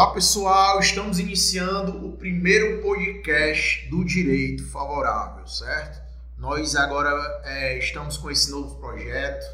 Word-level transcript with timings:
Olá 0.00 0.12
pessoal, 0.12 0.80
estamos 0.80 1.18
iniciando 1.18 2.06
o 2.06 2.16
primeiro 2.16 2.80
podcast 2.80 3.86
do 3.90 4.02
Direito 4.02 4.66
Favorável, 4.70 5.46
certo? 5.46 6.00
Nós 6.38 6.74
agora 6.74 7.10
é, 7.44 7.76
estamos 7.76 8.16
com 8.16 8.30
esse 8.30 8.50
novo 8.50 8.76
projeto, 8.76 9.44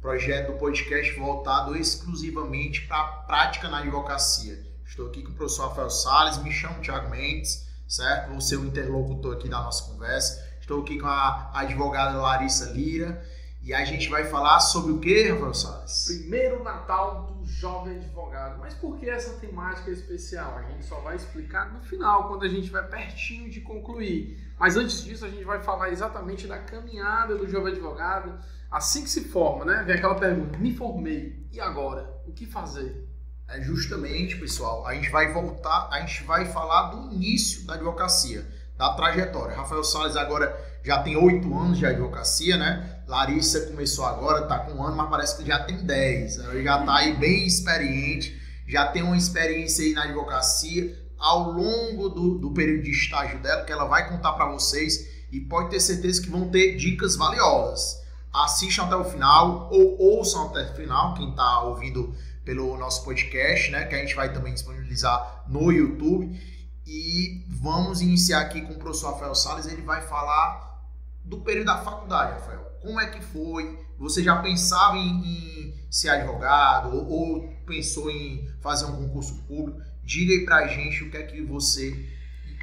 projeto 0.00 0.52
do 0.52 0.58
podcast 0.58 1.12
voltado 1.18 1.76
exclusivamente 1.76 2.80
para 2.86 2.98
a 2.98 3.06
prática 3.24 3.68
na 3.68 3.80
advocacia. 3.80 4.64
Estou 4.86 5.08
aqui 5.08 5.22
com 5.22 5.32
o 5.32 5.34
professor 5.34 5.68
Rafael 5.68 5.90
Salles, 5.90 6.38
me 6.38 6.50
chamo 6.50 6.80
Thiago 6.80 7.10
Mendes, 7.10 7.68
certo? 7.86 8.30
Vou 8.30 8.40
ser 8.40 8.56
o 8.56 8.64
interlocutor 8.64 9.34
aqui 9.34 9.50
da 9.50 9.60
nossa 9.60 9.84
conversa. 9.84 10.42
Estou 10.62 10.80
aqui 10.80 10.98
com 10.98 11.08
a 11.08 11.50
advogada 11.52 12.16
Larissa 12.16 12.70
Lira 12.70 13.22
e 13.62 13.74
a 13.74 13.84
gente 13.84 14.08
vai 14.08 14.24
falar 14.24 14.58
sobre 14.60 14.92
o 14.92 14.98
que, 14.98 15.28
Rafael 15.28 15.52
Salles? 15.52 16.04
Primeiro 16.06 16.64
Natal 16.64 17.26
do 17.26 17.44
jovem 17.44 17.96
advogado. 17.96 18.58
Mas 18.58 18.72
por 18.72 18.98
que 18.98 19.08
essa 19.08 19.38
temática 19.38 19.90
especial? 19.90 20.56
A 20.56 20.62
gente 20.62 20.84
só 20.84 20.96
vai 21.00 21.16
explicar 21.16 21.70
no 21.70 21.80
final, 21.80 22.28
quando 22.28 22.44
a 22.44 22.48
gente 22.48 22.70
vai 22.70 22.86
pertinho 22.88 23.50
de 23.50 23.60
concluir. 23.60 24.38
Mas 24.58 24.76
antes 24.76 25.04
disso, 25.04 25.26
a 25.26 25.28
gente 25.28 25.44
vai 25.44 25.62
falar 25.62 25.90
exatamente 25.90 26.46
da 26.46 26.58
caminhada 26.58 27.36
do 27.36 27.48
jovem 27.48 27.72
advogado. 27.72 28.38
Assim 28.70 29.02
que 29.02 29.10
se 29.10 29.24
forma, 29.24 29.64
né? 29.64 29.82
Vem 29.84 29.96
aquela 29.96 30.14
pergunta: 30.14 30.58
me 30.58 30.74
formei, 30.74 31.46
e 31.52 31.60
agora? 31.60 32.08
O 32.26 32.32
que 32.32 32.46
fazer? 32.46 33.08
É 33.46 33.60
justamente, 33.60 34.36
pessoal, 34.36 34.86
a 34.86 34.94
gente 34.94 35.10
vai 35.10 35.32
voltar, 35.32 35.88
a 35.90 36.00
gente 36.00 36.22
vai 36.22 36.46
falar 36.46 36.90
do 36.90 37.12
início 37.12 37.66
da 37.66 37.74
advocacia, 37.74 38.46
da 38.76 38.94
trajetória. 38.94 39.56
Rafael 39.56 39.82
Salles 39.82 40.16
agora 40.16 40.56
já 40.84 41.02
tem 41.02 41.16
oito 41.16 41.52
anos 41.58 41.76
de 41.76 41.84
advocacia, 41.84 42.56
né? 42.56 42.99
Larissa 43.10 43.66
começou 43.66 44.04
agora, 44.04 44.46
tá 44.46 44.60
com 44.60 44.70
um 44.70 44.84
ano, 44.84 44.96
mas 44.96 45.10
parece 45.10 45.36
que 45.36 45.44
já 45.44 45.58
tem 45.64 45.84
dez. 45.84 46.38
Ela 46.38 46.62
já 46.62 46.84
tá 46.84 46.94
aí 46.94 47.16
bem 47.16 47.44
experiente, 47.44 48.40
já 48.68 48.86
tem 48.86 49.02
uma 49.02 49.16
experiência 49.16 49.84
aí 49.84 49.92
na 49.92 50.04
advocacia 50.04 50.96
ao 51.18 51.50
longo 51.50 52.08
do, 52.08 52.38
do 52.38 52.52
período 52.52 52.84
de 52.84 52.92
estágio 52.92 53.40
dela, 53.40 53.64
que 53.64 53.72
ela 53.72 53.86
vai 53.86 54.08
contar 54.08 54.34
para 54.34 54.52
vocês 54.52 55.08
e 55.32 55.40
pode 55.40 55.70
ter 55.70 55.80
certeza 55.80 56.22
que 56.22 56.30
vão 56.30 56.50
ter 56.50 56.76
dicas 56.76 57.16
valiosas. 57.16 58.00
Assistam 58.32 58.84
até 58.84 58.94
o 58.94 59.04
final 59.04 59.68
ou 59.72 59.98
ouçam 59.98 60.46
até 60.46 60.70
o 60.70 60.74
final, 60.76 61.14
quem 61.14 61.30
está 61.30 61.62
ouvindo 61.62 62.14
pelo 62.44 62.76
nosso 62.78 63.04
podcast, 63.04 63.72
né, 63.72 63.86
que 63.86 63.94
a 63.96 63.98
gente 63.98 64.14
vai 64.14 64.32
também 64.32 64.54
disponibilizar 64.54 65.46
no 65.48 65.72
YouTube. 65.72 66.40
E 66.86 67.44
vamos 67.48 68.00
iniciar 68.00 68.42
aqui 68.42 68.60
com 68.60 68.74
o 68.74 68.78
professor 68.78 69.14
Rafael 69.14 69.34
Salles, 69.34 69.66
ele 69.66 69.82
vai 69.82 70.00
falar 70.00 70.80
do 71.24 71.38
período 71.38 71.66
da 71.66 71.78
faculdade, 71.78 72.34
Rafael 72.34 72.59
como 72.80 73.00
é 73.00 73.08
que 73.08 73.22
foi? 73.22 73.78
Você 73.98 74.22
já 74.22 74.40
pensava 74.40 74.96
em, 74.96 75.24
em 75.24 75.74
ser 75.90 76.08
advogado 76.08 76.96
ou, 76.96 77.08
ou, 77.08 77.48
pensou 77.66 78.10
em 78.10 78.48
fazer 78.60 78.86
um 78.86 78.96
concurso 78.96 79.42
público? 79.42 79.80
Diga 80.02 80.32
aí 80.32 80.44
pra 80.44 80.66
gente 80.66 81.04
o 81.04 81.10
que 81.10 81.16
é 81.16 81.22
que 81.22 81.42
você 81.42 82.08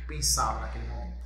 pensava 0.07 0.61
naquele 0.61 0.87
momento. 0.87 1.17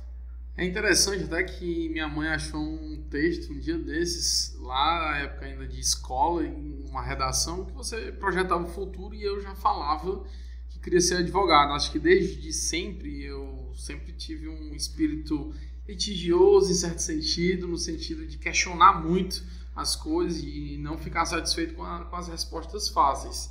É 0.56 0.64
interessante 0.64 1.24
até 1.24 1.42
que 1.42 1.88
minha 1.88 2.06
mãe 2.06 2.28
achou 2.28 2.60
um 2.60 3.02
texto 3.10 3.52
um 3.52 3.58
dia 3.58 3.78
desses, 3.78 4.54
lá 4.60 5.10
na 5.10 5.18
época 5.18 5.46
ainda 5.46 5.66
de 5.66 5.80
escola, 5.80 6.44
em 6.44 6.84
uma 6.84 7.02
redação, 7.02 7.64
que 7.64 7.72
você 7.72 8.12
projetava 8.12 8.62
o 8.62 8.68
futuro 8.68 9.14
e 9.14 9.22
eu 9.22 9.40
já 9.40 9.54
falava 9.54 10.24
que 10.68 10.78
queria 10.78 11.00
ser 11.00 11.16
advogado. 11.16 11.72
Acho 11.72 11.90
que 11.90 11.98
desde 11.98 12.52
sempre 12.52 13.24
eu 13.24 13.72
sempre 13.74 14.12
tive 14.12 14.46
um 14.48 14.74
espírito 14.74 15.54
litigioso 15.86 16.70
em 16.70 16.74
certo 16.74 17.00
sentido, 17.00 17.66
no 17.66 17.76
sentido 17.76 18.26
de 18.26 18.38
questionar 18.38 19.02
muito 19.02 19.42
as 19.74 19.96
coisas 19.96 20.42
e 20.42 20.76
não 20.78 20.98
ficar 20.98 21.24
satisfeito 21.24 21.74
com, 21.74 21.82
a, 21.82 22.04
com 22.04 22.16
as 22.16 22.28
respostas 22.28 22.88
fáceis. 22.88 23.50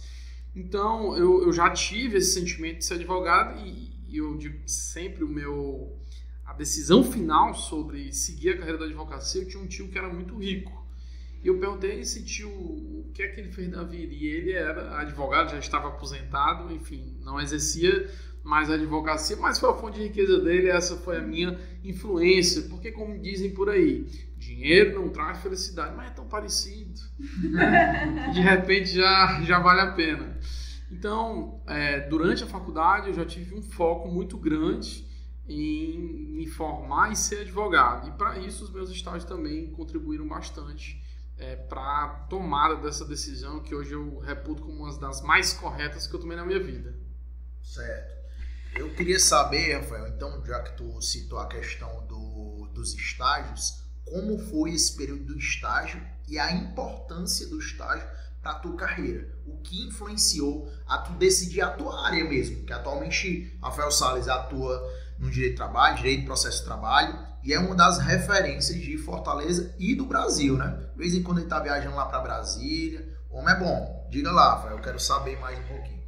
Então, 0.55 1.15
eu, 1.17 1.43
eu, 1.43 1.53
já 1.53 1.69
tive 1.69 2.17
esse 2.17 2.33
sentimento 2.33 2.79
de 2.79 2.85
ser 2.85 2.95
advogado 2.95 3.65
e, 3.65 3.91
e 4.07 4.17
eu 4.17 4.37
digo 4.37 4.59
que 4.59 4.71
sempre 4.71 5.23
o 5.23 5.27
meu 5.27 5.97
a 6.45 6.53
decisão 6.53 7.01
final 7.01 7.53
sobre 7.53 8.11
seguir 8.11 8.49
a 8.49 8.57
carreira 8.57 8.77
da 8.77 8.85
advocacia, 8.85 9.41
eu 9.41 9.47
tinha 9.47 9.63
um 9.63 9.67
tio 9.67 9.87
que 9.87 9.97
era 9.97 10.11
muito 10.11 10.37
rico. 10.37 10.85
E 11.41 11.47
eu 11.47 11.57
perguntei 11.57 12.01
esse 12.01 12.23
tio 12.23 12.49
o 12.49 13.09
que 13.13 13.23
é 13.23 13.29
que 13.29 13.39
ele 13.39 13.51
fez 13.51 13.69
na 13.69 13.83
vida. 13.83 14.13
E 14.13 14.27
ele 14.27 14.51
era 14.51 14.99
advogado, 14.99 15.51
já 15.51 15.59
estava 15.59 15.87
aposentado, 15.87 16.71
enfim, 16.73 17.17
não 17.21 17.39
exercia 17.39 18.09
mais 18.43 18.69
a 18.69 18.73
advocacia, 18.73 19.37
mas 19.37 19.59
foi 19.59 19.69
a 19.69 19.73
fonte 19.73 19.99
de 19.99 20.07
riqueza 20.07 20.39
dele, 20.39 20.69
essa 20.69 20.97
foi 20.97 21.17
a 21.17 21.21
minha 21.21 21.59
influência, 21.83 22.63
porque 22.63 22.91
como 22.91 23.19
dizem 23.19 23.53
por 23.53 23.69
aí, 23.69 24.05
dinheiro 24.37 24.99
não 24.99 25.09
traz 25.09 25.39
felicidade, 25.39 25.95
mas 25.95 26.07
é 26.07 26.13
tão 26.13 26.27
parecido, 26.27 26.99
né? 27.49 28.31
de 28.33 28.41
repente 28.41 28.89
já, 28.89 29.41
já 29.43 29.59
vale 29.59 29.81
a 29.81 29.91
pena. 29.91 30.39
Então, 30.91 31.61
é, 31.67 32.01
durante 32.01 32.43
a 32.43 32.47
faculdade 32.47 33.07
eu 33.07 33.13
já 33.13 33.25
tive 33.25 33.55
um 33.55 33.61
foco 33.61 34.09
muito 34.09 34.37
grande 34.37 35.07
em 35.47 35.99
me 36.35 36.47
formar 36.47 37.11
e 37.11 37.15
ser 37.15 37.41
advogado, 37.41 38.09
e 38.09 38.11
para 38.11 38.39
isso 38.39 38.63
os 38.63 38.71
meus 38.71 38.89
estágios 38.89 39.25
também 39.25 39.71
contribuíram 39.71 40.27
bastante 40.27 41.01
é, 41.37 41.55
para 41.55 41.81
a 41.81 42.07
tomada 42.29 42.75
dessa 42.75 43.05
decisão 43.05 43.61
que 43.61 43.73
hoje 43.73 43.93
eu 43.93 44.19
reputo 44.19 44.61
como 44.61 44.83
uma 44.83 44.99
das 44.99 45.21
mais 45.21 45.53
corretas 45.53 46.07
que 46.07 46.15
eu 46.15 46.19
tomei 46.19 46.37
na 46.37 46.45
minha 46.45 46.59
vida. 46.59 46.95
Certo. 47.63 48.20
Eu 48.73 48.93
queria 48.93 49.19
saber, 49.19 49.75
Rafael, 49.75 50.07
então, 50.07 50.43
já 50.45 50.61
que 50.61 50.77
tu 50.77 51.01
citou 51.01 51.39
a 51.39 51.47
questão 51.47 52.05
do, 52.07 52.69
dos 52.73 52.93
estágios, 52.93 53.83
como 54.05 54.37
foi 54.37 54.71
esse 54.71 54.95
período 54.95 55.25
do 55.25 55.37
estágio 55.37 56.01
e 56.27 56.39
a 56.39 56.51
importância 56.53 57.47
do 57.47 57.59
estágio 57.59 58.07
para 58.41 58.55
tua 58.55 58.75
carreira? 58.75 59.27
O 59.45 59.57
que 59.61 59.87
influenciou 59.87 60.71
a 60.87 60.99
tu 60.99 61.11
decidir 61.13 61.61
a 61.61 61.71
tua 61.71 62.07
área 62.07 62.23
mesmo? 62.23 62.65
Que 62.65 62.71
atualmente 62.71 63.57
Rafael 63.61 63.91
Salles 63.91 64.29
atua 64.29 64.81
no 65.19 65.29
direito 65.29 65.51
de 65.51 65.57
trabalho, 65.57 65.97
direito 65.97 66.21
de 66.21 66.25
processo 66.25 66.59
de 66.59 66.65
trabalho, 66.65 67.27
e 67.43 67.53
é 67.53 67.59
uma 67.59 67.75
das 67.75 67.99
referências 67.99 68.79
de 68.79 68.97
Fortaleza 68.97 69.75
e 69.77 69.95
do 69.95 70.05
Brasil, 70.05 70.57
né? 70.57 70.89
De 70.93 70.97
vez 70.97 71.13
em 71.13 71.21
quando 71.21 71.39
ele 71.39 71.47
está 71.47 71.59
viajando 71.59 71.95
lá 71.95 72.05
para 72.05 72.19
Brasília. 72.19 73.17
O 73.29 73.37
homem 73.37 73.53
é 73.53 73.59
bom. 73.59 74.07
Diga 74.09 74.31
lá, 74.31 74.55
Rafael, 74.55 74.77
eu 74.77 74.81
quero 74.83 74.99
saber 74.99 75.39
mais 75.39 75.59
um 75.59 75.63
pouquinho. 75.63 76.00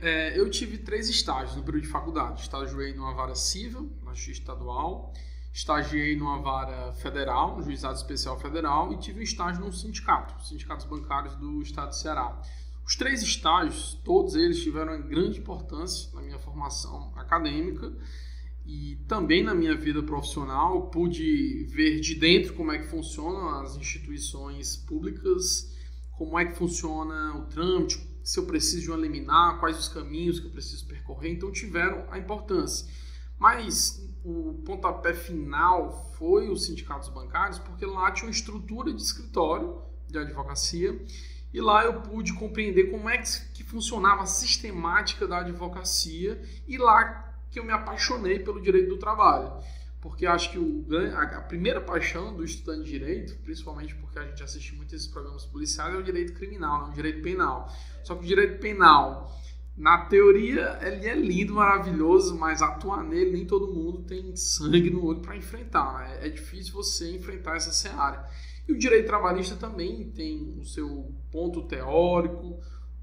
É, 0.00 0.38
eu 0.38 0.48
tive 0.48 0.78
três 0.78 1.08
estágios 1.08 1.56
no 1.56 1.62
período 1.62 1.84
de 1.84 1.90
faculdade. 1.90 2.42
Estagiei 2.42 2.94
numa 2.94 3.14
vara 3.14 3.34
civil, 3.34 3.90
na 4.04 4.12
justiça 4.12 4.40
estadual, 4.40 5.12
estagiei 5.52 6.16
numa 6.16 6.40
vara 6.40 6.92
federal, 6.92 7.56
no 7.56 7.62
juizado 7.62 7.96
especial 7.96 8.38
federal, 8.38 8.92
e 8.92 8.98
tive 8.98 9.18
um 9.20 9.22
estágio 9.22 9.64
num 9.64 9.72
sindicato, 9.72 10.46
sindicatos 10.46 10.86
bancários 10.86 11.34
do 11.34 11.60
estado 11.62 11.90
de 11.90 11.98
Ceará. 11.98 12.40
Os 12.86 12.96
três 12.96 13.22
estágios, 13.22 14.00
todos 14.04 14.34
eles 14.34 14.62
tiveram 14.62 15.02
grande 15.02 15.40
importância 15.40 16.10
na 16.14 16.22
minha 16.22 16.38
formação 16.38 17.12
acadêmica 17.16 17.92
e 18.64 18.96
também 19.08 19.42
na 19.42 19.54
minha 19.54 19.76
vida 19.76 20.02
profissional. 20.02 20.88
Pude 20.90 21.64
ver 21.64 22.00
de 22.00 22.14
dentro 22.14 22.54
como 22.54 22.72
é 22.72 22.78
que 22.78 22.86
funcionam 22.86 23.60
as 23.60 23.76
instituições 23.76 24.76
públicas, 24.76 25.76
como 26.16 26.38
é 26.38 26.46
que 26.46 26.56
funciona 26.56 27.36
o 27.36 27.46
trâmite, 27.46 27.98
se 28.28 28.38
eu 28.38 28.44
preciso 28.44 28.82
de 28.82 28.90
quais 29.58 29.78
os 29.78 29.88
caminhos 29.88 30.38
que 30.38 30.44
eu 30.44 30.50
preciso 30.50 30.86
percorrer, 30.86 31.32
então 31.32 31.50
tiveram 31.50 32.04
a 32.10 32.18
importância. 32.18 32.86
Mas 33.38 34.06
o 34.22 34.60
pontapé 34.66 35.14
final 35.14 36.12
foi 36.18 36.50
os 36.50 36.66
sindicatos 36.66 37.08
bancários, 37.08 37.58
porque 37.58 37.86
lá 37.86 38.10
tinha 38.10 38.26
uma 38.26 38.30
estrutura 38.30 38.92
de 38.92 39.00
escritório 39.00 39.80
de 40.06 40.18
advocacia 40.18 41.02
e 41.54 41.58
lá 41.58 41.86
eu 41.86 42.02
pude 42.02 42.34
compreender 42.34 42.90
como 42.90 43.08
é 43.08 43.16
que 43.16 43.64
funcionava 43.64 44.24
a 44.24 44.26
sistemática 44.26 45.26
da 45.26 45.38
advocacia 45.38 46.38
e 46.66 46.76
lá 46.76 47.34
que 47.50 47.58
eu 47.58 47.64
me 47.64 47.72
apaixonei 47.72 48.40
pelo 48.40 48.60
direito 48.60 48.90
do 48.90 48.98
trabalho 48.98 49.54
porque 50.00 50.26
acho 50.26 50.52
que 50.52 50.58
o, 50.58 50.86
a, 51.16 51.40
primeira 51.40 51.80
paixão 51.80 52.34
do 52.34 52.44
estudante 52.44 52.84
de 52.84 52.90
direito, 52.90 53.36
principalmente 53.42 53.94
porque 53.96 54.18
a 54.18 54.24
gente 54.24 54.42
assiste 54.42 54.74
muito 54.76 54.94
esses 54.94 55.08
programas 55.08 55.44
policiais, 55.44 55.94
é 55.94 55.98
o 55.98 56.02
direito 56.02 56.34
criminal, 56.34 56.82
não 56.82 56.90
o 56.90 56.94
direito 56.94 57.20
penal. 57.20 57.68
Só 58.04 58.14
que 58.14 58.22
o 58.22 58.26
direito 58.26 58.60
penal, 58.60 59.36
na 59.76 60.06
teoria, 60.06 60.78
ele 60.82 61.06
é 61.06 61.14
lindo, 61.14 61.54
maravilhoso, 61.54 62.36
mas 62.38 62.62
atuar 62.62 63.02
nele 63.02 63.32
nem 63.32 63.46
todo 63.46 63.74
mundo 63.74 64.04
tem 64.04 64.36
sangue 64.36 64.90
no 64.90 65.04
olho 65.04 65.20
para 65.20 65.36
enfrentar. 65.36 66.08
É, 66.12 66.26
é 66.26 66.30
difícil 66.30 66.74
você 66.74 67.14
enfrentar 67.16 67.56
essa 67.56 67.72
seara. 67.72 68.28
E 68.68 68.72
o 68.72 68.78
direito 68.78 69.06
trabalhista 69.06 69.56
também 69.56 70.10
tem 70.10 70.56
o 70.60 70.64
seu 70.64 71.12
ponto 71.32 71.66
teórico, 71.66 72.60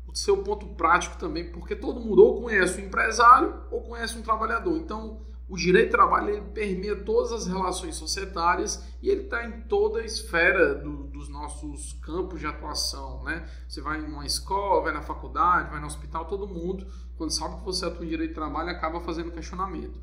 o 0.07 0.15
seu 0.15 0.43
ponto 0.43 0.67
prático 0.75 1.17
também, 1.17 1.51
porque 1.51 1.75
todo 1.75 1.99
mundo 1.99 2.23
ou 2.23 2.41
conhece 2.41 2.79
um 2.79 2.85
empresário 2.85 3.53
ou 3.69 3.81
conhece 3.81 4.17
um 4.17 4.21
trabalhador. 4.21 4.77
Então, 4.77 5.25
o 5.47 5.55
direito 5.55 5.89
do 5.89 5.91
trabalho 5.91 6.29
ele 6.29 6.41
permeia 6.53 6.95
todas 6.95 7.31
as 7.31 7.45
relações 7.45 7.95
societárias 7.95 8.83
e 9.01 9.09
ele 9.09 9.21
está 9.21 9.45
em 9.45 9.61
toda 9.61 9.99
a 9.99 10.05
esfera 10.05 10.73
do, 10.73 11.03
dos 11.03 11.29
nossos 11.29 11.93
campos 12.01 12.39
de 12.39 12.47
atuação. 12.47 13.23
Né? 13.23 13.47
Você 13.67 13.79
vai 13.79 13.99
em 13.99 14.05
uma 14.05 14.25
escola, 14.25 14.81
vai 14.81 14.93
na 14.93 15.03
faculdade, 15.03 15.69
vai 15.69 15.79
no 15.79 15.85
hospital, 15.85 16.25
todo 16.25 16.47
mundo, 16.47 16.87
quando 17.15 17.29
sabe 17.29 17.59
que 17.59 17.65
você 17.65 17.85
atua 17.85 18.05
em 18.05 18.09
direito 18.09 18.31
do 18.31 18.35
trabalho, 18.35 18.69
acaba 18.69 18.99
fazendo 19.01 19.31
questionamento. 19.31 19.99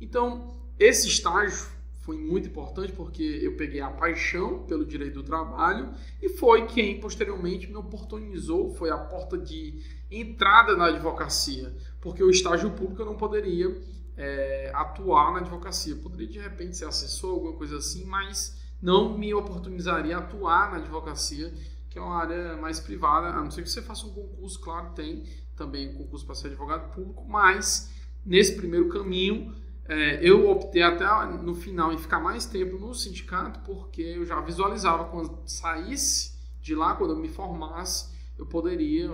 Então, 0.00 0.56
esse 0.78 1.08
estágio 1.08 1.76
foi 2.00 2.16
muito 2.16 2.48
importante 2.48 2.92
porque 2.92 3.40
eu 3.42 3.56
peguei 3.56 3.80
a 3.80 3.90
paixão 3.90 4.62
pelo 4.62 4.86
direito 4.86 5.14
do 5.14 5.24
trabalho 5.24 5.92
e 6.22 6.28
foi 6.28 6.66
quem 6.66 7.00
posteriormente 7.00 7.66
me 7.66 7.76
oportunizou, 7.76 8.70
foi 8.70 8.90
a 8.90 8.96
porta 8.96 9.36
de 9.36 9.82
entrada 10.10 10.76
na 10.76 10.86
advocacia, 10.86 11.74
porque 12.00 12.22
o 12.22 12.30
estágio 12.30 12.70
público 12.70 13.02
eu 13.02 13.06
não 13.06 13.16
poderia 13.16 13.76
é, 14.16 14.70
atuar 14.74 15.32
na 15.32 15.40
advocacia. 15.40 15.96
Poderia 15.96 16.28
de 16.28 16.38
repente 16.38 16.76
ser 16.76 16.86
assessor, 16.86 17.34
alguma 17.34 17.52
coisa 17.54 17.76
assim, 17.78 18.04
mas 18.04 18.56
não 18.80 19.16
me 19.16 19.32
oportunizaria 19.34 20.16
atuar 20.16 20.70
na 20.70 20.76
advocacia, 20.78 21.52
que 21.88 21.98
é 21.98 22.02
uma 22.02 22.16
área 22.16 22.56
mais 22.56 22.80
privada, 22.80 23.28
a 23.28 23.42
não 23.42 23.50
ser 23.50 23.62
que 23.62 23.70
você 23.70 23.82
faça 23.82 24.06
um 24.06 24.12
concurso, 24.12 24.60
claro, 24.60 24.90
tem 24.94 25.24
também 25.56 25.88
um 25.88 25.94
concurso 25.94 26.26
para 26.26 26.34
ser 26.34 26.48
advogado 26.48 26.92
público, 26.94 27.24
mas 27.26 27.90
nesse 28.24 28.56
primeiro 28.56 28.88
caminho 28.88 29.54
é, 29.88 30.18
eu 30.20 30.50
optei 30.50 30.82
até 30.82 31.06
no 31.42 31.54
final 31.54 31.92
em 31.92 31.98
ficar 31.98 32.20
mais 32.20 32.44
tempo 32.44 32.76
no 32.78 32.94
sindicato, 32.94 33.60
porque 33.60 34.02
eu 34.02 34.26
já 34.26 34.40
visualizava 34.40 35.04
quando 35.04 35.42
saísse 35.46 36.36
de 36.60 36.74
lá, 36.74 36.94
quando 36.94 37.12
eu 37.12 37.18
me 37.18 37.28
formasse, 37.28 38.14
eu 38.36 38.44
poderia, 38.44 39.10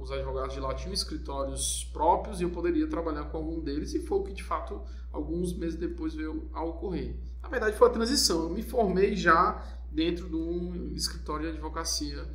os 0.00 0.10
advogados 0.10 0.54
de 0.54 0.60
lá 0.60 0.74
tinham 0.74 0.92
escritórios 0.92 1.88
próprios 1.92 2.40
e 2.40 2.44
eu 2.44 2.50
poderia 2.50 2.86
trabalhar 2.86 3.24
com 3.24 3.36
algum 3.36 3.60
deles, 3.60 3.94
e 3.94 4.00
foi 4.00 4.18
o 4.18 4.22
que 4.22 4.32
de 4.32 4.42
fato 4.42 4.82
alguns 5.12 5.56
meses 5.56 5.78
depois 5.78 6.14
veio 6.14 6.48
a 6.52 6.62
ocorrer. 6.62 7.16
Na 7.42 7.48
verdade, 7.48 7.76
foi 7.76 7.88
a 7.88 7.90
transição. 7.90 8.44
Eu 8.44 8.50
me 8.50 8.62
formei 8.62 9.14
já 9.14 9.62
dentro 9.90 10.28
de 10.28 10.34
um 10.34 10.92
escritório 10.94 11.46
de 11.46 11.52
advocacia 11.52 12.26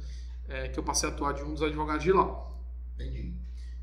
é, 0.48 0.70
que 0.70 0.80
eu 0.80 0.84
passei 0.84 1.10
a 1.10 1.12
atuar 1.12 1.34
de 1.34 1.44
um 1.44 1.54
dos 1.54 1.62
advogados 1.62 2.04
de 2.04 2.12
lá. 2.12 2.48
Entendi. 2.96 3.34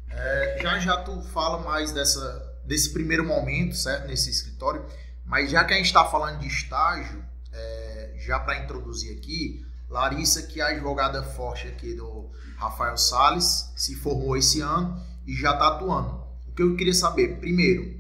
É, 0.09 0.59
já 0.63 0.79
já 0.79 1.03
tu 1.03 1.21
fala 1.23 1.63
mais 1.63 1.93
dessa 1.93 2.55
desse 2.65 2.93
primeiro 2.93 3.25
momento, 3.25 3.77
certo? 3.77 4.09
Nesse 4.09 4.31
escritório. 4.31 4.85
Mas 5.25 5.51
já 5.51 5.65
que 5.65 5.73
a 5.73 5.77
gente 5.77 5.87
está 5.87 6.05
falando 6.05 6.41
de 6.41 6.47
estágio, 6.47 7.25
é, 7.53 8.15
já 8.19 8.39
para 8.39 8.63
introduzir 8.63 9.17
aqui, 9.17 9.65
Larissa, 9.89 10.43
que 10.43 10.61
é 10.61 10.65
a 10.65 10.69
advogada 10.69 11.23
forte 11.23 11.69
aqui 11.69 11.95
do 11.95 12.31
Rafael 12.57 12.97
Sales, 12.97 13.73
se 13.77 13.95
formou 13.95 14.37
esse 14.37 14.61
ano 14.61 15.01
e 15.27 15.35
já 15.35 15.53
está 15.53 15.69
atuando. 15.69 16.27
O 16.49 16.53
que 16.53 16.63
eu 16.63 16.77
queria 16.77 16.95
saber, 16.95 17.39
primeiro, 17.39 17.97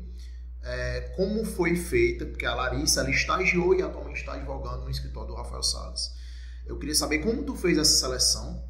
é, 0.62 1.12
como 1.16 1.44
foi 1.44 1.76
feita, 1.76 2.26
porque 2.26 2.44
a 2.44 2.54
Larissa 2.54 3.00
ela 3.00 3.10
estagiou 3.10 3.74
e 3.74 3.82
atualmente 3.82 4.18
está 4.18 4.34
advogando 4.34 4.84
no 4.84 4.90
escritório 4.90 5.28
do 5.28 5.36
Rafael 5.36 5.62
Sales. 5.62 6.12
Eu 6.66 6.78
queria 6.78 6.94
saber 6.94 7.20
como 7.20 7.44
tu 7.44 7.54
fez 7.54 7.78
essa 7.78 8.00
seleção, 8.00 8.64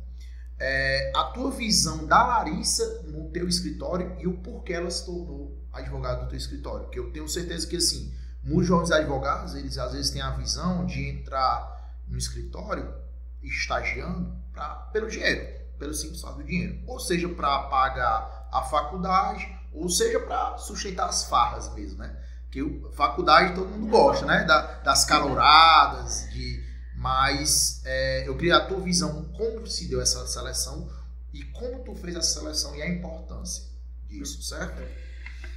é, 0.58 1.12
a 1.14 1.24
tua 1.24 1.50
visão 1.50 2.06
da 2.06 2.22
Larissa 2.26 3.02
no 3.04 3.30
teu 3.30 3.48
escritório 3.48 4.14
e 4.18 4.26
o 4.26 4.38
porquê 4.38 4.74
ela 4.74 4.90
se 4.90 5.04
tornou 5.04 5.58
advogado 5.72 6.24
do 6.24 6.28
teu 6.28 6.38
escritório. 6.38 6.88
Que 6.90 6.98
eu 6.98 7.10
tenho 7.12 7.28
certeza 7.28 7.66
que 7.66 7.76
assim, 7.76 8.14
muitos 8.42 8.66
jovens 8.66 8.90
advogados, 8.90 9.54
eles 9.54 9.78
às 9.78 9.92
vezes 9.92 10.10
têm 10.10 10.20
a 10.20 10.36
visão 10.36 10.84
de 10.84 11.08
entrar 11.08 12.02
no 12.06 12.18
escritório 12.18 13.05
estagiando 13.48 14.36
pra, 14.52 14.68
pelo 14.92 15.08
dinheiro, 15.08 15.46
pelo 15.78 15.94
simples 15.94 16.20
fato 16.20 16.38
do 16.38 16.44
dinheiro. 16.44 16.82
Ou 16.86 16.98
seja, 16.98 17.28
para 17.28 17.64
pagar 17.64 18.48
a 18.52 18.62
faculdade, 18.62 19.46
ou 19.72 19.88
seja, 19.88 20.20
para 20.20 20.56
sustentar 20.58 21.08
as 21.08 21.24
farras 21.24 21.72
mesmo, 21.74 21.98
né? 21.98 22.16
Que 22.50 22.62
faculdade 22.94 23.54
todo 23.54 23.68
mundo 23.68 23.90
gosta, 23.90 24.24
né? 24.24 24.44
Da, 24.44 24.80
das 24.80 25.04
caloradas, 25.04 26.28
de 26.30 26.64
mas 26.96 27.82
é, 27.84 28.26
eu 28.26 28.34
queria 28.36 28.56
a 28.56 28.66
tua 28.66 28.80
visão, 28.80 29.24
como 29.36 29.66
se 29.66 29.86
deu 29.86 30.00
essa 30.00 30.26
seleção 30.26 30.90
e 31.32 31.44
como 31.44 31.84
tu 31.84 31.94
fez 31.94 32.16
essa 32.16 32.40
seleção 32.40 32.74
e 32.74 32.82
a 32.82 32.88
importância 32.88 33.64
disso, 34.08 34.42
certo? 34.42 34.82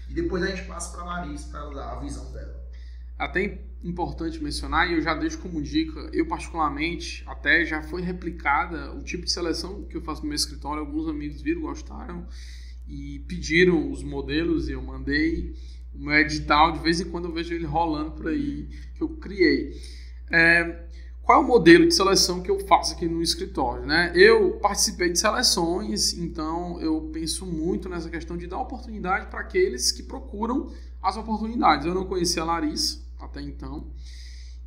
E 0.09 0.13
depois 0.13 0.43
a 0.43 0.47
gente 0.47 0.63
passa 0.67 0.91
para 0.91 1.01
a 1.01 1.05
Larissa 1.05 1.49
para 1.49 1.69
dar 1.69 1.93
a 1.93 1.99
visão 1.99 2.29
dela. 2.31 2.58
Até 3.19 3.59
importante 3.83 4.41
mencionar, 4.41 4.89
e 4.89 4.93
eu 4.93 5.01
já 5.01 5.13
deixo 5.13 5.39
como 5.39 5.61
dica, 5.61 6.09
eu 6.13 6.25
particularmente, 6.25 7.21
até 7.27 7.65
já 7.65 7.81
foi 7.83 8.01
replicada 8.01 8.93
o 8.93 9.03
tipo 9.03 9.25
de 9.25 9.31
seleção 9.31 9.83
que 9.83 9.97
eu 9.97 10.01
faço 10.01 10.21
no 10.21 10.29
meu 10.29 10.35
escritório, 10.35 10.79
alguns 10.81 11.07
amigos 11.07 11.41
viram, 11.41 11.61
gostaram 11.61 12.25
e 12.87 13.19
pediram 13.27 13.91
os 13.91 14.03
modelos 14.03 14.69
e 14.69 14.71
eu 14.71 14.81
mandei 14.81 15.53
o 15.93 15.99
meu 15.99 16.13
edital, 16.13 16.71
de 16.71 16.79
vez 16.79 17.01
em 17.01 17.09
quando 17.09 17.25
eu 17.25 17.33
vejo 17.33 17.53
ele 17.53 17.65
rolando 17.65 18.11
por 18.11 18.27
aí, 18.27 18.69
que 18.95 19.03
eu 19.03 19.09
criei. 19.09 19.73
É, 20.31 20.85
qual 21.21 21.41
é 21.41 21.43
o 21.43 21.47
modelo 21.47 21.87
de 21.87 21.93
seleção 21.93 22.41
que 22.41 22.49
eu 22.49 22.59
faço 22.67 22.93
aqui 22.93 23.05
no 23.05 23.21
escritório? 23.21 23.85
Né? 23.85 24.13
Eu 24.15 24.51
participei 24.59 25.09
de 25.09 25.19
seleções, 25.19 26.13
então 26.13 26.79
eu 26.81 27.09
penso 27.13 27.45
muito 27.45 27.89
nessa 27.89 28.09
questão 28.09 28.37
de 28.37 28.47
dar 28.47 28.59
oportunidade 28.59 29.27
para 29.27 29.41
aqueles 29.41 29.91
que 29.91 30.03
procuram 30.03 30.71
as 31.01 31.17
oportunidades. 31.17 31.85
Eu 31.85 31.93
não 31.93 32.05
conhecia 32.05 32.41
a 32.41 32.45
Larissa 32.45 33.08
até 33.19 33.41
então, 33.41 33.91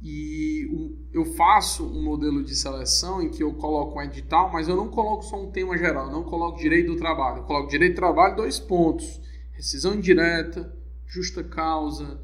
e 0.03 0.69
eu 1.13 1.25
faço 1.25 1.87
um 1.87 2.03
modelo 2.03 2.43
de 2.43 2.55
seleção 2.57 3.23
em 3.23 3.31
que 3.31 3.43
eu 3.43 3.55
coloco 3.55 3.99
um 3.99 4.03
edital, 4.03 4.51
mas 4.53 4.69
eu 4.69 4.77
não 4.77 4.89
coloco 4.89 5.23
só 5.23 5.41
um 5.41 5.51
tema 5.51 5.79
geral, 5.79 6.11
não 6.11 6.25
coloco 6.25 6.59
direito 6.59 6.93
do 6.93 6.97
trabalho, 6.97 7.39
eu 7.39 7.45
coloco 7.45 7.71
direito 7.71 7.93
do 7.95 7.97
trabalho, 7.97 8.37
dois 8.37 8.59
pontos: 8.59 9.21
rescisão 9.53 9.95
indireta, 9.95 10.75
justa 11.07 11.45
causa 11.45 12.21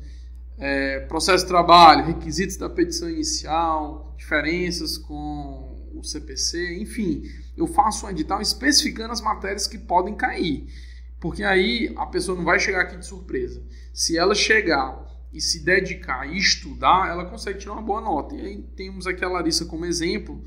é, 0.58 1.00
processo 1.00 1.44
de 1.44 1.48
trabalho, 1.48 2.04
requisitos 2.04 2.56
da 2.56 2.68
petição 2.68 3.08
inicial, 3.08 4.14
diferenças 4.18 4.98
com 4.98 5.88
o 5.94 6.02
CPC, 6.02 6.78
enfim, 6.80 7.22
eu 7.56 7.66
faço 7.66 8.06
um 8.06 8.10
edital 8.10 8.40
especificando 8.40 9.12
as 9.12 9.20
matérias 9.20 9.66
que 9.66 9.78
podem 9.78 10.14
cair, 10.14 10.66
porque 11.20 11.42
aí 11.44 11.92
a 11.96 12.06
pessoa 12.06 12.36
não 12.36 12.44
vai 12.44 12.58
chegar 12.58 12.82
aqui 12.82 12.96
de 12.96 13.06
surpresa. 13.06 13.62
Se 13.92 14.18
ela 14.18 14.34
chegar 14.34 15.07
e 15.32 15.40
se 15.40 15.64
dedicar 15.64 16.26
e 16.26 16.36
estudar, 16.36 17.08
ela 17.08 17.24
consegue 17.24 17.58
tirar 17.58 17.74
uma 17.74 17.82
boa 17.82 18.00
nota. 18.00 18.34
E 18.34 18.40
aí 18.40 18.62
temos 18.76 19.06
aqui 19.06 19.24
a 19.24 19.28
Larissa 19.28 19.64
como 19.64 19.84
exemplo, 19.84 20.42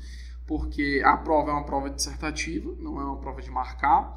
porque 0.46 1.02
a 1.04 1.16
prova 1.16 1.50
é 1.50 1.54
uma 1.54 1.64
prova 1.64 1.90
dissertativa, 1.90 2.74
não 2.78 3.00
é 3.00 3.04
uma 3.04 3.18
prova 3.18 3.40
de 3.40 3.50
marcar 3.50 4.16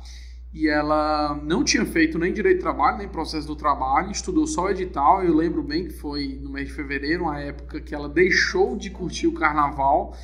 e 0.56 0.70
ela 0.70 1.36
não 1.44 1.66
tinha 1.66 1.86
feito 1.86 2.18
nem 2.18 2.32
direito 2.32 2.60
de 2.60 2.64
trabalho, 2.64 2.98
nem 2.98 3.10
processo 3.10 3.46
do 3.46 3.58
trabalho, 3.58 4.10
estudou 4.10 4.48
só 4.48 4.70
edital. 4.70 5.22
Eu 5.22 5.36
lembro 5.36 5.62
bem 5.62 5.84
que 5.84 5.94
foi 5.94 6.40
no 6.42 6.50
mês 6.50 6.70
de 6.70 6.74
fevereiro, 6.74 7.24
uma 7.24 7.38
época 7.42 7.82
que 7.82 7.94
ela 7.94 8.08
deixou 8.08 8.78
de 8.78 8.90
curtir 8.90 9.28
o 9.28 9.34
carnaval, 9.34 10.16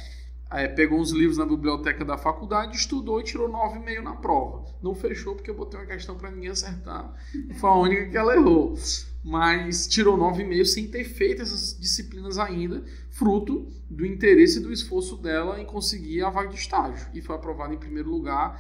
é, 0.50 0.70
pegou 0.70 1.02
uns 1.02 1.12
livros 1.12 1.38
na 1.38 1.46
biblioteca 1.46 2.06
da 2.06 2.18
faculdade, 2.18 2.78
estudou 2.78 3.20
e 3.20 3.26
tirou 3.26 3.50
9,5 3.50 4.02
na 4.02 4.16
prova. 4.16 4.64
Não 4.82 4.96
fechou 4.96 5.36
porque 5.36 5.52
eu 5.52 5.56
botei 5.56 5.78
uma 5.78 5.86
questão 5.86 6.16
para 6.16 6.32
ninguém 6.32 6.52
acertar, 6.52 7.14
foi 7.60 7.70
a 7.70 7.76
única 7.76 8.06
que 8.06 8.18
ela 8.18 8.34
errou. 8.34 8.78
Mas 9.24 9.88
tirou 9.88 10.18
9,5 10.18 10.66
sem 10.66 10.88
ter 10.88 11.04
feito 11.04 11.42
essas 11.42 11.78
disciplinas 11.80 12.40
ainda, 12.40 12.84
fruto 13.10 13.68
do 13.90 14.06
interesse 14.06 14.58
e 14.58 14.62
do 14.62 14.74
esforço 14.74 15.16
dela 15.18 15.60
em 15.60 15.66
conseguir 15.66 16.24
a 16.24 16.30
vaga 16.30 16.50
de 16.50 16.56
estágio. 16.56 17.08
E 17.14 17.22
foi 17.22 17.36
aprovada 17.36 17.74
em 17.74 17.78
primeiro 17.78 18.10
lugar 18.10 18.60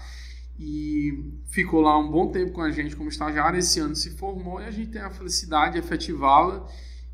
e 0.59 1.33
ficou 1.49 1.81
lá 1.81 1.97
um 1.97 2.11
bom 2.11 2.27
tempo 2.27 2.51
com 2.51 2.61
a 2.61 2.69
gente 2.69 2.95
como 2.95 3.09
estagiário. 3.09 3.57
Esse 3.57 3.79
ano 3.79 3.95
se 3.95 4.11
formou 4.11 4.61
e 4.61 4.65
a 4.65 4.71
gente 4.71 4.91
tem 4.91 5.01
a 5.01 5.09
felicidade 5.09 5.73
de 5.73 5.79
efetivá-la. 5.79 6.67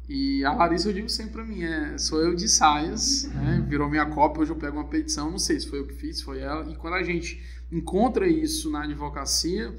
E 0.10 0.44
a 0.44 0.54
Larissa, 0.54 0.90
eu 0.90 0.94
digo 0.94 1.10
sempre 1.10 1.34
para 1.34 1.46
mim, 1.46 1.64
é, 1.64 1.98
sou 1.98 2.22
eu 2.22 2.34
de 2.34 2.48
saias, 2.48 3.30
né? 3.34 3.66
virou 3.68 3.90
minha 3.90 4.06
cópia, 4.06 4.42
hoje 4.42 4.52
eu 4.52 4.56
pego 4.56 4.78
uma 4.78 4.88
petição, 4.88 5.30
não 5.30 5.40
sei 5.40 5.60
se 5.60 5.68
foi 5.68 5.80
eu 5.80 5.88
que 5.88 5.94
fiz, 5.94 6.22
foi 6.22 6.40
ela. 6.40 6.70
E 6.72 6.76
quando 6.76 6.94
a 6.94 7.04
gente 7.04 7.42
encontra 7.72 8.28
isso 8.28 8.70
na 8.70 8.84
advocacia, 8.84 9.74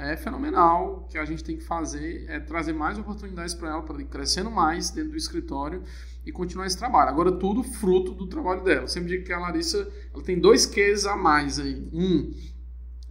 é 0.00 0.16
fenomenal. 0.16 1.04
O 1.04 1.08
que 1.08 1.18
a 1.18 1.24
gente 1.24 1.44
tem 1.44 1.56
que 1.56 1.64
fazer 1.64 2.24
é 2.28 2.40
trazer 2.40 2.72
mais 2.72 2.98
oportunidades 2.98 3.54
para 3.54 3.70
ela, 3.70 3.82
para 3.82 4.00
ir 4.00 4.06
crescendo 4.06 4.50
mais 4.50 4.90
dentro 4.90 5.12
do 5.12 5.16
escritório 5.16 5.82
e 6.24 6.32
continuar 6.32 6.66
esse 6.66 6.78
trabalho. 6.78 7.10
Agora, 7.10 7.32
tudo 7.32 7.62
fruto 7.62 8.12
do 8.12 8.26
trabalho 8.26 8.62
dela. 8.62 8.82
Eu 8.82 8.88
sempre 8.88 9.10
digo 9.10 9.24
que 9.24 9.32
a 9.32 9.38
Larissa 9.38 9.90
ela 10.12 10.22
tem 10.22 10.38
dois 10.38 10.66
Qs 10.66 11.06
a 11.06 11.16
mais 11.16 11.58
aí. 11.58 11.88
Um, 11.92 12.32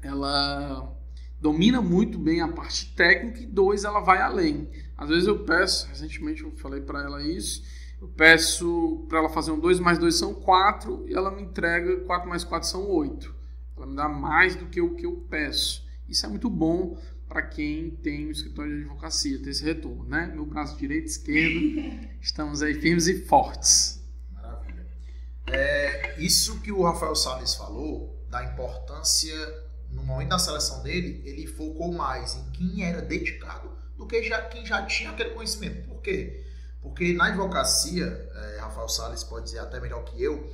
ela 0.02 0.96
domina 1.40 1.82
muito 1.82 2.18
bem 2.18 2.42
a 2.42 2.48
parte 2.48 2.94
técnica 2.96 3.40
e 3.42 3.46
dois, 3.46 3.84
ela 3.84 4.00
vai 4.02 4.22
além. 4.22 4.70
Às 4.98 5.10
vezes 5.10 5.28
eu 5.28 5.44
peço, 5.44 5.88
recentemente 5.88 6.44
eu 6.44 6.52
falei 6.58 6.82
para 6.82 7.02
ela 7.02 7.24
isso, 7.24 7.64
eu 8.02 8.08
peço 8.08 9.06
para 9.08 9.20
ela 9.20 9.30
fazer 9.30 9.52
um 9.52 9.60
2 9.60 9.80
mais 9.80 9.98
2 9.98 10.16
são 10.16 10.34
4 10.34 11.06
e 11.08 11.14
ela 11.14 11.32
me 11.32 11.42
entrega 11.42 12.02
4 12.02 12.30
mais 12.30 12.44
4 12.44 12.68
são 12.68 12.90
8. 12.90 13.34
Ela 13.78 13.86
me 13.86 13.96
dá 13.96 14.10
mais 14.10 14.56
do 14.56 14.66
que 14.66 14.82
o 14.82 14.96
que 14.96 15.06
eu 15.06 15.26
peço. 15.30 15.89
Isso 16.10 16.26
é 16.26 16.30
muito 16.30 16.50
bom 16.50 16.98
para 17.28 17.44
quem 17.44 17.92
tem 17.92 18.28
um 18.28 18.32
escritório 18.32 18.76
de 18.76 18.82
advocacia, 18.82 19.40
ter 19.42 19.52
esse 19.52 19.64
retorno, 19.64 20.04
né? 20.06 20.26
Meu 20.34 20.46
braço 20.46 20.76
direito 20.76 21.06
e 21.06 21.10
esquerdo, 21.10 22.10
estamos 22.20 22.64
aí 22.64 22.74
firmes 22.74 23.08
e 23.08 23.24
fortes. 23.26 24.04
Maravilha. 24.34 24.88
É, 25.46 26.20
isso 26.20 26.60
que 26.62 26.72
o 26.72 26.82
Rafael 26.82 27.16
Salles 27.16 27.54
falou, 27.54 28.20
da 28.30 28.44
importância 28.44 29.36
no 29.92 30.04
momento 30.04 30.30
da 30.30 30.40
seleção 30.40 30.82
dele, 30.82 31.22
ele 31.26 31.46
focou 31.46 31.92
mais 31.94 32.36
em 32.36 32.52
quem 32.52 32.84
era 32.84 33.02
dedicado 33.02 33.70
do 33.96 34.08
que 34.08 34.24
já, 34.24 34.42
quem 34.44 34.66
já 34.66 34.86
tinha 34.86 35.12
aquele 35.12 35.32
conhecimento. 35.32 35.88
Por 35.88 36.02
quê? 36.02 36.44
Porque 36.82 37.14
na 37.14 37.28
advocacia, 37.28 38.06
é, 38.06 38.60
Rafael 38.60 38.88
Salles 38.88 39.24
pode 39.24 39.46
dizer 39.46 39.60
até 39.60 39.80
melhor 39.80 40.04
que 40.04 40.22
eu, 40.22 40.52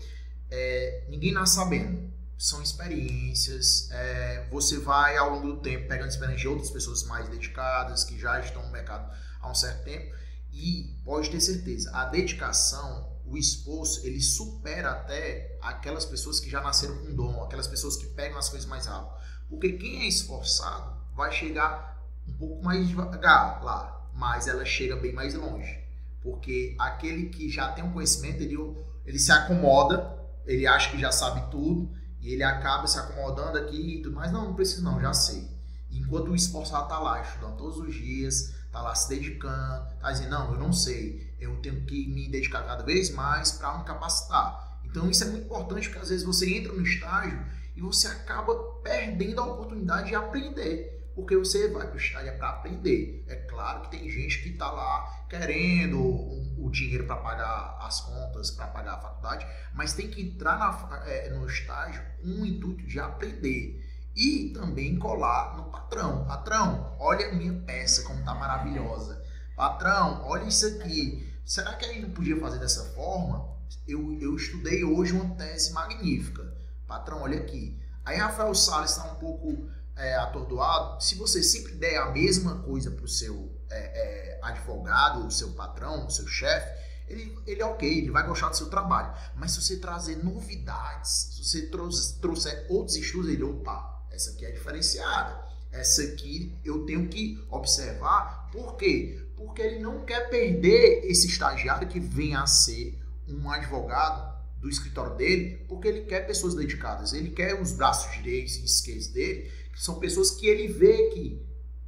é, 0.49 1.05
ninguém 1.09 1.31
nasce 1.31 1.55
sabendo. 1.55 2.11
São 2.37 2.61
experiências, 2.61 3.89
é, 3.91 4.47
você 4.51 4.77
vai 4.77 5.15
ao 5.17 5.31
longo 5.31 5.53
do 5.53 5.61
tempo 5.61 5.87
pegando 5.87 6.09
experiências 6.09 6.41
de 6.41 6.47
outras 6.47 6.69
pessoas 6.69 7.03
mais 7.03 7.29
dedicadas, 7.29 8.03
que 8.03 8.19
já 8.19 8.39
estão 8.39 8.61
no 8.63 8.71
mercado 8.71 9.09
há 9.41 9.49
um 9.49 9.55
certo 9.55 9.83
tempo, 9.83 10.13
E 10.51 10.95
pode 11.03 11.29
ter 11.29 11.41
certeza, 11.41 11.91
a 11.93 12.05
dedicação, 12.05 13.11
o 13.25 13.37
esforço, 13.37 14.05
ele 14.05 14.21
supera 14.21 14.91
até 14.91 15.57
aquelas 15.61 16.05
pessoas 16.05 16.39
que 16.39 16.49
já 16.49 16.61
nasceram 16.61 16.97
com 16.99 17.13
dom, 17.13 17.43
aquelas 17.43 17.67
pessoas 17.67 17.97
que 17.97 18.05
pegam 18.07 18.37
as 18.37 18.49
coisas 18.49 18.67
mais 18.67 18.85
rápido. 18.85 19.13
Porque 19.49 19.73
quem 19.73 20.03
é 20.03 20.07
esforçado 20.07 20.95
vai 21.15 21.31
chegar 21.31 22.01
um 22.27 22.33
pouco 22.33 22.63
mais 22.63 22.87
devagar 22.87 23.63
lá, 23.63 24.09
mas 24.13 24.47
ela 24.47 24.63
chega 24.63 24.95
bem 24.95 25.11
mais 25.11 25.33
longe. 25.33 25.83
Porque 26.21 26.75
aquele 26.79 27.29
que 27.29 27.49
já 27.49 27.71
tem 27.71 27.83
um 27.83 27.91
conhecimento, 27.91 28.41
ele, 28.41 28.57
ele 29.05 29.19
se 29.19 29.31
acomoda, 29.31 30.17
ele 30.45 30.65
acha 30.65 30.89
que 30.91 30.99
já 30.99 31.11
sabe 31.11 31.51
tudo, 31.51 31.91
ele 32.33 32.43
acaba 32.43 32.87
se 32.87 32.97
acomodando 32.97 33.57
aqui 33.57 33.97
e 33.97 34.01
tudo 34.01 34.15
mais. 34.15 34.31
Não, 34.31 34.45
não 34.45 34.53
preciso 34.55 34.83
não, 34.83 34.99
já 34.99 35.13
sei. 35.13 35.49
Enquanto 35.91 36.31
o 36.31 36.35
esforçado 36.35 36.83
está 36.83 36.99
lá, 36.99 37.21
estudando 37.21 37.57
todos 37.57 37.77
os 37.77 37.93
dias, 37.93 38.53
está 38.65 38.81
lá 38.81 38.93
se 38.93 39.09
dedicando, 39.09 39.87
está 39.93 40.11
dizendo, 40.11 40.31
não, 40.31 40.53
eu 40.53 40.59
não 40.59 40.73
sei, 40.73 41.33
eu 41.39 41.55
tenho 41.61 41.85
que 41.85 42.07
me 42.07 42.29
dedicar 42.29 42.63
cada 42.63 42.83
vez 42.83 43.09
mais 43.11 43.53
para 43.53 43.77
me 43.77 43.83
capacitar. 43.85 44.79
Então 44.83 45.09
isso 45.09 45.23
é 45.23 45.27
muito 45.27 45.45
importante 45.45 45.87
porque 45.87 46.01
às 46.01 46.09
vezes 46.09 46.25
você 46.25 46.49
entra 46.49 46.73
no 46.73 46.81
estágio 46.81 47.45
e 47.75 47.81
você 47.81 48.07
acaba 48.07 48.53
perdendo 48.81 49.41
a 49.41 49.45
oportunidade 49.45 50.09
de 50.09 50.15
aprender. 50.15 50.95
Porque 51.15 51.37
você 51.37 51.69
vai 51.69 51.87
para 51.87 51.95
o 51.95 51.97
estágio 51.97 52.29
é 52.29 52.31
para 52.33 52.49
aprender. 52.49 53.23
É 53.27 53.35
claro 53.35 53.83
que 53.83 53.91
tem 53.91 54.09
gente 54.09 54.41
que 54.43 54.49
está 54.49 54.69
lá 54.69 55.25
querendo 55.29 55.97
o, 55.99 56.44
o 56.65 56.71
dinheiro 56.71 57.05
para 57.05 57.17
pagar 57.17 57.77
as 57.81 58.01
contas, 58.01 58.51
para 58.51 58.67
pagar 58.67 58.95
a 58.95 59.01
faculdade, 59.01 59.45
mas 59.73 59.93
tem 59.93 60.09
que 60.09 60.21
entrar 60.21 60.57
na, 60.57 61.03
é, 61.05 61.29
no 61.29 61.45
estágio 61.45 62.01
com 62.21 62.41
o 62.41 62.45
intuito 62.45 62.85
de 62.85 62.99
aprender 62.99 63.83
e 64.15 64.51
também 64.53 64.97
colar 64.97 65.57
no 65.57 65.65
patrão. 65.65 66.25
Patrão, 66.25 66.95
olha 66.99 67.29
a 67.29 67.33
minha 67.33 67.53
peça 67.61 68.03
como 68.03 68.23
tá 68.23 68.33
maravilhosa. 68.33 69.21
Patrão, 69.55 70.23
olha 70.25 70.45
isso 70.45 70.65
aqui. 70.65 71.31
Será 71.45 71.73
que 71.75 71.85
a 71.85 71.89
gente 71.89 72.01
não 72.01 72.11
podia 72.11 72.39
fazer 72.39 72.59
dessa 72.59 72.83
forma? 72.93 73.53
Eu, 73.87 74.17
eu 74.19 74.35
estudei 74.35 74.83
hoje 74.83 75.13
uma 75.13 75.35
tese 75.35 75.73
magnífica. 75.73 76.43
Patrão, 76.87 77.21
olha 77.21 77.37
aqui. 77.37 77.79
Aí 78.03 78.17
Rafael 78.17 78.53
Salles 78.55 78.91
está 78.91 79.11
um 79.11 79.15
pouco 79.15 79.69
é, 79.95 80.15
atordoado. 80.15 81.03
Se 81.03 81.15
você 81.15 81.43
sempre 81.43 81.73
der 81.73 81.97
a 81.97 82.11
mesma 82.11 82.59
coisa 82.59 82.91
para 82.91 83.05
o 83.05 83.07
seu 83.07 83.54
é, 83.69 83.77
é, 83.77 84.39
advogado, 84.41 85.25
o 85.25 85.31
seu 85.31 85.51
patrão, 85.51 86.07
o 86.07 86.09
seu 86.09 86.27
chefe, 86.27 86.85
ele, 87.07 87.37
ele 87.45 87.61
é 87.61 87.65
ok, 87.65 87.97
ele 87.97 88.11
vai 88.11 88.25
gostar 88.25 88.49
do 88.49 88.57
seu 88.57 88.69
trabalho. 88.69 89.13
Mas 89.35 89.51
se 89.51 89.61
você 89.61 89.77
trazer 89.77 90.23
novidades, 90.23 91.35
se 91.35 91.43
você 91.43 91.67
trouxer, 91.67 92.19
trouxer 92.19 92.65
outros 92.69 92.95
estudos, 92.95 93.29
ele, 93.29 93.43
opa, 93.43 94.05
essa 94.11 94.31
aqui 94.31 94.45
é 94.45 94.51
diferenciada. 94.51 95.45
Essa 95.71 96.03
aqui 96.03 96.57
eu 96.63 96.85
tenho 96.85 97.07
que 97.07 97.43
observar. 97.49 98.49
Por 98.51 98.75
quê? 98.77 99.21
Porque 99.35 99.61
ele 99.61 99.79
não 99.79 100.05
quer 100.05 100.29
perder 100.29 101.05
esse 101.05 101.27
estagiário 101.27 101.87
que 101.87 101.99
venha 101.99 102.41
a 102.41 102.47
ser 102.47 102.97
um 103.27 103.49
advogado 103.51 104.33
do 104.61 104.69
escritório 104.69 105.15
dele, 105.15 105.65
porque 105.67 105.87
ele 105.87 106.01
quer 106.05 106.25
pessoas 106.25 106.55
dedicadas. 106.55 107.13
Ele 107.13 107.29
quer 107.29 107.59
os 107.61 107.73
braços 107.73 108.11
direitos 108.13 108.55
e 108.55 108.65
esquerdos 108.65 109.07
dele, 109.07 109.51
que 109.73 109.83
são 109.83 109.99
pessoas 109.99 110.31
que 110.31 110.47
ele 110.47 110.67
vê 110.67 111.09
que 111.09 111.45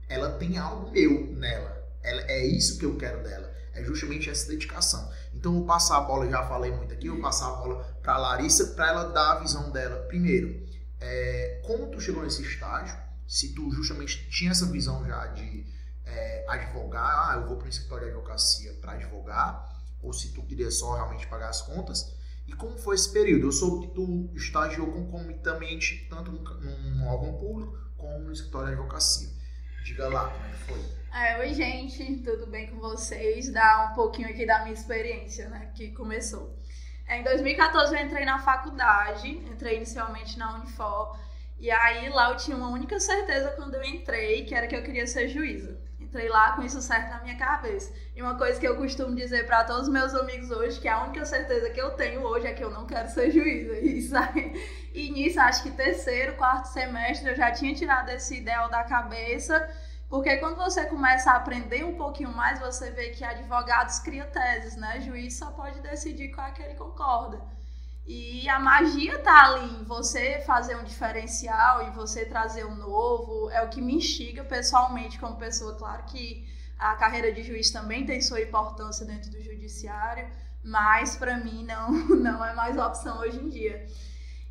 ela 0.08 0.32
tem 0.32 0.58
algo 0.58 0.92
meu 0.92 1.28
nela. 1.34 1.78
Ela, 2.02 2.22
é 2.24 2.46
isso 2.46 2.78
que 2.78 2.86
eu 2.86 2.98
quero 2.98 3.24
dela. 3.24 3.52
É 3.74 3.84
justamente 3.84 4.30
essa 4.30 4.48
dedicação. 4.48 5.12
Então, 5.34 5.54
eu 5.54 5.60
vou 5.60 5.68
passar 5.68 5.98
a 5.98 6.02
bola, 6.02 6.30
já 6.30 6.44
falei 6.48 6.72
muito 6.72 6.94
aqui, 6.94 7.10
vou 7.10 7.22
passar 7.22 7.48
a 7.48 7.56
bola 7.58 7.84
para 8.02 8.16
a 8.16 8.18
Larissa 8.18 8.68
para 8.68 8.90
ela 8.90 9.04
dar 9.06 9.34
a 9.34 9.40
visão 9.40 9.72
dela. 9.72 10.04
Primeiro, 10.08 10.66
é, 11.00 11.62
como 11.66 11.88
tu 11.92 12.00
chegou 12.00 12.24
nesse 12.24 12.42
estágio, 12.42 12.98
se 13.28 13.54
tu 13.54 13.70
justamente 13.72 14.30
tinha 14.30 14.52
essa 14.52 14.66
visão 14.66 15.06
já 15.06 15.28
de 15.28 15.66
é, 16.06 16.46
advogar, 16.48 17.30
ah, 17.30 17.36
eu 17.36 17.48
vou 17.48 17.58
para 17.58 17.66
o 17.66 17.70
escritório 17.70 18.06
de 18.06 18.12
advocacia 18.12 18.74
para 18.82 18.94
advogar, 18.94 19.78
ou 20.02 20.14
se 20.14 20.34
tu 20.34 20.42
queria 20.44 20.72
só 20.72 20.96
realmente 20.96 21.28
pagar 21.28 21.50
as 21.50 21.62
contas, 21.62 22.16
e 22.48 22.54
como 22.54 22.78
foi 22.78 22.96
esse 22.96 23.12
período? 23.12 23.48
Eu 23.48 23.52
soube 23.52 23.88
que 23.88 23.94
tu 23.94 24.30
estagiou 24.34 24.88
concomitantemente 24.88 26.08
tanto 26.10 26.32
num 26.32 27.06
órgão 27.06 27.34
público 27.38 27.78
como 27.98 28.20
no 28.20 28.32
escritório 28.32 28.70
de 28.70 28.74
advocacia. 28.76 29.30
Diga 29.88 30.10
lá 30.10 30.30
como 30.30 30.46
é 30.46 30.50
que 30.50 30.58
foi. 30.58 31.18
É, 31.18 31.40
oi, 31.40 31.54
gente, 31.54 32.18
tudo 32.18 32.46
bem 32.46 32.68
com 32.68 32.78
vocês? 32.78 33.50
Dá 33.50 33.90
um 33.90 33.96
pouquinho 33.96 34.28
aqui 34.28 34.46
da 34.46 34.60
minha 34.60 34.74
experiência, 34.74 35.48
né, 35.48 35.72
que 35.74 35.94
começou. 35.94 36.54
Em 37.08 37.24
2014 37.24 37.96
eu 37.96 38.06
entrei 38.06 38.26
na 38.26 38.38
faculdade, 38.38 39.30
entrei 39.30 39.78
inicialmente 39.78 40.38
na 40.38 40.56
Unifor, 40.56 41.18
e 41.58 41.72
aí 41.72 42.10
lá 42.10 42.32
eu 42.32 42.36
tinha 42.36 42.58
uma 42.58 42.68
única 42.68 43.00
certeza 43.00 43.52
quando 43.52 43.76
eu 43.76 43.84
entrei, 43.86 44.44
que 44.44 44.54
era 44.54 44.68
que 44.68 44.76
eu 44.76 44.84
queria 44.84 45.08
ser 45.08 45.30
juíza. 45.30 45.80
Entrei 46.08 46.30
lá 46.30 46.54
com 46.54 46.64
isso 46.64 46.82
certo 46.82 47.10
na 47.10 47.22
minha 47.22 47.38
cabeça. 47.38 47.94
E 48.16 48.22
uma 48.22 48.38
coisa 48.38 48.58
que 48.58 48.68
eu 48.68 48.78
costumo 48.78 49.14
dizer 49.14 49.46
para 49.46 49.66
todos 49.66 49.84
os 49.84 49.90
meus 49.90 50.16
amigos 50.16 50.50
hoje, 50.50 50.80
que 50.80 50.88
a 50.88 51.04
única 51.04 51.26
certeza 51.26 51.70
que 51.70 51.82
eu 51.82 51.92
tenho 51.92 52.22
hoje 52.22 52.48
é 52.48 52.54
que 52.54 52.64
eu 52.64 52.72
não 52.72 52.86
quero 52.86 53.10
ser 53.10 53.30
juíza. 53.30 53.74
Isso 53.86 54.16
aí. 54.18 54.90
E 54.94 55.12
nisso, 55.12 55.40
acho 55.40 55.64
que 55.64 55.72
terceiro, 55.72 56.36
quarto 56.36 56.70
semestre, 56.70 57.30
eu 57.30 57.36
já 57.36 57.52
tinha 57.52 57.76
tirado 57.76 58.10
esse 58.10 58.38
ideal 58.38 58.70
da 58.70 58.86
cabeça 58.86 59.68
porque 60.10 60.38
quando 60.38 60.56
você 60.56 60.86
começa 60.86 61.32
a 61.32 61.36
aprender 61.36 61.84
um 61.84 61.98
pouquinho 61.98 62.32
mais, 62.34 62.60
você 62.60 62.92
vê 62.92 63.10
que 63.10 63.26
advogados 63.26 64.00
criam 64.00 64.26
teses, 64.28 64.78
né? 64.78 65.02
Juiz 65.02 65.38
só 65.38 65.52
pode 65.52 65.82
decidir 65.82 66.30
qual 66.30 66.48
é 66.48 66.52
que 66.52 66.64
ele 66.64 66.76
concorda. 66.76 67.42
E 68.08 68.48
a 68.48 68.58
magia 68.58 69.20
tá 69.20 69.48
ali 69.48 69.84
você 69.84 70.42
fazer 70.46 70.78
um 70.78 70.84
diferencial 70.86 71.88
e 71.88 71.92
você 71.92 72.26
trazer 72.26 72.66
um 72.66 72.76
novo. 72.76 73.50
É 73.52 73.62
o 73.62 73.70
que 73.70 73.82
me 73.82 73.96
instiga 73.96 74.46
pessoalmente 74.46 75.20
como 75.20 75.36
pessoa. 75.36 75.76
Claro 75.76 76.04
que 76.06 76.48
a 76.80 76.96
carreira 76.96 77.34
de 77.34 77.44
juiz 77.44 77.70
também 77.70 78.06
tem 78.06 78.22
sua 78.22 78.42
importância 78.42 79.06
dentro 79.06 79.30
do 79.30 79.42
judiciário, 79.42 80.26
mas 80.64 81.18
para 81.18 81.38
mim 81.38 81.66
não, 81.66 81.92
não 82.16 82.46
é 82.46 82.54
mais 82.54 82.78
opção 82.78 83.20
hoje 83.20 83.40
em 83.40 83.50
dia. 83.50 83.86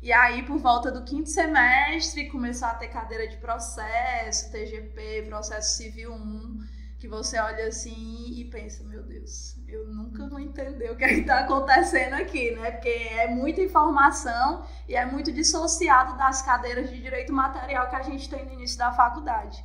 E 0.03 0.13
aí, 0.13 0.43
por 0.43 0.59
volta 0.59 0.91
do 0.91 1.03
quinto 1.03 1.27
semestre, 1.27 2.29
começou 2.29 2.67
a 2.67 2.75
ter 2.75 2.89
cadeira 2.89 3.27
de 3.27 3.37
processo, 3.37 4.51
TGP, 4.51 5.23
processo 5.27 5.77
civil 5.77 6.13
1, 6.13 6.67
que 6.99 7.07
você 7.07 7.39
olha 7.39 7.67
assim 7.67 8.33
e 8.35 8.45
pensa, 8.45 8.83
meu 8.83 9.03
Deus, 9.03 9.55
eu 9.67 9.87
nunca 9.87 10.27
vou 10.27 10.39
entender 10.39 10.91
o 10.91 10.95
que 10.95 11.03
é 11.03 11.13
está 11.13 11.39
acontecendo 11.41 12.13
aqui, 12.13 12.51
né? 12.51 12.71
Porque 12.71 12.89
é 12.89 13.27
muita 13.27 13.61
informação 13.61 14.65
e 14.87 14.95
é 14.95 15.05
muito 15.05 15.31
dissociado 15.31 16.17
das 16.17 16.41
cadeiras 16.41 16.89
de 16.89 16.99
direito 16.99 17.31
material 17.31 17.87
que 17.89 17.95
a 17.95 18.01
gente 18.01 18.27
tem 18.29 18.45
no 18.45 18.53
início 18.53 18.77
da 18.79 18.91
faculdade. 18.91 19.63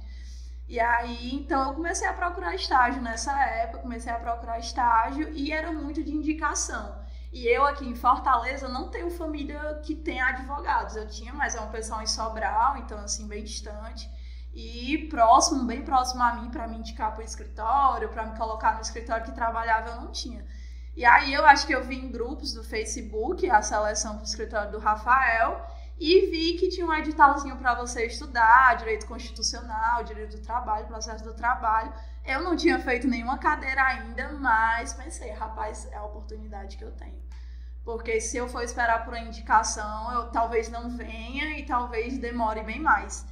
E 0.68 0.78
aí, 0.78 1.34
então, 1.34 1.68
eu 1.68 1.74
comecei 1.74 2.06
a 2.06 2.12
procurar 2.12 2.54
estágio 2.54 3.02
nessa 3.02 3.32
época, 3.44 3.82
comecei 3.82 4.12
a 4.12 4.18
procurar 4.18 4.58
estágio 4.58 5.30
e 5.32 5.52
era 5.52 5.72
muito 5.72 6.02
de 6.02 6.14
indicação. 6.14 7.00
E 7.32 7.46
eu 7.46 7.64
aqui 7.64 7.86
em 7.86 7.94
Fortaleza 7.94 8.68
não 8.68 8.90
tenho 8.90 9.10
família 9.10 9.80
que 9.82 9.94
tenha 9.94 10.26
advogados. 10.26 10.96
Eu 10.96 11.08
tinha, 11.08 11.32
mas 11.32 11.54
é 11.54 11.60
um 11.60 11.70
pessoal 11.70 12.02
em 12.02 12.06
Sobral, 12.06 12.76
então 12.76 12.98
assim, 12.98 13.26
bem 13.26 13.42
distante. 13.42 14.08
E 14.54 15.06
próximo, 15.08 15.64
bem 15.64 15.82
próximo 15.82 16.22
a 16.22 16.34
mim, 16.34 16.50
para 16.50 16.68
me 16.68 16.76
indicar 16.76 17.12
para 17.12 17.22
o 17.22 17.24
escritório, 17.24 18.08
para 18.10 18.26
me 18.26 18.36
colocar 18.36 18.74
no 18.74 18.80
escritório 18.80 19.24
que 19.24 19.32
trabalhava, 19.32 19.90
eu 19.90 20.00
não 20.02 20.12
tinha. 20.12 20.44
E 20.94 21.04
aí 21.06 21.32
eu 21.32 21.44
acho 21.46 21.66
que 21.66 21.74
eu 21.74 21.82
vi 21.82 21.96
em 21.96 22.10
grupos 22.10 22.52
do 22.52 22.62
Facebook 22.62 23.48
a 23.48 23.62
seleção 23.62 24.16
para 24.16 24.22
o 24.22 24.26
escritório 24.26 24.70
do 24.70 24.78
Rafael 24.78 25.66
e 25.98 26.26
vi 26.30 26.58
que 26.58 26.68
tinha 26.68 26.86
um 26.86 26.92
editalzinho 26.92 27.56
para 27.56 27.74
você 27.74 28.04
estudar, 28.04 28.76
direito 28.76 29.06
constitucional, 29.06 30.04
direito 30.04 30.36
do 30.36 30.42
trabalho, 30.42 30.86
processo 30.86 31.24
do 31.24 31.32
trabalho. 31.32 31.92
Eu 32.24 32.42
não 32.42 32.54
tinha 32.56 32.78
feito 32.78 33.08
nenhuma 33.08 33.38
cadeira 33.38 33.82
ainda, 33.82 34.32
mas 34.32 34.92
pensei, 34.92 35.30
rapaz, 35.30 35.90
é 35.90 35.96
a 35.96 36.04
oportunidade 36.04 36.76
que 36.76 36.84
eu 36.84 36.92
tenho. 36.92 37.22
Porque 37.84 38.20
se 38.20 38.36
eu 38.36 38.48
for 38.48 38.62
esperar 38.62 39.04
por 39.04 39.14
uma 39.14 39.20
indicação, 39.20 40.12
eu 40.12 40.30
talvez 40.30 40.68
não 40.68 40.90
venha 40.90 41.58
e 41.58 41.64
talvez 41.64 42.18
demore 42.18 42.62
bem 42.62 42.80
mais. 42.80 43.26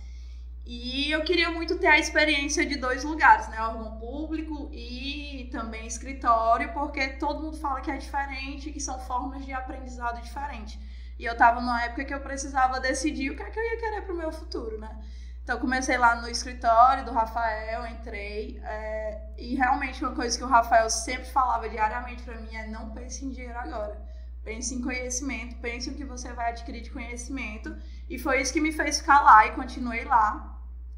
E 0.72 1.10
eu 1.10 1.24
queria 1.24 1.50
muito 1.50 1.76
ter 1.80 1.88
a 1.88 1.98
experiência 1.98 2.64
de 2.64 2.76
dois 2.76 3.02
lugares, 3.02 3.48
né? 3.48 3.60
Órgão 3.60 3.98
público 3.98 4.70
e 4.72 5.48
também 5.50 5.84
escritório, 5.84 6.72
porque 6.72 7.08
todo 7.14 7.42
mundo 7.42 7.56
fala 7.56 7.80
que 7.80 7.90
é 7.90 7.96
diferente, 7.96 8.70
que 8.70 8.78
são 8.78 8.96
formas 9.00 9.44
de 9.44 9.52
aprendizado 9.52 10.22
diferentes. 10.22 10.78
E 11.18 11.24
eu 11.24 11.32
estava 11.32 11.60
numa 11.60 11.82
época 11.82 12.04
que 12.04 12.14
eu 12.14 12.20
precisava 12.20 12.78
decidir 12.78 13.32
o 13.32 13.36
que 13.36 13.42
é 13.42 13.50
que 13.50 13.58
eu 13.58 13.64
ia 13.64 13.80
querer 13.80 14.02
para 14.02 14.14
o 14.14 14.16
meu 14.16 14.30
futuro, 14.30 14.78
né? 14.78 14.96
Então, 15.42 15.58
comecei 15.58 15.98
lá 15.98 16.14
no 16.14 16.28
escritório 16.28 17.04
do 17.04 17.10
Rafael, 17.10 17.84
entrei. 17.88 18.60
É, 18.62 19.22
e 19.36 19.56
realmente, 19.56 20.04
uma 20.04 20.14
coisa 20.14 20.38
que 20.38 20.44
o 20.44 20.46
Rafael 20.46 20.88
sempre 20.88 21.26
falava 21.32 21.68
diariamente 21.68 22.22
para 22.22 22.40
mim 22.40 22.54
é: 22.54 22.68
não 22.68 22.90
pense 22.90 23.24
em 23.24 23.30
dinheiro 23.30 23.58
agora. 23.58 24.00
Pense 24.44 24.72
em 24.72 24.80
conhecimento, 24.80 25.56
pense 25.56 25.90
o 25.90 25.94
que 25.94 26.04
você 26.04 26.32
vai 26.32 26.50
adquirir 26.50 26.80
de 26.80 26.92
conhecimento. 26.92 27.76
E 28.08 28.20
foi 28.20 28.40
isso 28.40 28.52
que 28.52 28.60
me 28.60 28.70
fez 28.70 29.00
ficar 29.00 29.20
lá 29.22 29.46
e 29.48 29.50
continuei 29.50 30.04
lá. 30.04 30.49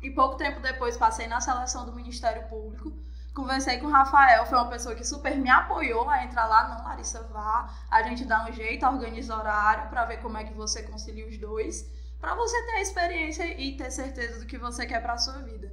E 0.02 0.10
pouco 0.10 0.36
tempo 0.36 0.60
depois 0.60 0.96
passei 0.96 1.26
na 1.26 1.40
seleção 1.40 1.86
do 1.86 1.92
Ministério 1.92 2.48
Público. 2.48 2.92
Conversei 3.34 3.78
com 3.78 3.86
o 3.86 3.90
Rafael, 3.90 4.44
foi 4.44 4.58
uma 4.58 4.68
pessoa 4.68 4.94
que 4.94 5.06
super 5.06 5.36
me 5.38 5.48
apoiou 5.48 6.08
a 6.10 6.24
entrar 6.24 6.46
lá. 6.46 6.68
Não, 6.68 6.84
Larissa, 6.84 7.22
vá. 7.32 7.72
A 7.90 8.02
gente 8.02 8.24
dá 8.24 8.44
um 8.44 8.52
jeito, 8.52 8.84
organiza 8.84 9.34
horário 9.34 9.88
para 9.88 10.04
ver 10.04 10.18
como 10.18 10.36
é 10.36 10.44
que 10.44 10.52
você 10.52 10.82
concilia 10.82 11.26
os 11.26 11.38
dois 11.38 11.90
para 12.22 12.36
você 12.36 12.62
ter 12.66 12.72
a 12.72 12.80
experiência 12.80 13.60
e 13.60 13.76
ter 13.76 13.90
certeza 13.90 14.38
do 14.38 14.46
que 14.46 14.56
você 14.56 14.86
quer 14.86 15.02
para 15.02 15.18
sua 15.18 15.38
vida. 15.42 15.72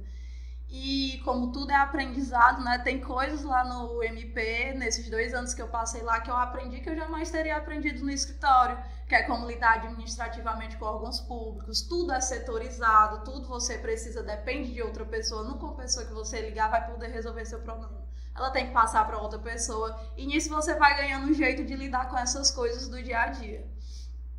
E 0.68 1.20
como 1.24 1.52
tudo 1.52 1.70
é 1.70 1.76
aprendizado, 1.76 2.62
né? 2.62 2.78
Tem 2.78 3.00
coisas 3.00 3.42
lá 3.42 3.64
no 3.64 4.02
MP, 4.02 4.74
nesses 4.76 5.08
dois 5.08 5.32
anos 5.32 5.54
que 5.54 5.62
eu 5.62 5.68
passei 5.68 6.02
lá, 6.02 6.20
que 6.20 6.30
eu 6.30 6.36
aprendi 6.36 6.80
que 6.80 6.90
eu 6.90 6.96
jamais 6.96 7.30
teria 7.30 7.56
aprendido 7.56 8.04
no 8.04 8.10
escritório, 8.10 8.78
que 9.10 9.14
é 9.16 9.24
como 9.24 9.48
lidar 9.48 9.78
administrativamente 9.78 10.76
com 10.76 10.84
órgãos 10.84 11.18
públicos. 11.18 11.82
Tudo 11.82 12.12
é 12.12 12.20
setorizado, 12.20 13.24
tudo 13.24 13.48
você 13.48 13.76
precisa, 13.76 14.22
depende 14.22 14.72
de 14.72 14.80
outra 14.80 15.04
pessoa. 15.04 15.42
Nunca 15.42 15.64
uma 15.64 15.74
pessoa 15.74 16.06
que 16.06 16.12
você 16.12 16.40
ligar 16.40 16.70
vai 16.70 16.88
poder 16.88 17.08
resolver 17.08 17.44
seu 17.44 17.58
problema. 17.58 18.06
Ela 18.36 18.52
tem 18.52 18.68
que 18.68 18.72
passar 18.72 19.04
para 19.08 19.18
outra 19.18 19.40
pessoa. 19.40 20.00
E 20.16 20.24
nisso 20.24 20.48
você 20.48 20.76
vai 20.76 20.96
ganhando 20.96 21.28
um 21.28 21.34
jeito 21.34 21.64
de 21.64 21.74
lidar 21.74 22.08
com 22.08 22.16
essas 22.16 22.52
coisas 22.52 22.88
do 22.88 23.02
dia 23.02 23.22
a 23.22 23.26
dia. 23.30 23.68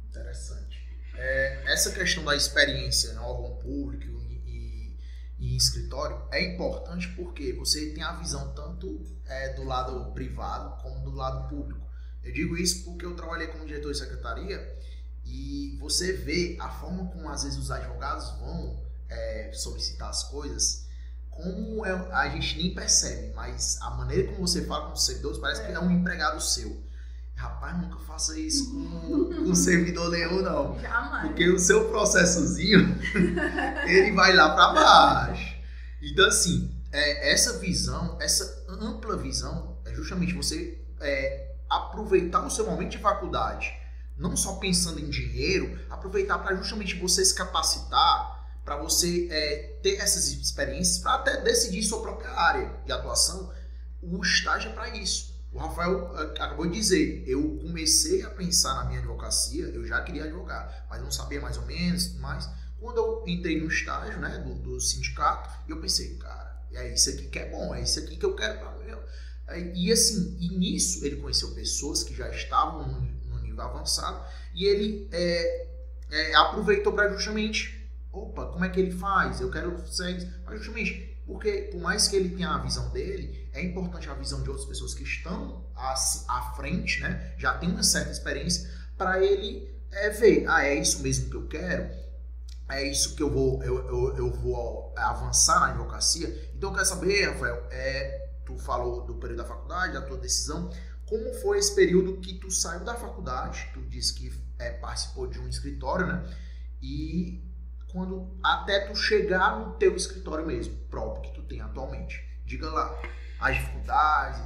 Interessante. 0.07 0.79
É, 1.17 1.73
essa 1.73 1.91
questão 1.91 2.23
da 2.23 2.33
experiência 2.33 3.11
no 3.15 3.23
órgão 3.23 3.57
público 3.57 4.21
e 4.47 4.95
em 5.37 5.57
escritório 5.57 6.25
é 6.31 6.41
importante 6.41 7.09
porque 7.09 7.51
você 7.51 7.93
tem 7.93 8.03
a 8.03 8.13
visão 8.13 8.53
tanto 8.53 9.03
é, 9.25 9.51
do 9.53 9.65
lado 9.65 10.13
privado 10.13 10.81
como 10.81 11.03
do 11.03 11.11
lado 11.11 11.49
público. 11.49 11.90
Eu 12.23 12.31
digo 12.31 12.57
isso 12.57 12.83
porque 12.85 13.05
eu 13.05 13.15
trabalhei 13.15 13.47
como 13.47 13.65
diretor 13.65 13.91
de 13.91 13.97
secretaria 13.97 14.79
e 15.25 15.77
você 15.79 16.13
vê 16.13 16.57
a 16.59 16.69
forma 16.69 17.05
como 17.07 17.29
às 17.29 17.43
vezes 17.43 17.57
os 17.57 17.71
advogados 17.71 18.29
vão 18.39 18.79
é, 19.09 19.51
solicitar 19.53 20.09
as 20.09 20.23
coisas, 20.23 20.87
como 21.29 21.85
é, 21.85 21.91
a 22.11 22.29
gente 22.29 22.57
nem 22.57 22.73
percebe, 22.73 23.33
mas 23.33 23.79
a 23.81 23.91
maneira 23.91 24.27
como 24.27 24.47
você 24.47 24.65
fala 24.65 24.87
com 24.87 24.93
os 24.93 25.05
servidores 25.05 25.37
parece 25.37 25.65
que 25.65 25.71
é 25.71 25.79
um 25.79 25.91
empregado 25.91 26.41
seu. 26.41 26.83
Rapaz, 27.35 27.75
nunca 27.81 27.97
faça 27.99 28.37
isso 28.39 28.71
com, 28.71 29.33
com 29.45 29.55
servidor 29.55 30.11
nenhum, 30.11 30.43
não. 30.43 30.79
Jamais. 30.79 31.27
Porque 31.27 31.49
o 31.49 31.57
seu 31.57 31.89
processozinho, 31.89 32.99
ele 33.87 34.11
vai 34.11 34.33
lá 34.33 34.53
para 34.53 34.73
baixo. 34.73 35.55
Então, 36.01 36.27
assim, 36.27 36.71
é, 36.91 37.31
essa 37.31 37.57
visão, 37.57 38.17
essa 38.21 38.63
ampla 38.69 39.17
visão, 39.17 39.77
é 39.85 39.93
justamente 39.93 40.33
você 40.33 40.79
é, 40.99 41.50
aproveitar 41.71 42.45
o 42.45 42.51
seu 42.51 42.65
momento 42.65 42.91
de 42.91 42.97
faculdade, 42.97 43.73
não 44.17 44.35
só 44.35 44.55
pensando 44.55 44.99
em 44.99 45.09
dinheiro, 45.09 45.79
aproveitar 45.89 46.37
para 46.39 46.55
justamente 46.57 46.95
você 46.95 47.23
se 47.23 47.33
capacitar, 47.33 48.59
para 48.65 48.75
você 48.75 49.27
é, 49.31 49.79
ter 49.81 49.95
essas 49.95 50.27
experiências, 50.27 50.99
para 50.99 51.15
até 51.15 51.41
decidir 51.41 51.81
sua 51.81 52.01
própria 52.01 52.29
área 52.31 52.75
de 52.85 52.91
atuação. 52.91 53.51
O 54.01 54.21
estágio 54.21 54.69
é 54.69 54.73
para 54.73 54.89
isso. 54.89 55.31
O 55.53 55.59
Rafael 55.59 56.13
eh, 56.17 56.41
acabou 56.41 56.65
de 56.65 56.73
dizer, 56.73 57.23
eu 57.27 57.59
comecei 57.61 58.23
a 58.23 58.29
pensar 58.29 58.73
na 58.75 58.85
minha 58.85 58.99
advocacia, 58.99 59.65
eu 59.65 59.85
já 59.85 60.01
queria 60.01 60.23
advogar, 60.23 60.85
mas 60.89 61.01
não 61.01 61.11
sabia 61.11 61.41
mais 61.41 61.57
ou 61.57 61.65
menos, 61.65 62.15
mas 62.19 62.49
quando 62.79 62.97
eu 62.97 63.23
entrei 63.27 63.59
no 63.59 63.67
estágio, 63.67 64.17
né, 64.19 64.37
do, 64.39 64.55
do 64.55 64.79
sindicato, 64.79 65.49
eu 65.67 65.81
pensei, 65.81 66.15
cara, 66.15 66.61
é 66.71 66.93
isso 66.93 67.09
aqui 67.09 67.27
que 67.27 67.39
é 67.39 67.49
bom, 67.49 67.75
é 67.75 67.81
isso 67.81 67.99
aqui 67.99 68.15
que 68.15 68.25
eu 68.25 68.33
quero 68.33 68.59
para 68.59 68.71
mim. 68.71 68.81
E 69.57 69.91
assim, 69.91 70.37
e 70.39 70.49
nisso 70.57 71.05
ele 71.05 71.17
conheceu 71.17 71.51
pessoas 71.51 72.03
que 72.03 72.13
já 72.15 72.29
estavam 72.29 72.87
no, 72.87 73.41
nível 73.41 73.61
avançado 73.61 74.23
e 74.53 74.65
ele 74.65 75.07
é, 75.11 75.67
é, 76.09 76.35
aproveitou 76.35 76.93
para 76.93 77.11
justamente, 77.11 77.89
opa, 78.11 78.45
como 78.47 78.63
é 78.63 78.69
que 78.69 78.79
ele 78.79 78.91
faz? 78.91 79.41
Eu 79.41 79.49
quero 79.49 79.85
ser, 79.87 80.27
mas 80.45 80.59
justamente 80.59 81.11
porque 81.25 81.69
por 81.71 81.79
mais 81.79 82.07
que 82.07 82.15
ele 82.15 82.29
tenha 82.29 82.49
a 82.49 82.57
visão 82.57 82.89
dele, 82.89 83.49
é 83.53 83.63
importante 83.63 84.09
a 84.09 84.13
visão 84.13 84.41
de 84.43 84.49
outras 84.49 84.67
pessoas 84.67 84.93
que 84.93 85.03
estão 85.03 85.65
à, 85.75 85.93
à 85.93 86.53
frente, 86.55 86.99
né? 86.99 87.33
Já 87.37 87.57
tem 87.57 87.69
uma 87.69 87.83
certa 87.83 88.11
experiência 88.11 88.69
para 88.97 89.23
ele 89.23 89.69
é, 89.91 90.09
ver, 90.09 90.45
ah, 90.47 90.65
é 90.65 90.75
isso 90.75 91.01
mesmo 91.01 91.29
que 91.29 91.35
eu 91.35 91.47
quero, 91.47 91.89
é 92.69 92.83
isso 92.83 93.15
que 93.15 93.23
eu 93.23 93.29
vou, 93.29 93.61
eu, 93.63 93.87
eu, 93.87 94.17
eu 94.17 94.31
vou 94.31 94.93
avançar 94.97 95.59
na 95.59 95.69
advocacia. 95.69 96.51
Então 96.55 96.69
eu 96.69 96.75
quero 96.75 96.87
saber, 96.87 97.29
Rafael, 97.29 97.67
é, 97.69 98.20
tu 98.51 98.57
falou 98.63 99.05
do 99.05 99.15
período 99.15 99.39
da 99.39 99.45
faculdade, 99.45 99.93
da 99.93 100.01
tua 100.01 100.17
decisão, 100.17 100.69
como 101.05 101.33
foi 101.35 101.57
esse 101.57 101.73
período 101.75 102.17
que 102.17 102.35
tu 102.35 102.49
saiu 102.49 102.83
da 102.83 102.95
faculdade, 102.95 103.69
tu 103.73 103.81
disse 103.81 104.13
que 104.13 104.31
é, 104.59 104.71
participou 104.71 105.27
de 105.27 105.39
um 105.39 105.47
escritório, 105.47 106.07
né? 106.07 106.23
E 106.81 107.41
quando 107.91 108.37
até 108.43 108.87
tu 108.87 108.95
chegar 108.95 109.59
no 109.59 109.73
teu 109.73 109.95
escritório 109.95 110.45
mesmo, 110.45 110.75
próprio 110.89 111.23
que 111.23 111.39
tu 111.39 111.45
tem 111.47 111.61
atualmente. 111.61 112.23
Diga 112.45 112.69
lá 112.69 112.97
as 113.39 113.55
dificuldades. 113.55 114.41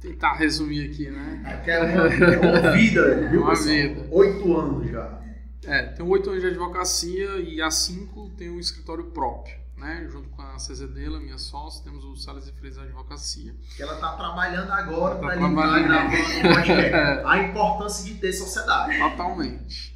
Tentar 0.00 0.34
resumir 0.34 0.90
aqui, 0.90 1.10
né? 1.10 1.62
É, 1.66 1.70
é 1.70 1.74
é 1.74 2.38
uma 2.38 2.72
vida, 2.72 3.28
viu? 3.30 3.42
Uma 3.42 3.54
vida. 3.54 4.08
Oito 4.10 4.56
anos 4.56 4.90
já. 4.90 5.22
É, 5.64 5.82
tenho 5.86 6.08
oito 6.08 6.30
anos 6.30 6.42
de 6.42 6.48
advocacia 6.48 7.36
e 7.38 7.60
há 7.60 7.70
cinco 7.70 8.30
tenho 8.36 8.54
um 8.54 8.60
escritório 8.60 9.04
próprio. 9.10 9.65
Né? 9.76 10.08
Junto 10.10 10.30
com 10.30 10.40
a 10.40 10.58
Cezedela, 10.58 11.20
minha 11.20 11.36
sócia, 11.36 11.84
temos 11.84 12.02
o 12.04 12.16
Salles 12.16 12.48
e 12.48 12.52
Freitas 12.52 12.78
Advocacia. 12.78 13.54
Que 13.76 13.82
ela 13.82 13.94
está 13.94 14.16
trabalhando 14.16 14.70
agora 14.70 15.16
para 15.16 15.38
tá 15.38 15.48
gravando 15.48 17.28
A 17.28 17.38
importância 17.38 18.04
de 18.04 18.18
ter 18.18 18.32
sociedade. 18.32 18.98
Totalmente. 18.98 19.94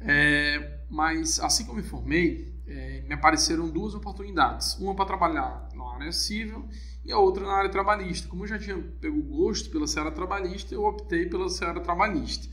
É, 0.00 0.80
mas 0.90 1.40
assim 1.40 1.64
que 1.64 1.70
eu 1.70 1.74
me 1.74 1.82
formei, 1.82 2.54
é, 2.66 3.02
me 3.06 3.14
apareceram 3.14 3.68
duas 3.68 3.94
oportunidades. 3.94 4.74
Uma 4.78 4.94
para 4.94 5.06
trabalhar 5.06 5.68
na 5.74 5.94
área 5.94 6.12
civil 6.12 6.68
e 7.04 7.10
a 7.10 7.18
outra 7.18 7.46
na 7.46 7.54
área 7.54 7.70
trabalhista. 7.70 8.28
Como 8.28 8.44
eu 8.44 8.48
já 8.48 8.58
tinha 8.58 8.76
pego 9.00 9.22
gosto 9.22 9.70
pela 9.70 9.86
seara 9.86 10.10
trabalhista, 10.10 10.74
eu 10.74 10.84
optei 10.84 11.26
pela 11.26 11.48
seara 11.48 11.80
trabalhista. 11.80 12.48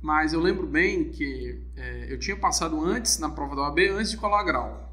Mas 0.00 0.32
eu 0.32 0.40
lembro 0.40 0.66
bem 0.66 1.10
que 1.10 1.62
é, 1.76 2.06
eu 2.10 2.18
tinha 2.18 2.36
passado 2.36 2.82
antes 2.82 3.18
na 3.18 3.28
prova 3.28 3.54
da 3.54 3.62
OAB, 3.62 3.80
antes 3.90 4.12
de 4.12 4.16
colar 4.16 4.42
grau. 4.44 4.89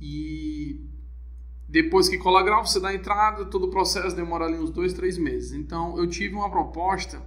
E 0.00 0.80
depois 1.68 2.08
que 2.08 2.18
cola 2.18 2.42
grau, 2.42 2.66
você 2.66 2.80
dá 2.80 2.88
a 2.88 2.94
entrada, 2.94 3.44
todo 3.44 3.66
o 3.66 3.70
processo 3.70 4.16
demora 4.16 4.46
ali 4.46 4.58
uns 4.58 4.70
dois, 4.70 4.92
três 4.92 5.18
meses. 5.18 5.52
Então 5.52 5.96
eu 5.98 6.06
tive 6.06 6.34
uma 6.34 6.50
proposta 6.50 7.22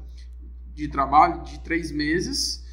de 0.73 0.87
trabalho 0.87 1.43
de 1.43 1.59
três 1.59 1.91
meses 1.91 2.63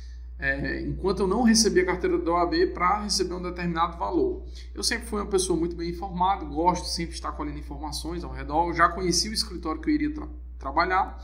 é, 0.41 0.81
enquanto 0.81 1.21
eu 1.21 1.27
não 1.27 1.43
recebi 1.43 1.81
a 1.81 1.87
carteira 1.87 2.19
da 2.19 2.33
OAB 2.33 2.73
para 2.73 3.03
receber 3.03 3.35
um 3.35 3.43
determinado 3.43 3.99
valor. 3.99 4.43
Eu 4.75 4.83
sempre 4.83 5.07
fui 5.07 5.21
uma 5.21 5.29
pessoa 5.29 5.59
muito 5.59 5.77
bem 5.77 5.91
informada, 5.91 6.45
gosto 6.47 6.87
sempre 6.87 7.11
de 7.11 7.17
estar 7.17 7.33
colhendo 7.33 7.59
informações 7.59 8.25
ao 8.25 8.33
redor, 8.33 8.69
eu 8.69 8.75
já 8.75 8.89
conheci 8.89 9.29
o 9.29 9.35
escritório 9.35 9.81
que 9.81 9.91
eu 9.91 9.95
iria 9.95 10.15
tra 10.15 10.27
trabalhar 10.59 11.23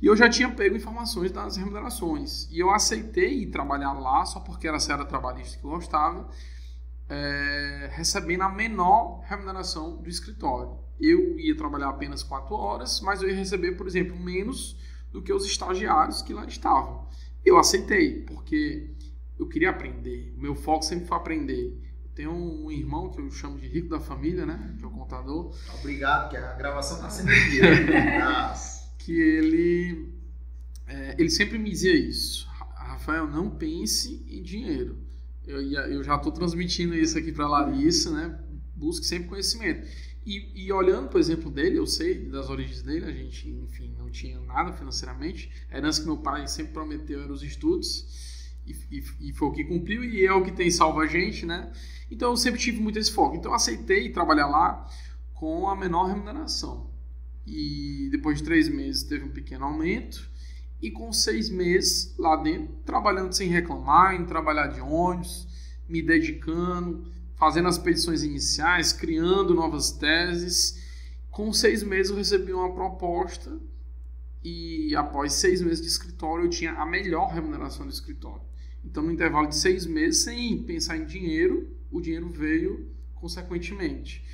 e 0.00 0.06
eu 0.06 0.16
já 0.16 0.28
tinha 0.28 0.48
pego 0.50 0.76
informações 0.76 1.30
das 1.30 1.56
remunerações. 1.56 2.48
E 2.50 2.58
eu 2.58 2.70
aceitei 2.70 3.46
trabalhar 3.46 3.92
lá 3.92 4.24
só 4.24 4.40
porque 4.40 4.66
era 4.66 4.76
a 4.76 4.80
seara 4.80 5.04
trabalhista 5.04 5.58
que 5.58 5.64
eu 5.64 5.70
gostava, 5.70 6.28
é, 7.08 7.90
recebendo 7.92 8.42
a 8.42 8.48
menor 8.48 9.22
remuneração 9.24 9.96
do 9.96 10.08
escritório. 10.08 10.78
Eu 11.00 11.38
ia 11.38 11.56
trabalhar 11.56 11.88
apenas 11.88 12.22
quatro 12.22 12.54
horas, 12.54 13.00
mas 13.00 13.22
eu 13.22 13.28
ia 13.28 13.36
receber, 13.36 13.72
por 13.72 13.86
exemplo, 13.86 14.18
menos 14.18 14.76
do 15.12 15.22
que 15.22 15.32
os 15.32 15.44
estagiários 15.44 16.22
que 16.22 16.34
lá 16.34 16.44
estavam. 16.44 17.08
Eu 17.44 17.58
aceitei, 17.58 18.22
porque 18.22 18.90
eu 19.38 19.48
queria 19.48 19.70
aprender. 19.70 20.34
O 20.36 20.40
meu 20.40 20.54
foco 20.54 20.84
sempre 20.84 21.06
foi 21.06 21.16
aprender. 21.16 21.80
Eu 22.04 22.10
tenho 22.14 22.32
um 22.32 22.70
irmão 22.70 23.10
que 23.10 23.20
eu 23.20 23.30
chamo 23.30 23.58
de 23.58 23.68
rico 23.68 23.88
da 23.88 24.00
família, 24.00 24.44
né? 24.44 24.74
Que 24.76 24.84
é 24.84 24.88
o 24.88 24.90
contador. 24.90 25.54
Obrigado, 25.78 26.30
que 26.30 26.36
a 26.36 26.52
gravação 26.54 26.96
está 26.96 27.08
sendo 27.08 27.30
aqui. 27.30 27.60
Né? 27.60 28.54
que 28.98 29.18
ele, 29.18 30.12
é, 30.86 31.14
ele 31.18 31.30
sempre 31.30 31.56
me 31.56 31.70
dizia 31.70 31.96
isso. 31.96 32.46
Rafael, 32.76 33.26
não 33.26 33.48
pense 33.48 34.22
em 34.28 34.42
dinheiro. 34.42 34.98
Eu, 35.48 35.62
eu 35.62 36.04
já 36.04 36.16
estou 36.16 36.30
transmitindo 36.30 36.94
isso 36.94 37.16
aqui 37.16 37.32
para 37.32 37.46
a 37.46 37.48
Larissa, 37.48 38.10
né? 38.10 38.38
Busque 38.76 39.06
sempre 39.06 39.28
conhecimento. 39.28 39.88
E, 40.26 40.66
e, 40.66 40.70
olhando, 40.70 41.08
por 41.08 41.18
exemplo, 41.18 41.50
dele, 41.50 41.78
eu 41.78 41.86
sei 41.86 42.28
das 42.28 42.50
origens 42.50 42.82
dele, 42.82 43.06
a 43.06 43.10
gente, 43.10 43.48
enfim, 43.48 43.94
não 43.96 44.10
tinha 44.10 44.38
nada 44.40 44.74
financeiramente. 44.74 45.50
A 45.70 45.78
herança 45.78 46.02
que 46.02 46.06
meu 46.06 46.18
pai 46.18 46.46
sempre 46.46 46.74
prometeu 46.74 47.22
eram 47.22 47.32
os 47.32 47.42
estudos, 47.42 48.52
e, 48.66 48.72
e, 48.90 49.30
e, 49.30 49.32
foi 49.32 49.48
o 49.48 49.52
que 49.52 49.64
cumpriu, 49.64 50.04
e 50.04 50.26
é 50.26 50.32
o 50.34 50.44
que 50.44 50.52
tem 50.52 50.70
salvo 50.70 51.00
a 51.00 51.06
gente, 51.06 51.46
né? 51.46 51.72
Então 52.10 52.30
eu 52.30 52.36
sempre 52.36 52.60
tive 52.60 52.78
muito 52.78 52.98
esse 52.98 53.10
foco. 53.10 53.36
Então 53.36 53.50
eu 53.50 53.54
aceitei 53.54 54.12
trabalhar 54.12 54.48
lá 54.48 54.86
com 55.32 55.66
a 55.66 55.74
menor 55.74 56.08
remuneração. 56.08 56.90
E 57.46 58.10
depois 58.10 58.36
de 58.36 58.44
três 58.44 58.68
meses 58.68 59.04
teve 59.04 59.24
um 59.24 59.32
pequeno 59.32 59.64
aumento, 59.64 60.30
e 60.80 60.90
com 60.90 61.12
seis 61.12 61.50
meses 61.50 62.14
lá 62.18 62.36
dentro, 62.36 62.74
trabalhando 62.84 63.32
sem 63.32 63.48
reclamar, 63.48 64.14
em 64.14 64.24
trabalhar 64.24 64.68
de 64.68 64.80
ônibus, 64.80 65.46
me 65.88 66.02
dedicando 66.02 67.06
fazendo 67.38 67.68
as 67.68 67.78
petições 67.78 68.22
iniciais, 68.22 68.92
criando 68.92 69.54
novas 69.54 69.92
teses. 69.92 70.84
Com 71.30 71.52
seis 71.52 71.82
meses 71.82 72.10
eu 72.10 72.16
recebi 72.16 72.52
uma 72.52 72.74
proposta 72.74 73.58
e 74.42 74.94
após 74.96 75.34
seis 75.34 75.62
meses 75.62 75.80
de 75.80 75.86
escritório 75.86 76.44
eu 76.44 76.50
tinha 76.50 76.72
a 76.72 76.84
melhor 76.84 77.32
remuneração 77.32 77.86
do 77.86 77.92
escritório. 77.92 78.42
Então, 78.84 79.02
no 79.02 79.12
intervalo 79.12 79.48
de 79.48 79.56
seis 79.56 79.86
meses, 79.86 80.24
sem 80.24 80.62
pensar 80.62 80.96
em 80.96 81.04
dinheiro, 81.04 81.76
o 81.90 82.00
dinheiro 82.00 82.28
veio 82.28 82.90
consequentemente. 83.14 84.24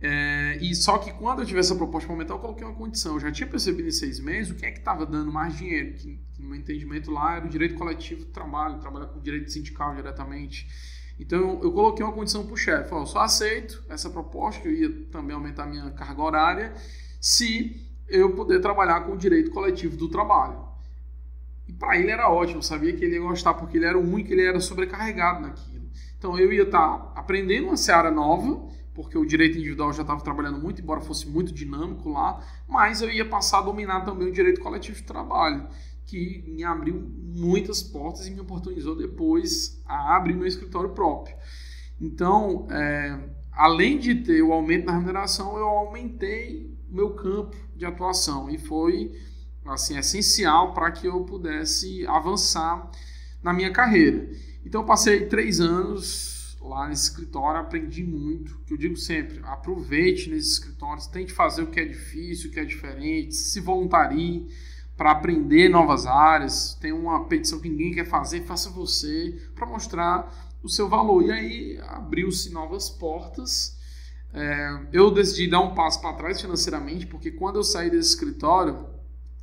É, 0.00 0.58
e 0.60 0.74
só 0.76 0.96
que 0.98 1.12
quando 1.12 1.40
eu 1.40 1.46
tive 1.46 1.58
essa 1.58 1.74
proposta 1.74 2.08
momental, 2.08 2.36
eu 2.36 2.40
coloquei 2.40 2.64
uma 2.64 2.74
condição. 2.74 3.14
Eu 3.14 3.20
já 3.20 3.32
tinha 3.32 3.48
percebido 3.48 3.88
em 3.88 3.92
seis 3.92 4.20
meses 4.20 4.52
o 4.52 4.54
que 4.54 4.64
é 4.64 4.70
que 4.70 4.78
estava 4.78 5.04
dando 5.04 5.32
mais 5.32 5.56
dinheiro, 5.56 5.94
que, 5.94 6.20
que 6.32 6.42
no 6.42 6.48
meu 6.48 6.58
entendimento 6.58 7.10
lá 7.10 7.36
era 7.36 7.46
o 7.46 7.48
direito 7.48 7.74
coletivo 7.74 8.24
do 8.24 8.30
trabalho, 8.30 8.78
trabalhar 8.78 9.06
com 9.06 9.20
direito 9.20 9.50
sindical 9.50 9.94
diretamente. 9.94 10.68
Então 11.18 11.60
eu 11.62 11.72
coloquei 11.72 12.04
uma 12.04 12.12
condição 12.12 12.44
para 12.44 12.54
o 12.54 12.56
chefe, 12.56 12.92
eu 12.92 13.06
só 13.06 13.20
aceito 13.20 13.84
essa 13.88 14.08
proposta, 14.08 14.60
que 14.62 14.68
eu 14.68 14.72
ia 14.72 15.06
também 15.10 15.34
aumentar 15.34 15.66
minha 15.66 15.90
carga 15.90 16.22
horária, 16.22 16.74
se 17.20 17.84
eu 18.08 18.34
puder 18.36 18.60
trabalhar 18.60 19.00
com 19.00 19.12
o 19.12 19.16
direito 19.16 19.50
coletivo 19.50 19.96
do 19.96 20.08
trabalho. 20.08 20.68
E 21.66 21.72
para 21.72 21.98
ele 21.98 22.10
era 22.10 22.30
ótimo, 22.30 22.58
eu 22.58 22.62
sabia 22.62 22.92
que 22.94 23.04
ele 23.04 23.16
ia 23.16 23.20
gostar, 23.20 23.54
porque 23.54 23.76
ele 23.76 23.84
era 23.84 23.98
o 23.98 24.00
único, 24.00 24.32
ele 24.32 24.42
era 24.42 24.60
sobrecarregado 24.60 25.40
naquilo. 25.40 25.90
Então 26.16 26.38
eu 26.38 26.52
ia 26.52 26.62
estar 26.62 26.98
tá 26.98 27.12
aprendendo 27.16 27.66
uma 27.66 27.76
seara 27.76 28.10
nova, 28.10 28.68
porque 28.98 29.16
o 29.16 29.24
direito 29.24 29.56
individual 29.56 29.92
já 29.92 30.02
estava 30.02 30.20
trabalhando 30.20 30.58
muito, 30.58 30.82
embora 30.82 31.00
fosse 31.00 31.28
muito 31.28 31.54
dinâmico 31.54 32.08
lá, 32.08 32.44
mas 32.66 33.00
eu 33.00 33.08
ia 33.08 33.24
passar 33.24 33.60
a 33.60 33.62
dominar 33.62 34.00
também 34.00 34.26
o 34.26 34.32
direito 34.32 34.60
coletivo 34.60 34.96
de 34.96 35.04
trabalho, 35.04 35.68
que 36.04 36.42
me 36.48 36.64
abriu 36.64 37.08
muitas 37.16 37.80
portas 37.80 38.26
e 38.26 38.32
me 38.32 38.40
oportunizou 38.40 38.96
depois 38.96 39.80
a 39.86 40.16
abrir 40.16 40.34
meu 40.34 40.48
escritório 40.48 40.90
próprio. 40.90 41.36
Então, 42.00 42.66
é, 42.72 43.16
além 43.52 44.00
de 44.00 44.16
ter 44.16 44.42
o 44.42 44.52
aumento 44.52 44.86
na 44.86 44.94
remuneração, 44.94 45.56
eu 45.56 45.68
aumentei 45.68 46.76
meu 46.90 47.10
campo 47.10 47.56
de 47.76 47.86
atuação 47.86 48.50
e 48.50 48.58
foi 48.58 49.12
assim 49.64 49.96
essencial 49.96 50.74
para 50.74 50.90
que 50.90 51.06
eu 51.06 51.22
pudesse 51.22 52.04
avançar 52.08 52.90
na 53.40 53.52
minha 53.52 53.70
carreira. 53.70 54.28
Então, 54.66 54.80
eu 54.80 54.84
passei 54.84 55.26
três 55.26 55.60
anos 55.60 56.37
lá 56.68 56.88
nesse 56.88 57.04
escritório, 57.04 57.60
aprendi 57.60 58.04
muito. 58.04 58.58
Que 58.66 58.74
eu 58.74 58.78
digo 58.78 58.96
sempre, 58.96 59.40
aproveite 59.44 60.30
nesses 60.30 60.52
escritórios, 60.52 61.06
tente 61.06 61.32
fazer 61.32 61.62
o 61.62 61.68
que 61.68 61.80
é 61.80 61.84
difícil, 61.84 62.50
o 62.50 62.52
que 62.52 62.60
é 62.60 62.64
diferente, 62.64 63.34
se 63.34 63.60
voluntarie 63.60 64.46
para 64.96 65.12
aprender 65.12 65.68
novas 65.68 66.06
áreas. 66.06 66.74
Tem 66.80 66.92
uma 66.92 67.24
petição 67.24 67.60
que 67.60 67.68
ninguém 67.68 67.92
quer 67.92 68.06
fazer, 68.06 68.42
faça 68.42 68.68
você 68.68 69.40
para 69.54 69.66
mostrar 69.66 70.32
o 70.62 70.68
seu 70.68 70.88
valor. 70.88 71.24
E 71.24 71.32
aí 71.32 71.80
abriu-se 71.88 72.50
novas 72.50 72.90
portas. 72.90 73.78
É, 74.32 74.80
eu 74.92 75.10
decidi 75.10 75.48
dar 75.48 75.60
um 75.60 75.74
passo 75.74 76.00
para 76.00 76.12
trás 76.12 76.40
financeiramente, 76.40 77.06
porque 77.06 77.30
quando 77.30 77.56
eu 77.56 77.64
saí 77.64 77.88
desse 77.88 78.10
escritório, 78.10 78.86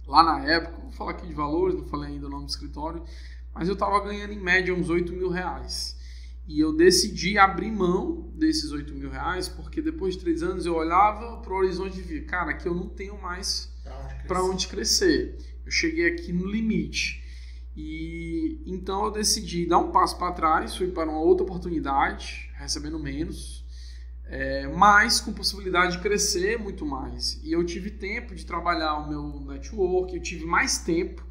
lá 0.05 0.23
na 0.23 0.45
época, 0.45 0.81
vou 0.81 0.91
falar 0.91 1.11
aqui 1.11 1.25
de 1.25 1.33
valores, 1.33 1.75
não 1.75 1.85
falei 1.85 2.13
ainda 2.13 2.27
o 2.27 2.29
nome 2.29 2.45
do 2.45 2.49
escritório, 2.49 3.03
mas 3.53 3.67
eu 3.67 3.73
estava 3.73 3.99
ganhando 4.03 4.33
em 4.33 4.39
média 4.39 4.75
uns 4.75 4.89
8 4.89 5.11
mil 5.13 5.29
reais. 5.29 5.97
E 6.47 6.60
eu 6.60 6.75
decidi 6.75 7.38
abrir 7.38 7.71
mão 7.71 8.31
desses 8.36 8.71
8 8.71 8.93
mil 8.93 9.10
reais, 9.10 9.49
porque 9.49 9.81
depois 9.81 10.15
de 10.15 10.21
três 10.21 10.43
anos 10.43 10.65
eu 10.65 10.75
olhava 10.75 11.38
para 11.38 11.53
o 11.53 11.58
horizonte 11.58 11.99
e 11.99 12.01
via, 12.01 12.23
cara, 12.23 12.51
aqui 12.51 12.67
eu 12.67 12.75
não 12.75 12.88
tenho 12.88 13.19
mais 13.19 13.73
para 14.27 14.43
onde, 14.43 14.67
crescer. 14.67 15.38
Eu 15.65 15.71
cheguei 15.71 16.08
aqui 16.08 16.31
no 16.31 16.45
limite. 16.45 17.23
E 17.75 18.62
então 18.65 19.05
eu 19.05 19.12
decidi 19.12 19.65
dar 19.65 19.79
um 19.79 19.91
passo 19.91 20.17
para 20.17 20.31
trás, 20.31 20.75
fui 20.75 20.88
para 20.88 21.10
uma 21.10 21.19
outra 21.19 21.43
oportunidade, 21.43 22.49
recebendo 22.53 22.97
menos, 22.97 23.65
é, 24.27 24.67
mas 24.67 25.19
com 25.19 25.34
possibilidade 25.34 25.97
de 25.97 25.99
crescer 26.01 26.58
muito 26.58 26.86
mais. 26.86 27.39
E 27.43 27.51
eu 27.51 27.65
tive 27.65 27.89
tempo 27.91 28.34
de 28.34 28.45
trabalhar 28.45 28.95
o 28.97 29.10
meu 29.10 29.39
network, 29.41 30.15
eu 30.15 30.21
tive 30.21 30.45
mais 30.45 30.77
tempo 30.77 31.25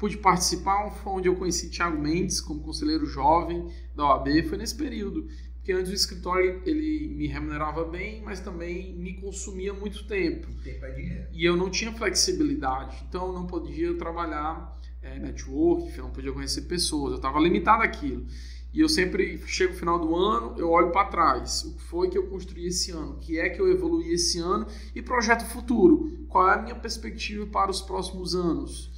pude 0.00 0.16
participar, 0.16 0.90
foi 0.90 1.12
onde 1.12 1.28
eu 1.28 1.36
conheci 1.36 1.68
Thiago 1.68 2.00
Mendes 2.00 2.40
como 2.40 2.60
conselheiro 2.60 3.04
jovem 3.04 3.70
da 3.94 4.06
OAB, 4.06 4.48
foi 4.48 4.56
nesse 4.56 4.74
período. 4.74 5.28
Porque 5.56 5.72
antes 5.72 5.92
o 5.92 5.94
escritório 5.94 6.62
ele 6.64 7.06
me 7.08 7.26
remunerava 7.26 7.84
bem, 7.84 8.22
mas 8.22 8.40
também 8.40 8.96
me 8.96 9.20
consumia 9.20 9.74
muito 9.74 10.06
tempo. 10.06 10.48
Tempo 10.64 10.86
é 10.86 10.92
dinheiro. 10.92 11.28
E 11.30 11.44
eu 11.44 11.54
não 11.54 11.68
tinha 11.68 11.92
flexibilidade, 11.92 13.04
então 13.06 13.26
eu 13.26 13.32
não 13.34 13.46
podia 13.46 13.92
trabalhar 13.98 14.74
é, 15.02 15.18
network, 15.18 15.94
eu 15.94 16.04
não 16.04 16.10
podia 16.10 16.32
conhecer 16.32 16.62
pessoas, 16.62 17.10
eu 17.10 17.16
estava 17.16 17.38
limitado 17.38 17.82
àquilo. 17.82 18.26
E 18.72 18.80
eu 18.80 18.88
sempre 18.88 19.36
chego 19.46 19.74
no 19.74 19.78
final 19.78 19.98
do 19.98 20.16
ano, 20.16 20.54
eu 20.56 20.70
olho 20.70 20.92
para 20.92 21.08
trás. 21.08 21.64
O 21.64 21.76
que 21.76 21.82
foi 21.82 22.08
que 22.08 22.16
eu 22.16 22.26
construí 22.28 22.68
esse 22.68 22.90
ano? 22.92 23.14
O 23.14 23.18
que 23.18 23.38
é 23.38 23.50
que 23.50 23.60
eu 23.60 23.70
evoluí 23.70 24.14
esse 24.14 24.38
ano? 24.38 24.66
E 24.94 25.02
projeto 25.02 25.44
futuro. 25.44 26.24
Qual 26.28 26.48
é 26.48 26.54
a 26.54 26.62
minha 26.62 26.76
perspectiva 26.76 27.44
para 27.46 27.70
os 27.70 27.82
próximos 27.82 28.34
anos? 28.34 28.89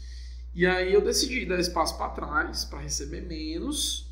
E 0.55 0.67
aí 0.67 0.93
eu 0.93 1.01
decidi 1.01 1.47
dar 1.47 1.59
espaço 1.59 1.97
para 1.97 2.11
trás 2.11 2.65
para 2.65 2.81
receber 2.81 3.23
menos 3.23 4.11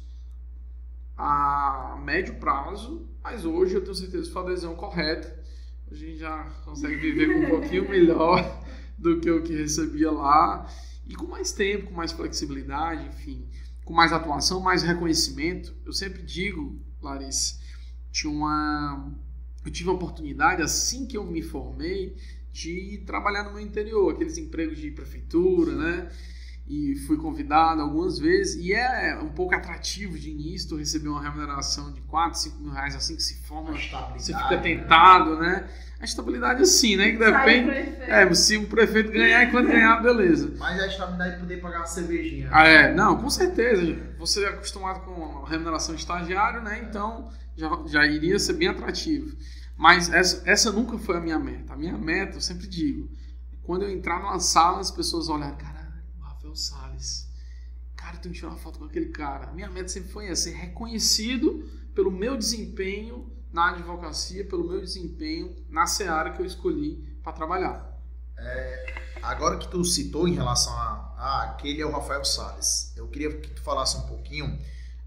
a 1.17 2.01
médio 2.03 2.37
prazo, 2.37 3.07
mas 3.23 3.45
hoje 3.45 3.75
eu 3.75 3.83
tenho 3.83 3.95
certeza 3.95 4.27
que 4.27 4.33
foi 4.33 4.43
a 4.43 4.47
decisão 4.47 4.75
correta. 4.75 5.39
A 5.91 5.95
gente 5.95 6.17
já 6.17 6.45
consegue 6.65 6.97
viver 6.97 7.35
com 7.35 7.47
um 7.47 7.61
pouquinho 7.61 7.89
melhor 7.91 8.65
do 8.97 9.21
que 9.21 9.31
o 9.31 9.43
que 9.43 9.55
recebia 9.55 10.11
lá 10.11 10.67
e 11.07 11.15
com 11.15 11.27
mais 11.27 11.53
tempo, 11.53 11.89
com 11.89 11.95
mais 11.95 12.13
flexibilidade, 12.13 13.07
enfim, 13.09 13.47
com 13.85 13.93
mais 13.93 14.13
atuação, 14.13 14.61
mais 14.61 14.83
reconhecimento. 14.83 15.75
Eu 15.85 15.93
sempre 15.93 16.23
digo, 16.23 16.81
Larissa, 17.03 17.61
tinha 18.11 18.33
uma 18.33 19.13
eu 19.65 19.71
tive 19.71 19.91
a 19.91 19.93
oportunidade 19.93 20.63
assim 20.63 21.07
que 21.07 21.19
eu 21.19 21.25
me 21.25 21.43
formei 21.43 22.17
de 22.53 23.03
trabalhar 23.07 23.45
no 23.45 23.53
meu 23.53 23.61
interior, 23.61 24.15
aqueles 24.15 24.39
empregos 24.39 24.79
de 24.79 24.91
prefeitura, 24.91 25.73
né? 25.73 26.11
E 26.69 26.95
fui 27.07 27.17
convidado 27.17 27.81
algumas 27.81 28.19
vezes, 28.19 28.65
e 28.65 28.73
é 28.73 29.19
um 29.21 29.31
pouco 29.31 29.55
atrativo 29.55 30.17
de 30.17 30.31
início 30.31 30.69
tu 30.69 30.77
receber 30.77 31.09
uma 31.09 31.21
remuneração 31.21 31.93
de 31.93 32.01
4, 32.03 32.39
5 32.39 32.63
mil 32.63 32.73
reais 32.73 32.95
assim 32.95 33.17
que 33.17 33.23
se 33.23 33.43
forma, 33.43 33.73
você 34.17 34.33
fica 34.33 34.51
né? 34.51 34.59
tentado, 34.59 35.37
né? 35.37 35.69
A 36.01 36.05
estabilidade 36.05 36.63
assim, 36.63 36.97
né? 36.97 37.11
Que 37.11 37.19
depende. 37.19 37.71
É, 38.03 38.33
se 38.35 38.57
o 38.57 38.67
prefeito 38.69 39.11
ganhar 39.11 39.43
e 39.43 39.51
quando 39.51 39.67
ganhar, 39.67 40.01
beleza. 40.01 40.55
Mas 40.59 40.81
a 40.81 40.87
estabilidade 40.87 41.35
de 41.35 41.41
poder 41.41 41.61
pagar 41.61 41.79
uma 41.79 41.87
cervejinha. 41.87 42.49
Ah, 42.53 42.67
é, 42.67 42.95
não, 42.95 43.17
com 43.19 43.29
certeza. 43.29 43.97
Você 44.19 44.45
é 44.45 44.49
acostumado 44.49 45.01
com 45.01 45.45
a 45.45 45.49
remuneração 45.49 45.95
de 45.95 46.01
estagiário, 46.01 46.63
né? 46.63 46.87
Então 46.89 47.29
já, 47.57 47.69
já 47.87 48.07
iria 48.07 48.39
ser 48.39 48.55
bem 48.55 48.69
atrativo. 48.69 49.37
Mas 49.81 50.13
essa, 50.13 50.43
essa 50.45 50.71
nunca 50.71 50.99
foi 50.99 51.17
a 51.17 51.21
minha 51.21 51.39
meta. 51.39 51.73
A 51.73 51.77
minha 51.77 51.97
meta, 51.97 52.37
eu 52.37 52.41
sempre 52.43 52.67
digo, 52.67 53.11
quando 53.63 53.81
eu 53.81 53.91
entrar 53.91 54.21
numa 54.21 54.39
sala, 54.39 54.79
as 54.79 54.91
pessoas 54.91 55.31
olharem, 55.31 55.57
caralho, 55.57 56.03
o 56.19 56.23
Rafael 56.23 56.55
Salles. 56.55 57.27
Cara, 57.97 58.19
tenho 58.19 58.35
que 58.35 58.41
tirar 58.41 58.53
uma 58.53 58.59
foto 58.59 58.79
com 58.79 58.85
aquele 58.85 59.07
cara. 59.07 59.49
A 59.49 59.53
minha 59.55 59.71
meta 59.71 59.89
sempre 59.89 60.11
foi 60.11 60.27
essa, 60.27 60.51
ser 60.51 60.51
reconhecido 60.51 61.67
pelo 61.95 62.11
meu 62.11 62.37
desempenho 62.37 63.35
na 63.51 63.71
advocacia, 63.71 64.45
pelo 64.45 64.69
meu 64.69 64.83
desempenho 64.83 65.57
na 65.71 65.87
seara 65.87 66.33
que 66.33 66.43
eu 66.43 66.47
escolhi 66.47 67.19
para 67.23 67.33
trabalhar. 67.33 67.99
É, 68.37 68.95
agora 69.23 69.57
que 69.57 69.67
tu 69.67 69.83
citou 69.83 70.29
em 70.29 70.35
relação 70.35 70.75
a 70.75 71.15
ah, 71.17 71.43
aquele 71.45 71.81
é 71.81 71.87
o 71.87 71.91
Rafael 71.91 72.25
Salles, 72.25 72.93
eu 72.99 73.09
queria 73.09 73.35
que 73.41 73.49
tu 73.49 73.63
falasse 73.63 73.97
um 73.97 74.03
pouquinho 74.03 74.59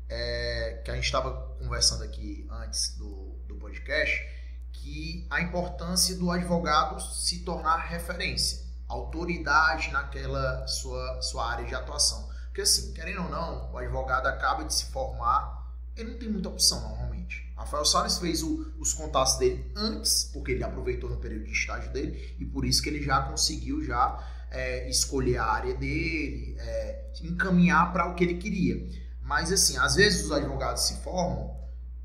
é, 0.09 0.81
que 0.83 0.89
a 0.89 0.95
gente 0.95 1.05
estava 1.05 1.55
conversando 1.59 2.03
aqui 2.03 2.47
antes 2.49 2.97
do, 2.97 3.35
do 3.47 3.55
podcast 3.55 4.32
que 4.73 5.25
a 5.29 5.41
importância 5.41 6.15
do 6.15 6.29
advogado 6.29 6.99
se 6.99 7.39
tornar 7.39 7.77
referência, 7.77 8.63
autoridade 8.87 9.91
naquela 9.91 10.67
sua, 10.67 11.21
sua 11.21 11.49
área 11.49 11.65
de 11.65 11.73
atuação. 11.73 12.29
Porque 12.47 12.61
assim, 12.61 12.93
querendo 12.93 13.23
ou 13.23 13.29
não, 13.29 13.71
o 13.71 13.77
advogado 13.77 14.27
acaba 14.27 14.63
de 14.65 14.73
se 14.73 14.85
formar, 14.85 15.71
ele 15.95 16.11
não 16.11 16.19
tem 16.19 16.29
muita 16.29 16.49
opção 16.49 16.81
normalmente. 16.81 17.51
Rafael 17.55 17.85
Salles 17.85 18.17
fez 18.17 18.43
o, 18.43 18.73
os 18.77 18.93
contatos 18.93 19.37
dele 19.37 19.71
antes, 19.75 20.25
porque 20.33 20.51
ele 20.51 20.63
aproveitou 20.63 21.09
no 21.09 21.17
período 21.17 21.45
de 21.45 21.51
estágio 21.51 21.91
dele, 21.91 22.35
e 22.39 22.45
por 22.45 22.65
isso 22.65 22.81
que 22.81 22.89
ele 22.89 23.01
já 23.01 23.21
conseguiu 23.21 23.83
já 23.83 24.19
é, 24.51 24.89
escolher 24.89 25.37
a 25.37 25.45
área 25.45 25.73
dele, 25.73 26.55
é, 26.59 27.11
encaminhar 27.21 27.93
para 27.93 28.07
o 28.09 28.15
que 28.15 28.23
ele 28.23 28.35
queria. 28.35 28.87
Mas 29.21 29.51
assim, 29.51 29.77
às 29.77 29.95
vezes 29.95 30.25
os 30.25 30.31
advogados 30.31 30.83
se 30.83 30.95
formam, 30.97 31.55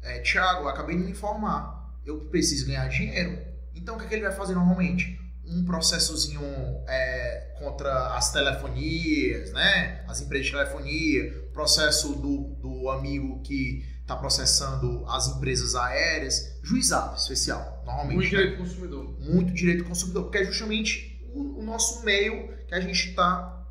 é, 0.00 0.20
Tiago, 0.20 0.68
acabei 0.68 0.96
de 0.96 1.02
me 1.02 1.10
informar 1.10 1.77
eu 2.08 2.20
preciso 2.30 2.66
ganhar 2.66 2.88
dinheiro. 2.88 3.38
Então 3.74 3.94
o 3.94 3.98
que, 3.98 4.06
é 4.06 4.08
que 4.08 4.14
ele 4.14 4.22
vai 4.22 4.32
fazer 4.32 4.54
normalmente? 4.54 5.18
Um 5.44 5.64
processozinho 5.64 6.42
é, 6.86 7.54
contra 7.58 8.14
as 8.16 8.32
telefonias, 8.32 9.52
né? 9.52 10.04
As 10.06 10.20
empresas 10.20 10.46
de 10.46 10.52
telefonia, 10.52 11.32
processo 11.52 12.14
do, 12.14 12.54
do 12.60 12.90
amigo 12.90 13.40
que 13.42 13.84
está 14.00 14.16
processando 14.16 15.04
as 15.06 15.28
empresas 15.28 15.74
aéreas, 15.74 16.58
juizado 16.62 17.16
especial, 17.16 17.82
normalmente. 17.84 18.16
Muito 18.16 18.32
né? 18.32 18.42
direito 18.42 18.58
consumidor. 18.58 19.20
Muito 19.20 19.52
direito 19.52 19.84
consumidor, 19.84 20.22
porque 20.24 20.38
é 20.38 20.44
justamente 20.44 21.20
o, 21.34 21.60
o 21.60 21.62
nosso 21.62 22.04
meio 22.04 22.56
que 22.66 22.74
a 22.74 22.80
gente 22.80 23.10
está 23.10 23.66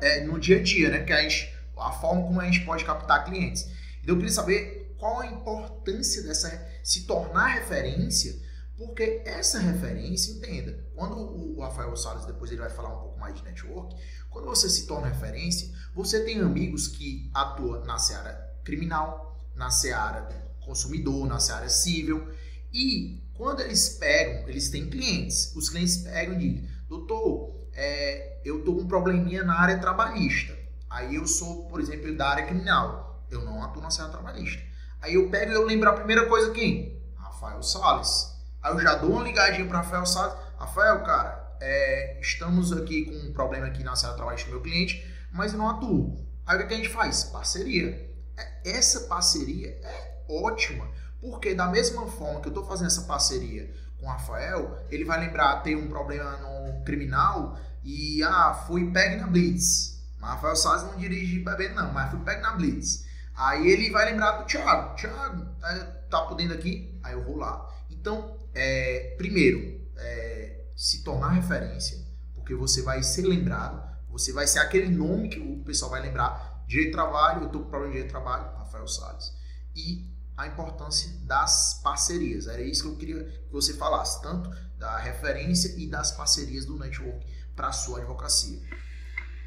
é, 0.00 0.24
no 0.24 0.38
dia 0.38 0.58
a 0.58 0.62
dia, 0.62 0.90
né? 0.90 1.00
Que 1.04 1.12
a, 1.12 1.22
gente, 1.22 1.52
a 1.76 1.92
forma 1.92 2.22
como 2.22 2.40
a 2.40 2.44
gente 2.44 2.60
pode 2.60 2.84
captar 2.84 3.24
clientes. 3.24 3.68
Então 4.02 4.14
eu 4.14 4.16
queria 4.16 4.32
saber 4.32 4.87
qual 4.98 5.20
a 5.20 5.26
importância 5.26 6.22
dessa 6.22 6.50
se 6.82 7.06
tornar 7.06 7.46
referência, 7.46 8.36
porque 8.76 9.22
essa 9.24 9.58
referência, 9.58 10.32
entenda, 10.32 10.84
quando 10.94 11.16
o 11.16 11.60
Rafael 11.60 11.96
Salles 11.96 12.26
depois 12.26 12.50
ele 12.50 12.60
vai 12.60 12.70
falar 12.70 12.94
um 12.94 13.00
pouco 13.00 13.18
mais 13.18 13.34
de 13.34 13.42
network, 13.44 13.96
quando 14.28 14.46
você 14.46 14.68
se 14.68 14.86
torna 14.86 15.08
referência, 15.08 15.72
você 15.94 16.24
tem 16.24 16.40
amigos 16.40 16.88
que 16.88 17.30
atuam 17.32 17.84
na 17.84 17.98
seara 17.98 18.32
criminal, 18.64 19.36
na 19.54 19.70
seara 19.70 20.28
consumidor, 20.60 21.26
na 21.26 21.40
seara 21.40 21.68
civil, 21.68 22.28
e 22.72 23.22
quando 23.34 23.60
eles 23.60 23.90
pegam, 23.90 24.48
eles 24.48 24.68
têm 24.68 24.90
clientes, 24.90 25.54
os 25.56 25.70
clientes 25.70 25.98
pegam 25.98 26.34
e 26.34 26.38
dizem, 26.38 26.68
doutor, 26.88 27.56
é, 27.72 28.40
eu 28.44 28.64
tô 28.64 28.74
com 28.74 28.82
um 28.82 28.88
probleminha 28.88 29.44
na 29.44 29.58
área 29.58 29.78
trabalhista, 29.78 30.56
aí 30.90 31.14
eu 31.14 31.26
sou, 31.26 31.66
por 31.68 31.80
exemplo, 31.80 32.14
da 32.16 32.28
área 32.28 32.46
criminal, 32.46 33.24
eu 33.30 33.44
não 33.44 33.62
atuo 33.62 33.82
na 33.82 33.90
seara 33.90 34.10
trabalhista. 34.10 34.67
Aí 35.00 35.14
eu 35.14 35.30
pego 35.30 35.52
e 35.52 35.54
eu 35.54 35.64
lembro 35.64 35.88
a 35.88 35.92
primeira 35.92 36.26
coisa 36.26 36.50
quem? 36.52 37.00
Rafael 37.16 37.62
Salles. 37.62 38.36
Aí 38.62 38.72
eu 38.72 38.80
já 38.80 38.94
dou 38.96 39.10
uma 39.10 39.22
ligadinha 39.22 39.66
para 39.66 39.78
Rafael 39.78 40.06
Salles. 40.06 40.36
Rafael, 40.58 41.02
cara, 41.04 41.56
é, 41.60 42.18
estamos 42.20 42.72
aqui 42.72 43.04
com 43.04 43.28
um 43.28 43.32
problema 43.32 43.66
aqui 43.66 43.82
na 43.84 43.94
sala 43.94 44.14
de 44.14 44.18
trabalho 44.18 44.44
do 44.44 44.50
meu 44.50 44.60
cliente, 44.60 45.06
mas 45.32 45.52
eu 45.52 45.58
não 45.58 45.70
atuo. 45.70 46.26
Aí 46.46 46.62
o 46.62 46.66
que 46.66 46.74
a 46.74 46.76
gente 46.76 46.88
faz? 46.88 47.24
Parceria. 47.24 48.10
É, 48.36 48.70
essa 48.70 49.00
parceria 49.00 49.68
é 49.82 50.22
ótima, 50.28 50.88
porque 51.20 51.54
da 51.54 51.66
mesma 51.66 52.06
forma 52.06 52.40
que 52.40 52.48
eu 52.48 52.52
estou 52.52 52.64
fazendo 52.64 52.88
essa 52.88 53.02
parceria 53.02 53.72
com 53.98 54.06
o 54.06 54.08
Rafael, 54.08 54.78
ele 54.90 55.04
vai 55.04 55.20
lembrar 55.20 55.62
ter 55.62 55.76
um 55.76 55.88
problema 55.88 56.36
no 56.38 56.84
criminal 56.84 57.58
e 57.84 58.22
ah, 58.22 58.64
fui 58.66 58.90
pegue 58.90 59.16
na 59.16 59.26
Blitz. 59.26 59.98
Mas 60.20 60.30
Rafael 60.30 60.56
Salles 60.56 60.82
não 60.84 60.96
dirige 60.96 61.40
bebendo 61.40 61.76
não, 61.76 61.92
mas 61.92 62.10
fui 62.10 62.20
pegue 62.20 62.42
na 62.42 62.52
Blitz. 62.52 63.06
Aí 63.38 63.68
ele 63.68 63.90
vai 63.90 64.10
lembrar 64.10 64.32
do 64.32 64.46
Thiago. 64.46 64.96
Thiago, 64.96 65.46
tá, 65.60 65.86
tá 66.10 66.22
podendo 66.22 66.54
aqui? 66.54 66.98
Aí 67.04 67.12
eu 67.12 67.22
vou 67.22 67.36
lá. 67.36 67.72
Então, 67.88 68.36
é, 68.52 69.14
primeiro, 69.16 69.80
é, 69.96 70.64
se 70.76 71.04
tornar 71.04 71.30
referência, 71.30 72.04
porque 72.34 72.52
você 72.52 72.82
vai 72.82 73.00
ser 73.02 73.22
lembrado, 73.22 73.80
você 74.10 74.32
vai 74.32 74.48
ser 74.48 74.58
aquele 74.58 74.88
nome 74.88 75.28
que 75.28 75.38
o 75.38 75.62
pessoal 75.62 75.92
vai 75.92 76.02
lembrar. 76.02 76.64
Direito 76.66 76.88
de 76.88 76.92
trabalho, 76.92 77.44
eu 77.44 77.48
tô 77.48 77.60
com 77.60 77.70
problema 77.70 77.92
de 77.92 78.02
direito 78.02 78.08
de 78.08 78.12
trabalho, 78.12 78.56
Rafael 78.56 78.88
Salles. 78.88 79.32
E 79.74 80.04
a 80.36 80.48
importância 80.48 81.10
das 81.24 81.80
parcerias. 81.82 82.48
Era 82.48 82.60
isso 82.60 82.82
que 82.82 82.88
eu 82.88 82.96
queria 82.96 83.24
que 83.24 83.52
você 83.52 83.74
falasse, 83.74 84.20
tanto 84.20 84.50
da 84.76 84.96
referência 84.98 85.74
e 85.76 85.86
das 85.86 86.10
parcerias 86.10 86.64
do 86.64 86.76
network 86.76 87.24
para 87.54 87.68
a 87.68 87.72
sua 87.72 87.98
advocacia. 87.98 88.60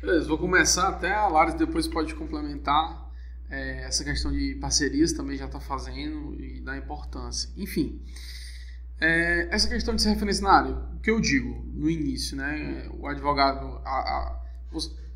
Beleza, 0.02 0.28
vou 0.28 0.38
começar 0.38 0.88
até 0.88 1.14
a 1.14 1.28
depois 1.58 1.88
pode 1.88 2.16
complementar. 2.16 3.11
É, 3.52 3.84
essa 3.84 4.04
questão 4.04 4.32
de 4.32 4.56
parcerias 4.56 5.12
também 5.12 5.38
já 5.38 5.46
está 5.46 5.60
fazendo 5.60 6.34
e 6.42 6.62
da 6.62 6.78
importância. 6.78 7.50
Enfim, 7.58 8.02
é, 9.00 9.50
essa 9.52 9.68
questão 9.68 9.94
de 9.94 10.02
ser 10.02 10.18
área, 10.48 10.74
o 10.96 11.00
que 11.02 11.12
eu 11.12 11.20
digo 11.20 11.62
no 11.74 11.90
início, 11.90 12.38
né? 12.38 12.90
O 12.98 13.06
advogado, 13.08 13.82
a, 13.84 13.90
a, 13.90 14.42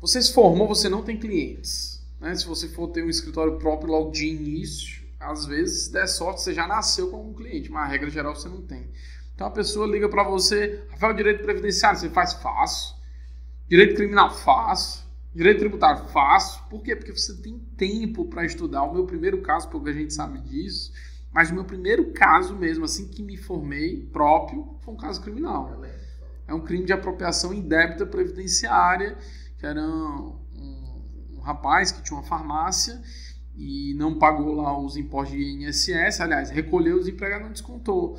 você 0.00 0.20
se 0.20 0.34
formou, 0.34 0.68
você 0.68 0.88
não 0.88 1.02
tem 1.02 1.18
clientes. 1.18 2.04
Né? 2.20 2.34
Se 2.34 2.46
você 2.46 2.68
for 2.68 2.88
ter 2.88 3.02
um 3.02 3.08
escritório 3.08 3.58
próprio 3.58 3.90
logo 3.90 4.10
de 4.10 4.26
início, 4.26 5.06
às 5.18 5.46
vezes, 5.46 5.84
se 5.84 5.92
der 5.92 6.06
sorte, 6.06 6.42
você 6.42 6.52
já 6.52 6.66
nasceu 6.66 7.10
como 7.10 7.30
um 7.30 7.34
cliente, 7.34 7.70
mas 7.70 7.84
a 7.84 7.86
regra 7.86 8.10
geral 8.10 8.34
você 8.34 8.48
não 8.48 8.60
tem. 8.60 8.90
Então 9.34 9.46
a 9.46 9.50
pessoa 9.50 9.86
liga 9.86 10.08
para 10.08 10.24
você, 10.24 10.84
Rafael, 10.90 11.14
direito 11.14 11.42
previdenciário, 11.42 11.98
você 11.98 12.10
faz 12.10 12.34
fácil. 12.34 12.94
Direito 13.68 13.94
criminal, 13.94 14.30
fácil. 14.30 15.05
Direito 15.36 15.58
tributário, 15.58 16.08
fácil. 16.08 16.62
Por 16.70 16.82
quê? 16.82 16.96
Porque 16.96 17.12
você 17.12 17.36
tem 17.42 17.58
tempo 17.76 18.24
para 18.24 18.46
estudar. 18.46 18.84
O 18.84 18.94
meu 18.94 19.04
primeiro 19.04 19.42
caso, 19.42 19.68
pouca 19.68 19.92
gente 19.92 20.14
sabe 20.14 20.40
disso, 20.40 20.90
mas 21.30 21.50
o 21.50 21.54
meu 21.54 21.66
primeiro 21.66 22.10
caso 22.12 22.56
mesmo, 22.56 22.86
assim 22.86 23.06
que 23.06 23.22
me 23.22 23.36
formei, 23.36 24.08
próprio, 24.10 24.78
foi 24.80 24.94
um 24.94 24.96
caso 24.96 25.20
criminal. 25.20 25.84
É 26.48 26.54
um 26.54 26.60
crime 26.60 26.86
de 26.86 26.94
apropriação 26.94 27.52
indébita 27.52 28.06
previdenciária, 28.06 29.18
que 29.58 29.66
era 29.66 29.78
um, 29.78 30.40
um, 30.56 31.34
um 31.34 31.40
rapaz 31.40 31.92
que 31.92 32.02
tinha 32.02 32.18
uma 32.18 32.26
farmácia 32.26 32.98
e 33.54 33.92
não 33.92 34.18
pagou 34.18 34.54
lá 34.54 34.78
os 34.78 34.96
impostos 34.96 35.36
de 35.36 35.44
INSS, 35.44 36.18
aliás, 36.18 36.48
recolheu 36.48 36.96
os 36.96 37.08
empregados 37.08 37.44
não 37.44 37.52
descontou. 37.52 38.18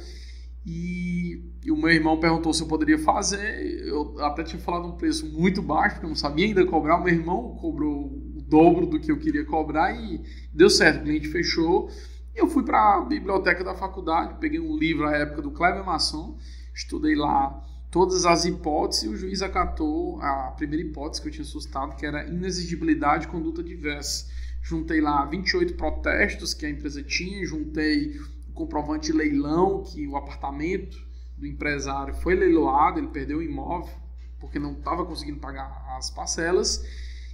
E, 0.70 1.42
e, 1.64 1.72
o 1.72 1.78
meu 1.78 1.90
irmão 1.90 2.20
perguntou 2.20 2.54
se 2.54 2.62
eu 2.62 2.68
poderia 2.68 3.00
fazer. 3.00 3.88
Eu 3.88 4.20
até 4.20 4.44
tinha 4.44 4.62
falado 4.62 4.86
um 4.86 4.98
preço 4.98 5.26
muito 5.26 5.62
baixo, 5.62 5.96
porque 5.96 6.06
eu 6.06 6.10
não 6.10 6.16
sabia 6.16 6.46
ainda 6.46 6.66
cobrar. 6.66 6.98
O 6.98 7.04
meu 7.06 7.14
irmão 7.14 7.56
cobrou 7.56 8.08
o 8.08 8.42
dobro 8.42 8.86
do 8.86 9.00
que 9.00 9.10
eu 9.10 9.18
queria 9.18 9.46
cobrar 9.46 9.94
e 9.94 10.22
deu 10.54 10.70
certo. 10.70 11.00
O 11.00 11.04
cliente 11.04 11.30
fechou. 11.30 11.90
E 12.36 12.40
eu 12.40 12.48
fui 12.48 12.64
para 12.64 12.98
a 12.98 13.06
biblioteca 13.06 13.64
da 13.64 13.74
faculdade, 13.74 14.36
peguei 14.42 14.60
um 14.60 14.78
livro 14.78 15.08
à 15.08 15.16
época 15.16 15.42
do 15.42 15.52
Kleber 15.52 15.86
Masson, 15.86 16.38
estudei 16.76 17.16
lá 17.16 17.64
todas 17.90 18.26
as 18.26 18.44
hipóteses 18.44 19.06
e 19.06 19.08
o 19.08 19.16
juiz 19.16 19.42
acatou 19.42 20.22
a 20.22 20.52
primeira 20.58 20.86
hipótese 20.86 21.22
que 21.22 21.30
eu 21.30 21.32
tinha 21.32 21.44
assustado, 21.44 21.96
que 21.96 22.06
era 22.06 22.28
inexigibilidade 22.28 23.22
de 23.22 23.30
conduta 23.30 23.64
diversa. 23.64 24.28
Juntei 24.62 25.00
lá 25.00 25.26
28 25.26 25.76
protestos 25.76 26.54
que 26.54 26.66
a 26.66 26.70
empresa 26.70 27.02
tinha, 27.02 27.46
juntei 27.46 28.20
comprovante 28.58 29.12
de 29.12 29.18
leilão 29.18 29.84
que 29.84 30.08
o 30.08 30.18
apartamento 30.18 30.98
do 31.38 31.46
empresário 31.46 32.14
foi 32.16 32.36
leiloado, 32.36 33.00
ele 33.00 33.08
perdeu 33.08 33.38
o 33.38 33.44
imóvel 33.44 34.08
porque 34.40 34.60
não 34.60 34.74
estava 34.74 35.06
conseguindo 35.06 35.40
pagar 35.40 35.86
as 35.98 36.10
parcelas. 36.10 36.84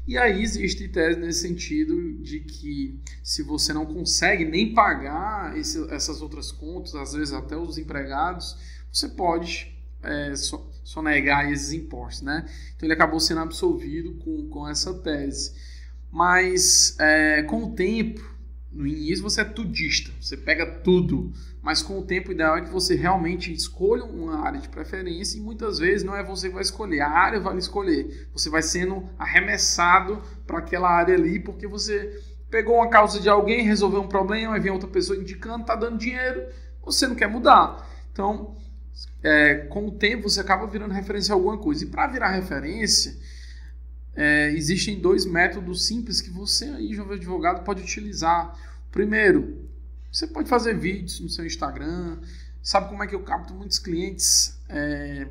E 0.06 0.18
aí 0.18 0.42
existe 0.42 0.88
tese 0.90 1.20
nesse 1.20 1.42
sentido 1.42 2.14
de 2.22 2.42
que 2.42 3.00
se 3.24 3.42
você 3.42 3.72
não 3.72 3.86
consegue 3.86 4.44
nem 4.44 4.74
pagar 4.74 5.58
esse, 5.58 5.82
essas 5.94 6.22
outras 6.22 6.52
contas, 6.52 6.94
às 6.96 7.14
vezes 7.14 7.34
até 7.34 7.56
os 7.56 7.78
empregados, 7.78 8.58
você 8.92 9.08
pode 9.08 9.74
é, 10.02 10.34
sonegar 10.84 11.50
esses 11.50 11.72
impostos, 11.72 12.22
né? 12.22 12.46
Então 12.76 12.86
ele 12.86 12.94
acabou 12.94 13.20
sendo 13.20 13.40
absolvido 13.40 14.16
com, 14.16 14.50
com 14.50 14.68
essa 14.68 14.94
tese. 14.94 15.54
Mas 16.12 16.98
é, 17.00 17.44
com 17.44 17.64
o 17.64 17.74
tempo, 17.74 18.22
no 18.74 18.88
início 18.88 19.24
você 19.24 19.42
é 19.42 19.46
tudista, 19.46 20.12
você 20.20 20.36
pega 20.36 20.66
tudo. 20.66 21.32
Mas 21.62 21.82
com 21.82 22.00
o 22.00 22.04
tempo, 22.04 22.30
o 22.30 22.32
ideal 22.34 22.58
é 22.58 22.62
que 22.62 22.70
você 22.70 22.96
realmente 22.96 23.54
escolha 23.54 24.04
uma 24.04 24.44
área 24.44 24.60
de 24.60 24.68
preferência 24.68 25.38
e 25.38 25.42
muitas 25.42 25.80
vezes 25.80 26.04
não 26.04 26.16
é 26.16 26.24
você 26.24 26.50
que 26.50 26.54
vai 26.54 26.64
escolher, 26.64 27.02
a 27.02 27.10
área 27.10 27.40
vai 27.40 27.58
escolher. 27.58 28.28
Você 28.34 28.50
vai 28.50 28.62
sendo 28.62 29.08
arremessado 29.18 30.22
para 30.46 30.60
aquela 30.60 30.90
área 30.90 31.16
ali 31.16 31.40
porque 31.40 31.68
você 31.68 32.22
pegou 32.50 32.76
uma 32.76 32.90
causa 32.90 33.20
de 33.20 33.30
alguém, 33.30 33.64
resolveu 33.64 34.02
um 34.02 34.08
problema, 34.08 34.56
aí 34.56 34.60
vem 34.60 34.72
outra 34.72 34.90
pessoa 34.90 35.18
indicando, 35.18 35.62
está 35.62 35.76
dando 35.76 35.98
dinheiro, 35.98 36.46
você 36.84 37.08
não 37.08 37.16
quer 37.16 37.28
mudar. 37.28 37.90
Então, 38.12 38.58
é, 39.24 39.56
com 39.70 39.88
o 39.88 39.92
tempo, 39.92 40.30
você 40.30 40.42
acaba 40.42 40.68
virando 40.68 40.94
referência 40.94 41.34
a 41.34 41.36
alguma 41.36 41.58
coisa. 41.58 41.84
E 41.84 41.88
para 41.88 42.08
virar 42.08 42.30
referência, 42.30 43.16
é, 44.16 44.50
existem 44.52 45.00
dois 45.00 45.26
métodos 45.26 45.86
simples 45.86 46.22
que 46.22 46.30
você 46.30 46.66
aí, 46.66 46.94
jovem 46.94 47.18
advogado, 47.18 47.64
pode 47.64 47.82
utilizar. 47.82 48.58
Primeiro, 48.92 49.68
você 50.12 50.28
pode 50.28 50.48
fazer 50.48 50.78
vídeos 50.78 51.20
no 51.20 51.30
seu 51.30 51.46
Instagram. 51.46 52.20
Sabe 52.62 52.90
como 52.90 53.04
é 53.04 53.08
que 53.08 53.16
eu 53.16 53.24
capto 53.24 53.54
muitos 53.54 53.80
clientes? 53.80 54.60
É, 54.70 55.28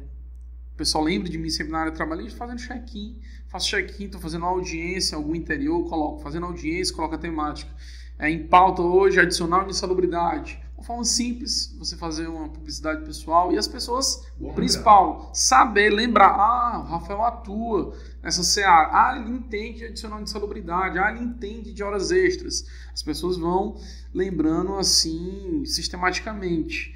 o 0.73 0.77
pessoal 0.77 1.05
lembra 1.05 1.29
de 1.29 1.39
mim 1.39 1.51
sempre 1.51 1.73
na 1.73 1.81
área 1.81 1.93
trabalhista 1.93 2.39
fazendo 2.39 2.59
check-in. 2.59 3.19
Faço 3.49 3.69
check-in, 3.69 4.07
estou 4.07 4.21
fazendo 4.21 4.45
audiência 4.45 5.17
algum 5.17 5.35
interior, 5.35 5.89
coloco, 5.89 6.21
fazendo 6.21 6.47
audiência, 6.47 6.95
coloco 6.95 7.15
a 7.15 7.19
temática. 7.19 7.71
É, 8.19 8.31
em 8.31 8.47
pauta 8.47 8.83
hoje, 8.83 9.21
adicional 9.21 9.65
de 9.65 9.71
insalubridade 9.71 10.62
uma 10.83 10.85
forma 10.85 11.05
simples 11.05 11.75
você 11.79 11.97
fazer 11.97 12.27
uma 12.27 12.49
publicidade 12.49 13.05
pessoal 13.05 13.53
e 13.53 13.59
as 13.59 13.69
pessoas, 13.69 14.27
Bom, 14.39 14.53
principal, 14.53 15.31
saber, 15.33 15.91
lembrar, 15.91 16.35
ah, 16.35 16.81
o 16.81 16.91
Rafael 16.91 17.23
atua 17.23 17.97
nessa 18.21 18.43
seara, 18.43 18.91
ah, 18.93 19.17
ele 19.17 19.31
entende 19.31 19.79
de 19.79 19.85
adicional 19.87 20.23
de 20.23 20.29
salubridade, 20.29 20.99
ah, 20.99 21.11
ele 21.11 21.25
entende 21.25 21.73
de 21.73 21.83
horas 21.85 22.11
extras. 22.11 22.67
As 22.93 23.03
pessoas 23.03 23.37
vão 23.37 23.77
lembrando 24.13 24.75
assim, 24.75 25.63
sistematicamente. 25.65 26.95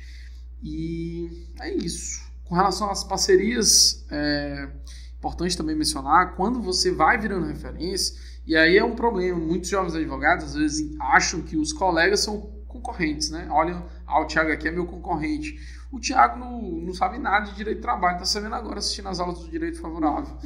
E 0.63 1.47
é 1.61 1.73
isso. 1.73 2.21
Com 2.45 2.57
relação 2.57 2.91
às 2.91 3.05
parcerias, 3.05 4.05
é 4.11 4.69
importante 5.17 5.57
também 5.57 5.77
mencionar, 5.77 6.35
quando 6.35 6.61
você 6.61 6.91
vai 6.91 7.19
virando 7.19 7.47
referência, 7.47 8.17
e 8.45 8.57
aí 8.57 8.77
é 8.77 8.85
um 8.85 8.97
problema, 8.97 9.39
muitos 9.39 9.69
jovens 9.71 9.95
advogados 9.95 10.45
às 10.45 10.55
vezes 10.55 10.97
acham 11.01 11.43
que 11.43 11.57
os 11.57 11.73
colegas 11.73 12.21
são 12.21 12.56
concorrentes, 12.77 13.31
né? 13.31 13.49
Olha, 13.51 13.83
ah, 14.07 14.21
o 14.21 14.27
Thiago 14.27 14.53
aqui 14.53 14.69
é 14.69 14.71
meu 14.71 14.87
concorrente. 14.87 15.59
O 15.91 16.01
Thiago 16.01 16.39
não, 16.39 16.61
não 16.61 16.93
sabe 16.93 17.19
nada 17.19 17.47
de 17.47 17.55
direito 17.55 17.77
de 17.77 17.83
trabalho, 17.83 18.15
está 18.15 18.27
sabendo 18.27 18.55
agora 18.55 18.79
assistindo 18.79 19.09
as 19.09 19.19
aulas 19.19 19.39
do 19.39 19.49
direito 19.49 19.81
favorável. 19.81 20.37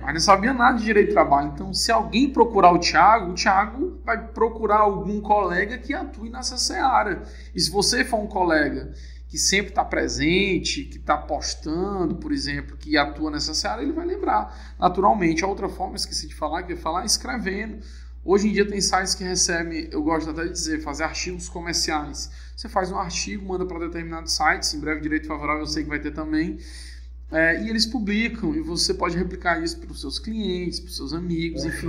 Mas 0.00 0.14
não 0.14 0.20
sabia 0.20 0.52
nada 0.52 0.78
de 0.78 0.84
direito 0.84 1.08
de 1.08 1.12
trabalho. 1.12 1.52
Então, 1.54 1.72
se 1.72 1.92
alguém 1.92 2.30
procurar 2.30 2.72
o 2.72 2.78
Thiago, 2.78 3.32
o 3.32 3.34
Thiago 3.34 4.00
vai 4.04 4.28
procurar 4.28 4.78
algum 4.78 5.20
colega 5.20 5.78
que 5.78 5.94
atue 5.94 6.30
nessa 6.30 6.56
seara. 6.56 7.22
E 7.54 7.60
se 7.60 7.70
você 7.70 8.04
for 8.04 8.18
um 8.18 8.26
colega 8.26 8.92
que 9.28 9.38
sempre 9.38 9.70
está 9.70 9.84
presente, 9.84 10.84
que 10.84 10.96
está 10.96 11.16
postando, 11.16 12.16
por 12.16 12.32
exemplo, 12.32 12.76
que 12.76 12.96
atua 12.96 13.30
nessa 13.30 13.54
seara, 13.54 13.82
ele 13.82 13.92
vai 13.92 14.04
lembrar. 14.04 14.74
Naturalmente, 14.78 15.44
a 15.44 15.46
outra 15.46 15.68
forma, 15.68 15.96
esqueci 15.96 16.26
de 16.26 16.34
falar, 16.34 16.64
que 16.64 16.72
é 16.72 16.76
falar 16.76 17.04
escrevendo 17.04 17.78
Hoje 18.22 18.48
em 18.48 18.52
dia 18.52 18.68
tem 18.68 18.80
sites 18.80 19.14
que 19.14 19.24
recebem, 19.24 19.88
eu 19.90 20.02
gosto 20.02 20.28
até 20.28 20.44
de 20.44 20.52
dizer, 20.52 20.82
fazer 20.82 21.04
artigos 21.04 21.48
comerciais. 21.48 22.30
Você 22.54 22.68
faz 22.68 22.90
um 22.92 22.98
artigo, 22.98 23.46
manda 23.46 23.64
para 23.64 23.78
determinados 23.78 24.34
sites, 24.34 24.74
em 24.74 24.80
breve 24.80 25.00
direito 25.00 25.26
favorável 25.26 25.62
eu 25.62 25.66
sei 25.66 25.84
que 25.84 25.88
vai 25.88 25.98
ter 25.98 26.10
também, 26.10 26.58
é, 27.30 27.62
e 27.62 27.70
eles 27.70 27.86
publicam, 27.86 28.54
e 28.54 28.60
você 28.60 28.92
pode 28.92 29.16
replicar 29.16 29.62
isso 29.62 29.78
para 29.78 29.90
os 29.90 30.00
seus 30.00 30.18
clientes, 30.18 30.80
para 30.80 30.90
os 30.90 30.96
seus 30.96 31.14
amigos, 31.14 31.64
enfim. 31.64 31.88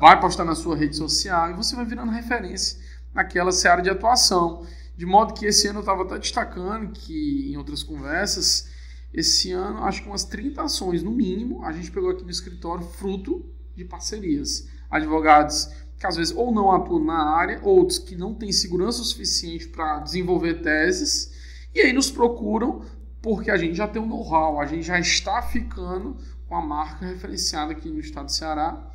Vai 0.00 0.18
postar 0.18 0.44
na 0.44 0.54
sua 0.54 0.76
rede 0.76 0.96
social 0.96 1.50
e 1.50 1.54
você 1.54 1.76
vai 1.76 1.84
virando 1.84 2.10
referência 2.10 2.78
naquela 3.12 3.52
seara 3.52 3.82
de 3.82 3.90
atuação. 3.90 4.66
De 4.96 5.04
modo 5.04 5.34
que 5.34 5.44
esse 5.44 5.66
ano 5.68 5.80
eu 5.80 5.80
estava 5.80 6.04
até 6.04 6.18
destacando 6.18 6.92
que 6.92 7.50
em 7.52 7.56
outras 7.58 7.82
conversas, 7.82 8.70
esse 9.12 9.52
ano 9.52 9.84
acho 9.84 10.02
que 10.02 10.08
umas 10.08 10.24
30 10.24 10.62
ações 10.62 11.02
no 11.02 11.10
mínimo 11.10 11.64
a 11.64 11.72
gente 11.72 11.90
pegou 11.90 12.10
aqui 12.10 12.22
no 12.22 12.30
escritório 12.30 12.86
fruto 12.86 13.44
de 13.76 13.84
parcerias 13.84 14.72
advogados 14.94 15.68
que 15.98 16.06
às 16.06 16.16
vezes 16.16 16.34
ou 16.36 16.52
não 16.52 16.70
atuam 16.70 17.04
na 17.04 17.36
área, 17.36 17.60
outros 17.62 17.98
que 17.98 18.14
não 18.14 18.34
têm 18.34 18.52
segurança 18.52 19.02
suficiente 19.02 19.68
para 19.68 20.00
desenvolver 20.00 20.62
teses, 20.62 21.32
e 21.74 21.80
aí 21.80 21.92
nos 21.92 22.10
procuram 22.10 22.82
porque 23.20 23.50
a 23.50 23.56
gente 23.56 23.74
já 23.74 23.88
tem 23.88 24.00
um 24.00 24.06
know-how, 24.06 24.60
a 24.60 24.66
gente 24.66 24.82
já 24.82 25.00
está 25.00 25.40
ficando 25.40 26.16
com 26.46 26.54
a 26.54 26.60
marca 26.60 27.06
referenciada 27.06 27.72
aqui 27.72 27.88
no 27.88 27.98
estado 27.98 28.26
de 28.26 28.34
Ceará 28.34 28.90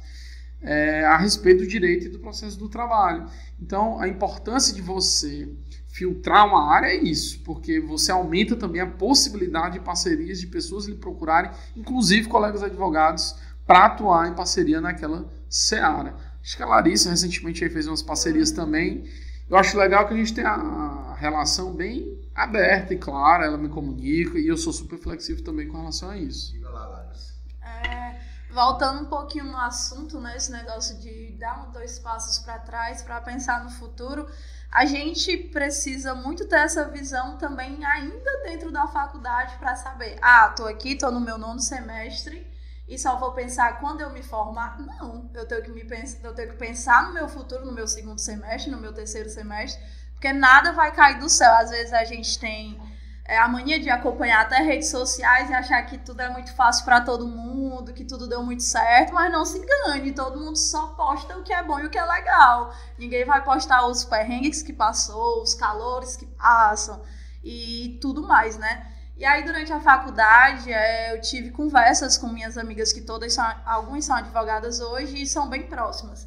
é, 0.62 1.04
a 1.06 1.18
respeito 1.18 1.64
do 1.64 1.68
direito 1.68 2.06
e 2.06 2.10
do 2.10 2.20
processo 2.20 2.58
do 2.58 2.70
trabalho. 2.70 3.26
Então, 3.60 4.00
a 4.00 4.08
importância 4.08 4.74
de 4.74 4.82
você 4.82 5.50
filtrar 5.88 6.48
uma 6.48 6.72
área 6.72 6.88
é 6.88 6.96
isso, 6.96 7.42
porque 7.44 7.80
você 7.80 8.12
aumenta 8.12 8.56
também 8.56 8.82
a 8.82 8.88
possibilidade 8.88 9.80
de 9.80 9.84
parcerias 9.84 10.40
de 10.40 10.48
pessoas 10.48 10.86
lhe 10.86 10.96
procurarem, 10.96 11.52
inclusive 11.76 12.28
colegas 12.28 12.62
advogados, 12.62 13.36
para 13.66 13.86
atuar 13.86 14.28
em 14.28 14.34
parceria 14.34 14.80
naquela 14.80 15.30
seara. 15.50 16.16
Acho 16.42 16.56
que 16.56 16.64
a 16.64 16.68
Larissa 16.68 17.10
recentemente 17.10 17.68
fez 17.70 17.88
umas 17.88 18.02
parcerias 18.02 18.52
também. 18.52 19.10
Eu 19.50 19.58
acho 19.58 19.78
legal 19.78 20.08
que 20.08 20.14
a 20.14 20.18
gente 20.18 20.34
tem 20.34 20.46
a 20.46 21.16
relação 21.18 21.74
bem 21.74 22.20
aberta 22.36 22.94
e 22.94 22.98
clara, 22.98 23.46
ela 23.46 23.58
me 23.58 23.68
comunica 23.68 24.38
e 24.40 24.48
eu 24.48 24.56
sou 24.56 24.72
super 24.72 24.98
flexível 24.98 25.44
também 25.44 25.68
com 25.68 25.78
relação 25.78 26.12
a 26.12 26.18
isso. 26.18 26.54
Diga 26.54 26.70
lá, 26.70 26.86
Larissa. 26.88 27.34
É, 27.62 28.20
voltando 28.52 29.02
um 29.02 29.06
pouquinho 29.06 29.46
no 29.46 29.58
assunto, 29.58 30.22
né, 30.22 30.38
esse 30.38 30.52
negócio 30.52 30.98
de 31.00 31.36
dar 31.40 31.68
um, 31.68 31.72
dois 31.72 32.00
passos 32.00 32.40
para 32.40 32.60
trás 32.60 33.02
para 33.02 33.20
pensar 33.22 33.64
no 33.64 33.70
futuro, 33.72 34.28
a 34.72 34.86
gente 34.86 35.36
precisa 35.36 36.14
muito 36.14 36.48
ter 36.48 36.58
essa 36.58 36.88
visão 36.88 37.38
também 37.38 37.84
ainda 37.84 38.44
dentro 38.44 38.72
da 38.72 38.88
faculdade 38.88 39.58
para 39.58 39.76
saber, 39.76 40.18
ah, 40.22 40.54
tô 40.56 40.66
aqui, 40.66 40.96
tô 40.96 41.12
no 41.12 41.20
meu 41.20 41.38
nono 41.38 41.60
semestre 41.60 42.49
e 42.90 42.98
só 42.98 43.16
vou 43.16 43.32
pensar 43.32 43.80
quando 43.80 44.02
eu 44.02 44.10
me 44.10 44.22
formar. 44.22 44.78
Não, 44.80 45.30
eu 45.34 45.48
tenho 45.48 45.64
que 45.64 45.72
me 45.72 45.86
pensar, 45.86 46.18
eu 46.28 46.34
tenho 46.34 46.50
que 46.50 46.58
pensar 46.58 47.08
no 47.08 47.14
meu 47.14 47.30
futuro, 47.30 47.66
no 47.66 47.72
meu 47.72 47.88
segundo 47.88 48.20
semestre, 48.20 48.70
no 48.70 48.82
meu 48.82 48.92
terceiro 48.92 49.30
semestre 49.30 49.80
porque 50.20 50.34
nada 50.34 50.74
vai 50.74 50.92
cair 50.92 51.18
do 51.18 51.30
céu. 51.30 51.52
Às 51.56 51.70
vezes 51.70 51.94
a 51.94 52.04
gente 52.04 52.38
tem 52.38 52.78
é, 53.24 53.38
a 53.38 53.48
mania 53.48 53.80
de 53.80 53.90
acompanhar 53.90 54.42
até 54.42 54.58
redes 54.58 54.90
sociais 54.90 55.50
e 55.50 55.54
achar 55.54 55.82
que 55.84 55.98
tudo 55.98 56.22
é 56.22 56.30
muito 56.30 56.54
fácil 56.54 56.84
para 56.84 57.00
todo 57.00 57.26
mundo, 57.26 57.94
que 57.94 58.04
tudo 58.04 58.28
deu 58.28 58.44
muito 58.44 58.62
certo, 58.62 59.14
mas 59.14 59.32
não 59.32 59.46
se 59.46 59.58
engane, 59.58 60.12
todo 60.12 60.38
mundo 60.38 60.58
só 60.58 60.88
posta 60.88 61.38
o 61.38 61.44
que 61.44 61.54
é 61.54 61.64
bom 61.64 61.80
e 61.80 61.86
o 61.86 61.90
que 61.90 61.98
é 61.98 62.04
legal. 62.04 62.76
Ninguém 62.98 63.24
vai 63.24 63.42
postar 63.42 63.88
os 63.88 64.04
perrengues 64.04 64.62
que 64.62 64.74
passou, 64.74 65.42
os 65.42 65.54
calores 65.54 66.18
que 66.18 66.26
passam 66.26 67.02
e 67.42 67.98
tudo 68.02 68.28
mais, 68.28 68.58
né? 68.58 68.94
E 69.20 69.26
aí, 69.26 69.44
durante 69.44 69.74
a 69.74 69.82
faculdade, 69.82 70.72
é, 70.72 71.14
eu 71.14 71.20
tive 71.20 71.52
conversas 71.52 72.18
com 72.18 72.30
minhas 72.30 72.58
amigas, 72.58 72.94
que 72.94 73.02
todas 73.02 73.34
são, 73.34 73.46
algumas 73.66 74.06
são 74.06 74.16
advogadas 74.16 74.80
hoje 74.80 75.22
e 75.22 75.28
são 75.28 75.50
bem 75.50 75.64
próximas. 75.64 76.26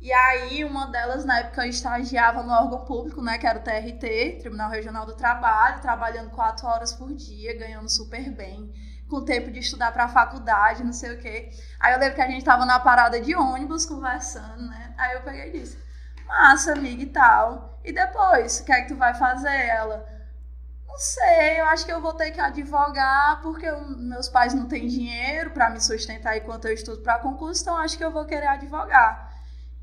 E 0.00 0.12
aí, 0.12 0.64
uma 0.64 0.86
delas, 0.86 1.24
na 1.24 1.40
época, 1.40 1.66
estagiava 1.66 2.44
no 2.44 2.52
órgão 2.52 2.84
público, 2.84 3.20
né, 3.20 3.38
que 3.38 3.46
era 3.46 3.58
o 3.58 3.62
TRT, 3.62 4.38
Tribunal 4.38 4.70
Regional 4.70 5.04
do 5.04 5.16
Trabalho, 5.16 5.80
trabalhando 5.80 6.30
quatro 6.30 6.64
horas 6.68 6.92
por 6.92 7.12
dia, 7.12 7.58
ganhando 7.58 7.88
super 7.88 8.30
bem, 8.30 8.72
com 9.10 9.24
tempo 9.24 9.50
de 9.50 9.58
estudar 9.58 9.90
para 9.90 10.04
a 10.04 10.08
faculdade, 10.08 10.84
não 10.84 10.92
sei 10.92 11.16
o 11.16 11.18
quê. 11.18 11.50
Aí 11.80 11.92
eu 11.92 11.98
lembro 11.98 12.14
que 12.14 12.22
a 12.22 12.28
gente 12.28 12.38
estava 12.38 12.64
na 12.64 12.78
parada 12.78 13.20
de 13.20 13.34
ônibus 13.34 13.84
conversando, 13.84 14.62
né? 14.68 14.94
Aí 14.96 15.14
eu 15.14 15.22
peguei 15.22 15.48
e 15.48 15.58
disse: 15.58 15.76
Massa, 16.24 16.72
amiga 16.72 17.02
e 17.02 17.06
tal. 17.06 17.80
E 17.84 17.92
depois, 17.92 18.60
o 18.60 18.64
que 18.64 18.72
é 18.72 18.82
que 18.82 18.88
tu 18.88 18.96
vai 18.96 19.12
fazer? 19.12 19.66
Ela. 19.66 20.11
Não 20.92 20.98
sei, 20.98 21.58
eu 21.58 21.64
acho 21.64 21.86
que 21.86 21.92
eu 21.92 22.02
vou 22.02 22.12
ter 22.12 22.32
que 22.32 22.40
advogar 22.40 23.40
porque 23.40 23.64
eu, 23.64 23.80
meus 23.96 24.28
pais 24.28 24.52
não 24.52 24.68
têm 24.68 24.86
dinheiro 24.86 25.50
para 25.50 25.70
me 25.70 25.80
sustentar 25.80 26.36
enquanto 26.36 26.66
eu 26.66 26.74
estudo 26.74 27.00
para 27.00 27.18
concurso, 27.18 27.62
então 27.62 27.78
acho 27.78 27.96
que 27.96 28.04
eu 28.04 28.12
vou 28.12 28.26
querer 28.26 28.46
advogar. 28.46 29.32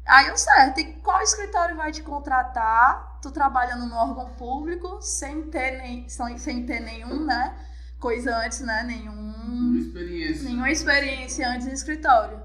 Aí 0.05 0.27
eu 0.27 0.37
certo, 0.37 0.79
e 0.79 0.93
qual 1.01 1.19
escritório 1.23 1.75
vai 1.75 1.91
te 1.91 2.03
contratar? 2.03 3.19
Tu 3.23 3.31
trabalhando 3.31 3.87
no 3.87 3.95
órgão 3.95 4.29
público, 4.35 5.01
sem 5.01 5.49
ter, 5.49 5.79
nem, 5.79 6.07
sem, 6.07 6.37
sem 6.37 6.65
ter 6.67 6.79
nenhum, 6.79 7.25
né? 7.25 7.57
Coisa 7.99 8.37
antes, 8.37 8.61
né? 8.61 8.83
Nenhum. 8.83 9.77
Experiência. 9.79 10.43
Nenhuma 10.43 10.69
experiência 10.69 11.49
antes 11.49 11.65
no 11.65 11.73
escritório. 11.73 12.39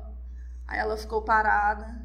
Aí 0.66 0.78
ela 0.78 0.96
ficou 0.96 1.20
parada, 1.20 2.00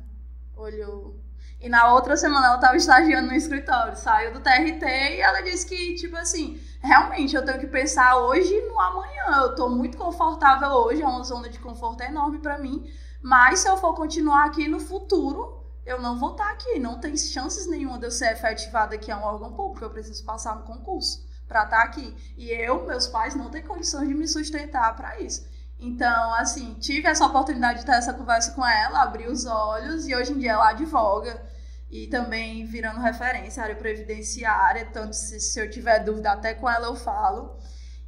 olhou. 0.57 1.18
E 1.61 1.67
na 1.67 1.93
outra 1.93 2.15
semana 2.15 2.47
ela 2.47 2.55
estava 2.55 2.77
estagiando 2.77 3.27
no 3.27 3.35
escritório, 3.35 3.95
saiu 3.95 4.33
do 4.33 4.39
TRT 4.39 4.85
e 4.85 5.21
ela 5.21 5.41
disse 5.41 5.65
que, 5.65 5.95
tipo 5.95 6.15
assim, 6.15 6.61
realmente 6.81 7.35
eu 7.35 7.43
tenho 7.43 7.59
que 7.59 7.67
pensar 7.67 8.17
hoje 8.17 8.61
no 8.61 8.79
amanhã. 8.79 9.41
Eu 9.41 9.55
tô 9.55 9.69
muito 9.69 9.97
confortável 9.97 10.69
hoje, 10.69 11.01
é 11.01 11.07
uma 11.07 11.23
zona 11.23 11.49
de 11.49 11.59
conforto 11.59 12.01
enorme 12.01 12.39
para 12.39 12.57
mim 12.57 12.89
mas 13.21 13.59
se 13.59 13.67
eu 13.67 13.77
for 13.77 13.93
continuar 13.93 14.45
aqui 14.45 14.67
no 14.67 14.79
futuro, 14.79 15.61
eu 15.85 16.01
não 16.01 16.17
vou 16.17 16.31
estar 16.31 16.49
aqui. 16.51 16.79
Não 16.79 16.99
tem 16.99 17.15
chances 17.17 17.67
nenhuma 17.67 17.97
de 17.97 18.05
eu 18.05 18.11
ser 18.11 18.31
efetivada 18.31 18.95
aqui 18.95 19.11
a 19.11 19.17
um 19.17 19.23
órgão 19.23 19.53
público. 19.53 19.83
Eu 19.83 19.89
preciso 19.89 20.23
passar 20.23 20.55
no 20.55 20.63
concurso 20.63 21.27
para 21.47 21.63
estar 21.63 21.81
aqui. 21.81 22.15
E 22.37 22.49
eu, 22.49 22.85
meus 22.85 23.07
pais, 23.07 23.35
não 23.35 23.49
têm 23.49 23.63
condições 23.63 24.07
de 24.07 24.13
me 24.13 24.27
sustentar 24.27 24.95
para 24.95 25.19
isso. 25.19 25.47
Então, 25.79 26.33
assim, 26.35 26.75
tive 26.75 27.07
essa 27.07 27.25
oportunidade 27.25 27.79
de 27.79 27.85
ter 27.85 27.93
essa 27.93 28.13
conversa 28.13 28.51
com 28.51 28.65
ela, 28.65 29.01
abri 29.01 29.27
os 29.27 29.45
olhos 29.45 30.07
e 30.07 30.15
hoje 30.15 30.33
em 30.33 30.37
dia 30.37 30.51
ela 30.51 30.69
advoga 30.69 31.41
e 31.89 32.07
também 32.07 32.65
virando 32.65 32.99
referência 32.99 33.63
área 33.63 33.75
previdenciária. 33.75 34.85
Tanto 34.93 35.13
se, 35.15 35.39
se 35.39 35.59
eu 35.59 35.69
tiver 35.69 35.99
dúvida, 36.03 36.31
até 36.31 36.53
com 36.53 36.69
ela 36.69 36.87
eu 36.87 36.95
falo. 36.95 37.57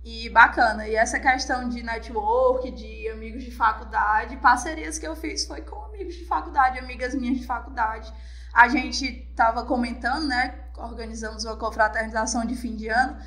E 0.03 0.29
bacana. 0.29 0.87
E 0.87 0.95
essa 0.95 1.19
questão 1.19 1.69
de 1.69 1.83
network, 1.83 2.71
de 2.71 3.07
amigos 3.09 3.43
de 3.43 3.51
faculdade, 3.51 4.35
parcerias 4.37 4.97
que 4.97 5.07
eu 5.07 5.15
fiz 5.15 5.45
foi 5.45 5.61
com 5.61 5.79
amigos 5.85 6.15
de 6.15 6.25
faculdade, 6.25 6.79
amigas 6.79 7.13
minhas 7.13 7.39
de 7.39 7.45
faculdade. 7.45 8.11
A 8.53 8.67
gente 8.67 9.05
estava 9.29 9.63
comentando, 9.63 10.27
né? 10.27 10.55
Organizamos 10.77 11.45
uma 11.45 11.55
confraternização 11.55 12.45
de 12.45 12.55
fim 12.55 12.75
de 12.75 12.87
ano, 12.87 13.17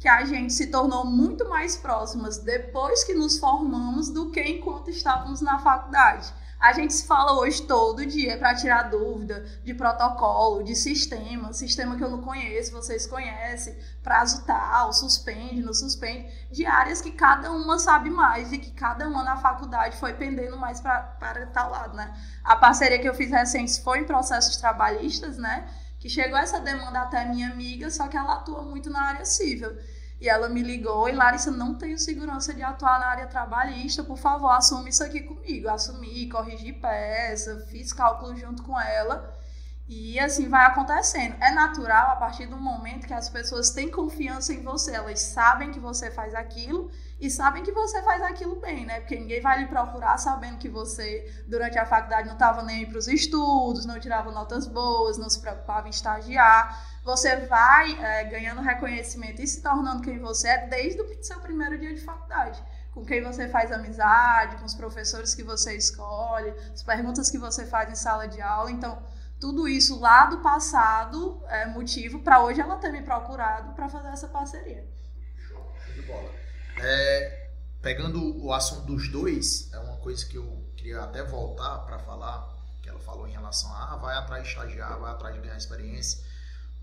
que 0.00 0.08
a 0.08 0.24
gente 0.24 0.52
se 0.52 0.66
tornou 0.66 1.06
muito 1.06 1.48
mais 1.48 1.76
próximas 1.76 2.38
depois 2.38 3.04
que 3.04 3.14
nos 3.14 3.38
formamos 3.38 4.10
do 4.10 4.30
que 4.30 4.42
enquanto 4.42 4.90
estávamos 4.90 5.40
na 5.40 5.58
faculdade. 5.60 6.32
A 6.64 6.72
gente 6.72 6.94
se 6.94 7.06
fala 7.06 7.38
hoje 7.38 7.60
todo 7.64 8.06
dia 8.06 8.38
para 8.38 8.54
tirar 8.54 8.84
dúvida 8.84 9.44
de 9.62 9.74
protocolo, 9.74 10.62
de 10.62 10.74
sistema, 10.74 11.52
sistema 11.52 11.94
que 11.94 12.02
eu 12.02 12.08
não 12.08 12.22
conheço, 12.22 12.72
vocês 12.72 13.06
conhecem, 13.06 13.76
prazo 14.02 14.46
tal, 14.46 14.90
suspende, 14.90 15.60
não 15.60 15.74
suspende, 15.74 16.26
de 16.50 16.64
áreas 16.64 17.02
que 17.02 17.12
cada 17.12 17.52
uma 17.52 17.78
sabe 17.78 18.08
mais 18.08 18.50
e 18.50 18.56
que 18.56 18.70
cada 18.70 19.06
uma 19.06 19.22
na 19.22 19.36
faculdade 19.36 19.98
foi 19.98 20.14
pendendo 20.14 20.56
mais 20.56 20.80
para 20.80 21.50
tal 21.52 21.70
lado, 21.70 21.94
né? 21.94 22.18
A 22.42 22.56
parceria 22.56 22.98
que 22.98 23.06
eu 23.06 23.14
fiz 23.14 23.30
recente 23.30 23.82
foi 23.82 23.98
em 23.98 24.04
processos 24.04 24.56
trabalhistas, 24.56 25.36
né? 25.36 25.68
Que 26.00 26.08
chegou 26.08 26.38
essa 26.38 26.60
demanda 26.60 27.00
até 27.00 27.26
minha 27.26 27.50
amiga, 27.50 27.90
só 27.90 28.08
que 28.08 28.16
ela 28.16 28.36
atua 28.36 28.62
muito 28.62 28.88
na 28.88 29.02
área 29.02 29.26
civil. 29.26 29.76
E 30.20 30.28
ela 30.28 30.48
me 30.48 30.62
ligou 30.62 31.08
e 31.08 31.12
Larissa, 31.12 31.50
não 31.50 31.74
tenho 31.74 31.98
segurança 31.98 32.54
de 32.54 32.62
atuar 32.62 32.98
na 32.98 33.06
área 33.06 33.26
trabalhista, 33.26 34.02
por 34.02 34.16
favor, 34.16 34.50
assume 34.50 34.90
isso 34.90 35.04
aqui 35.04 35.20
comigo. 35.20 35.68
Assumi, 35.68 36.28
corrigi 36.28 36.72
peça, 36.72 37.66
fiz 37.68 37.92
cálculo 37.92 38.34
junto 38.36 38.62
com 38.62 38.80
ela. 38.80 39.34
E 39.86 40.18
assim 40.18 40.48
vai 40.48 40.64
acontecendo. 40.64 41.36
É 41.42 41.50
natural 41.50 42.12
a 42.12 42.16
partir 42.16 42.46
do 42.46 42.56
momento 42.56 43.06
que 43.06 43.12
as 43.12 43.28
pessoas 43.28 43.70
têm 43.70 43.90
confiança 43.90 44.54
em 44.54 44.62
você, 44.62 44.94
elas 44.94 45.20
sabem 45.20 45.70
que 45.70 45.78
você 45.78 46.10
faz 46.10 46.34
aquilo 46.34 46.90
e 47.20 47.30
sabem 47.30 47.62
que 47.62 47.70
você 47.70 48.02
faz 48.02 48.22
aquilo 48.22 48.56
bem, 48.56 48.86
né? 48.86 49.00
Porque 49.00 49.18
ninguém 49.18 49.42
vai 49.42 49.60
lhe 49.60 49.66
procurar 49.66 50.16
sabendo 50.16 50.56
que 50.56 50.70
você, 50.70 51.30
durante 51.46 51.78
a 51.78 51.84
faculdade, 51.84 52.26
não 52.26 52.34
estava 52.34 52.62
nem 52.62 52.86
para 52.86 52.98
os 52.98 53.08
estudos, 53.08 53.84
não 53.84 54.00
tirava 54.00 54.30
notas 54.32 54.66
boas, 54.66 55.18
não 55.18 55.28
se 55.28 55.40
preocupava 55.40 55.86
em 55.86 55.90
estagiar. 55.90 56.93
Você 57.04 57.36
vai 57.46 58.02
é, 58.02 58.24
ganhando 58.24 58.62
reconhecimento 58.62 59.42
e 59.42 59.46
se 59.46 59.62
tornando 59.62 60.02
quem 60.02 60.18
você 60.18 60.48
é 60.48 60.66
desde 60.66 61.02
o 61.02 61.22
seu 61.22 61.38
primeiro 61.38 61.78
dia 61.78 61.94
de 61.94 62.00
faculdade. 62.00 62.64
Com 62.92 63.04
quem 63.04 63.22
você 63.22 63.46
faz 63.48 63.70
amizade, 63.70 64.56
com 64.56 64.64
os 64.64 64.74
professores 64.74 65.34
que 65.34 65.42
você 65.42 65.76
escolhe, 65.76 66.50
as 66.72 66.82
perguntas 66.82 67.30
que 67.30 67.36
você 67.36 67.66
faz 67.66 67.90
em 67.90 67.94
sala 67.94 68.26
de 68.26 68.40
aula. 68.40 68.70
Então, 68.70 69.02
tudo 69.38 69.68
isso 69.68 70.00
lá 70.00 70.26
do 70.26 70.38
passado 70.38 71.42
é 71.48 71.66
motivo 71.66 72.20
para 72.20 72.42
hoje 72.42 72.62
ela 72.62 72.76
ter 72.76 72.90
me 72.90 73.02
procurado 73.02 73.74
para 73.74 73.86
fazer 73.86 74.08
essa 74.08 74.28
parceria. 74.28 74.88
Show 75.36 75.74
de 75.94 76.02
bola. 76.02 76.30
É, 76.78 77.50
pegando 77.82 78.42
o 78.42 78.50
assunto 78.50 78.86
dos 78.86 79.10
dois, 79.10 79.70
é 79.74 79.78
uma 79.78 79.98
coisa 79.98 80.24
que 80.24 80.36
eu 80.36 80.64
queria 80.74 81.02
até 81.02 81.22
voltar 81.22 81.80
para 81.80 81.98
falar, 81.98 82.48
que 82.80 82.88
ela 82.88 83.00
falou 83.00 83.28
em 83.28 83.32
relação 83.32 83.70
a 83.74 83.92
ah, 83.92 83.96
vai 83.96 84.16
atrás 84.16 84.44
de 84.44 84.48
estagiar, 84.48 84.98
vai 84.98 85.12
atrás 85.12 85.34
de 85.34 85.42
ganhar 85.42 85.56
experiência. 85.58 86.24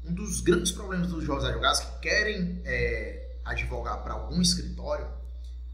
Um 0.03 0.13
dos 0.13 0.41
grandes 0.41 0.71
problemas 0.71 1.07
dos 1.07 1.23
jovens 1.23 1.45
advogados 1.45 1.79
que 1.79 1.99
querem 1.99 2.61
é, 2.65 3.37
advogar 3.45 4.01
para 4.03 4.13
algum 4.13 4.41
escritório 4.41 5.07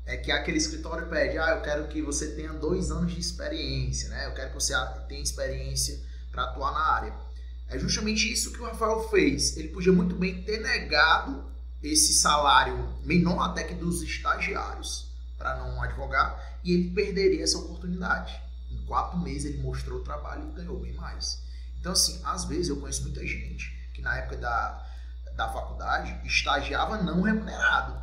é 0.06 0.18
que 0.18 0.32
aquele 0.32 0.58
escritório 0.58 1.08
pede, 1.08 1.38
ah, 1.38 1.52
eu 1.52 1.62
quero 1.62 1.88
que 1.88 2.02
você 2.02 2.32
tenha 2.32 2.54
dois 2.54 2.92
anos 2.92 3.14
de 3.14 3.20
experiência, 3.20 4.10
né? 4.10 4.26
Eu 4.26 4.34
quero 4.34 4.50
que 4.50 4.56
você 4.56 4.74
tenha 5.08 5.22
experiência 5.22 6.00
para 6.32 6.44
atuar 6.44 6.72
na 6.72 6.80
área. 6.80 7.14
É 7.68 7.78
justamente 7.78 8.32
isso 8.32 8.54
que 8.54 8.62
o 8.62 8.66
Rafael 8.66 9.10
fez. 9.10 9.58
Ele 9.58 9.68
podia 9.70 9.92
muito 9.92 10.16
bem 10.16 10.44
ter 10.44 10.60
negado 10.60 11.46
esse 11.84 12.14
salário 12.14 12.98
menor 13.04 13.42
até 13.42 13.64
que 13.64 13.74
dos 13.74 14.02
estagiários 14.02 15.12
para 15.38 15.58
não 15.58 15.82
advogar 15.82 16.60
e 16.64 16.74
ele 16.74 16.92
perderia 16.92 17.44
essa 17.44 17.58
oportunidade. 17.58 18.42
Em 18.72 18.78
quatro 18.86 19.20
meses 19.20 19.46
ele 19.46 19.62
mostrou 19.62 20.00
o 20.00 20.04
trabalho 20.04 20.50
e 20.50 20.56
ganhou 20.56 20.80
bem 20.80 20.94
mais. 20.94 21.44
Então, 21.80 21.92
assim, 21.92 22.20
às 22.24 22.46
vezes 22.46 22.70
eu 22.70 22.78
conheço 22.78 23.04
muita 23.04 23.26
gente 23.26 23.77
que 23.98 24.02
na 24.04 24.16
época 24.16 24.38
da, 24.38 24.86
da 25.36 25.52
faculdade 25.52 26.16
estagiava 26.24 27.02
não 27.02 27.22
remunerado. 27.24 28.00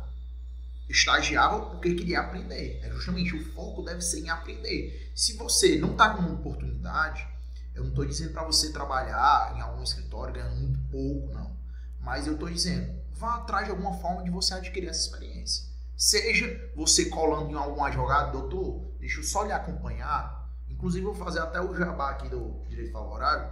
Estagiava 0.89 1.67
porque 1.67 1.95
queria 1.95 2.19
aprender. 2.19 2.81
É 2.83 2.89
justamente 2.91 3.33
o 3.33 3.53
foco 3.53 3.81
deve 3.81 4.01
ser 4.01 4.19
em 4.19 4.29
aprender. 4.29 5.11
Se 5.15 5.37
você 5.37 5.77
não 5.77 5.93
está 5.93 6.09
com 6.09 6.21
uma 6.21 6.33
oportunidade, 6.33 7.25
eu 7.73 7.83
não 7.83 7.89
estou 7.89 8.05
dizendo 8.05 8.33
para 8.33 8.43
você 8.43 8.73
trabalhar 8.73 9.53
em 9.55 9.61
algum 9.61 9.81
escritório 9.81 10.33
ganhando 10.33 10.57
muito 10.57 10.79
pouco, 10.91 11.33
não. 11.33 11.55
Mas 12.01 12.27
eu 12.27 12.33
estou 12.33 12.49
dizendo, 12.49 12.93
vá 13.13 13.35
atrás 13.35 13.65
de 13.65 13.71
alguma 13.71 13.97
forma 13.97 14.21
de 14.21 14.29
você 14.29 14.53
adquirir 14.53 14.89
essa 14.89 15.07
experiência. 15.07 15.65
Seja 15.95 16.71
você 16.75 17.05
colando 17.05 17.51
em 17.51 17.55
alguma 17.55 17.89
jogada, 17.89 18.31
doutor, 18.31 18.91
deixa 18.99 19.21
eu 19.21 19.23
só 19.23 19.45
lhe 19.45 19.53
acompanhar. 19.53 20.45
Inclusive, 20.69 21.05
vou 21.05 21.15
fazer 21.15 21.39
até 21.39 21.61
o 21.61 21.73
jabá 21.73 22.11
aqui 22.11 22.27
do 22.27 22.65
Direito 22.67 22.91
Favorável. 22.91 23.49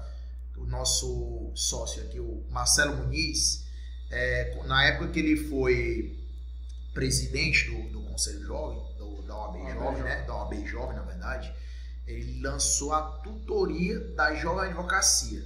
O 0.57 0.65
nosso 0.65 1.51
sócio 1.55 2.03
aqui, 2.03 2.19
o 2.19 2.43
Marcelo 2.49 2.95
Muniz, 2.97 3.65
é, 4.09 4.61
na 4.65 4.83
época 4.85 5.09
que 5.09 5.19
ele 5.19 5.35
foi 5.47 6.19
presidente 6.93 7.69
do, 7.69 7.89
do 7.89 8.01
Conselho 8.03 8.45
Jovem, 8.45 8.79
do, 8.97 9.21
da 9.23 9.35
OAB 9.35 9.73
Jovem, 9.73 10.03
né? 10.03 10.23
Da 10.25 10.35
OAB 10.35 10.65
Jovem, 10.65 10.95
na 10.95 11.01
verdade, 11.01 11.53
ele 12.05 12.41
lançou 12.41 12.93
a 12.93 13.01
tutoria 13.01 13.99
da 14.15 14.35
jovem 14.35 14.69
advocacia. 14.69 15.43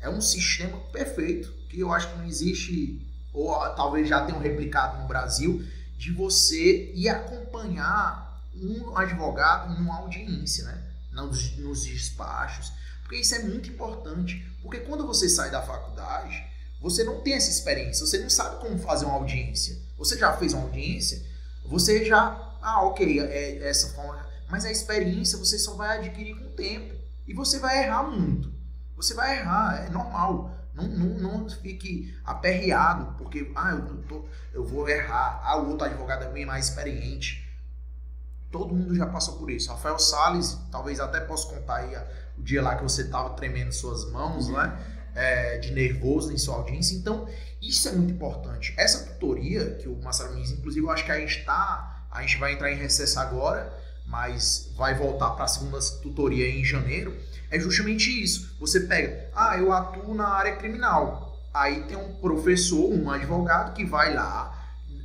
É 0.00 0.08
um 0.08 0.20
sistema 0.20 0.78
perfeito 0.92 1.52
que 1.68 1.80
eu 1.80 1.92
acho 1.92 2.10
que 2.10 2.18
não 2.18 2.26
existe, 2.26 3.06
ou 3.32 3.52
talvez 3.74 4.08
já 4.08 4.24
tenham 4.24 4.40
replicado 4.40 5.02
no 5.02 5.08
Brasil, 5.08 5.64
de 5.98 6.12
você 6.12 6.92
ir 6.94 7.08
acompanhar 7.08 8.42
um 8.54 8.96
advogado 8.96 9.74
numa 9.74 9.98
audiência, 9.98 10.64
né? 10.64 10.82
Nos, 11.12 11.56
nos 11.56 11.84
despachos. 11.84 12.72
Porque 13.06 13.20
isso 13.20 13.34
é 13.34 13.40
muito 13.40 13.68
importante. 13.68 14.44
Porque 14.62 14.80
quando 14.80 15.06
você 15.06 15.28
sai 15.28 15.50
da 15.50 15.62
faculdade, 15.62 16.44
você 16.80 17.04
não 17.04 17.20
tem 17.20 17.34
essa 17.34 17.50
experiência, 17.50 18.04
você 18.04 18.18
não 18.18 18.28
sabe 18.28 18.60
como 18.60 18.78
fazer 18.78 19.04
uma 19.04 19.14
audiência. 19.14 19.76
Você 19.96 20.18
já 20.18 20.36
fez 20.36 20.52
uma 20.52 20.64
audiência, 20.64 21.24
você 21.64 22.04
já. 22.04 22.42
Ah, 22.60 22.82
ok, 22.82 23.20
é, 23.20 23.58
é 23.58 23.68
essa 23.68 23.88
forma 23.94 24.26
mas 24.48 24.64
a 24.64 24.70
experiência 24.70 25.38
você 25.38 25.58
só 25.58 25.74
vai 25.74 25.98
adquirir 25.98 26.36
com 26.36 26.46
o 26.46 26.50
tempo. 26.50 26.94
E 27.26 27.34
você 27.34 27.58
vai 27.58 27.84
errar 27.84 28.04
muito. 28.04 28.52
Você 28.96 29.14
vai 29.14 29.38
errar, 29.38 29.84
é 29.84 29.90
normal. 29.90 30.52
Não, 30.72 30.86
não, 30.86 31.40
não 31.40 31.50
fique 31.50 32.14
aperreado, 32.24 33.14
porque 33.16 33.50
ah, 33.56 33.70
eu, 33.70 34.02
tô, 34.04 34.24
eu 34.52 34.64
vou 34.64 34.88
errar. 34.88 35.40
Ah, 35.42 35.56
o 35.56 35.70
outro 35.70 35.86
advogado 35.86 36.24
é 36.24 36.30
bem 36.30 36.46
mais 36.46 36.68
experiente. 36.68 37.44
Todo 38.52 38.74
mundo 38.74 38.94
já 38.94 39.06
passou 39.06 39.38
por 39.38 39.50
isso. 39.50 39.70
Rafael 39.70 39.98
Salles, 39.98 40.56
talvez 40.70 41.00
até 41.00 41.20
possa 41.20 41.48
contar 41.48 41.76
aí 41.76 41.96
o 42.38 42.42
dia 42.42 42.62
lá 42.62 42.76
que 42.76 42.82
você 42.82 43.02
estava 43.02 43.30
tremendo 43.30 43.72
suas 43.72 44.10
mãos, 44.10 44.48
né? 44.48 44.78
É, 45.14 45.58
de 45.58 45.72
nervoso 45.72 46.30
em 46.30 46.36
sua 46.36 46.56
audiência. 46.56 46.94
Então, 46.94 47.26
isso 47.60 47.88
é 47.88 47.92
muito 47.92 48.12
importante. 48.12 48.74
Essa 48.76 49.06
tutoria 49.06 49.76
que 49.76 49.88
o 49.88 49.96
Marcelo 50.02 50.32
Muniz, 50.32 50.50
inclusive, 50.50 50.84
eu 50.84 50.90
acho 50.90 51.04
que 51.04 51.10
a 51.10 51.18
gente 51.18 51.38
está, 51.38 52.06
a 52.10 52.20
gente 52.20 52.36
vai 52.36 52.52
entrar 52.52 52.70
em 52.70 52.76
recesso 52.76 53.18
agora, 53.18 53.72
mas 54.06 54.70
vai 54.76 54.94
voltar 54.94 55.30
para 55.30 55.46
a 55.46 55.48
segunda 55.48 55.78
tutoria 56.02 56.48
em 56.48 56.64
janeiro, 56.64 57.16
é 57.50 57.58
justamente 57.58 58.22
isso. 58.22 58.54
Você 58.60 58.80
pega, 58.80 59.30
ah, 59.34 59.56
eu 59.58 59.72
atuo 59.72 60.14
na 60.14 60.28
área 60.28 60.56
criminal. 60.56 61.40
Aí 61.52 61.84
tem 61.84 61.96
um 61.96 62.14
professor, 62.16 62.92
um 62.92 63.10
advogado 63.10 63.74
que 63.74 63.84
vai 63.84 64.12
lá, 64.12 64.55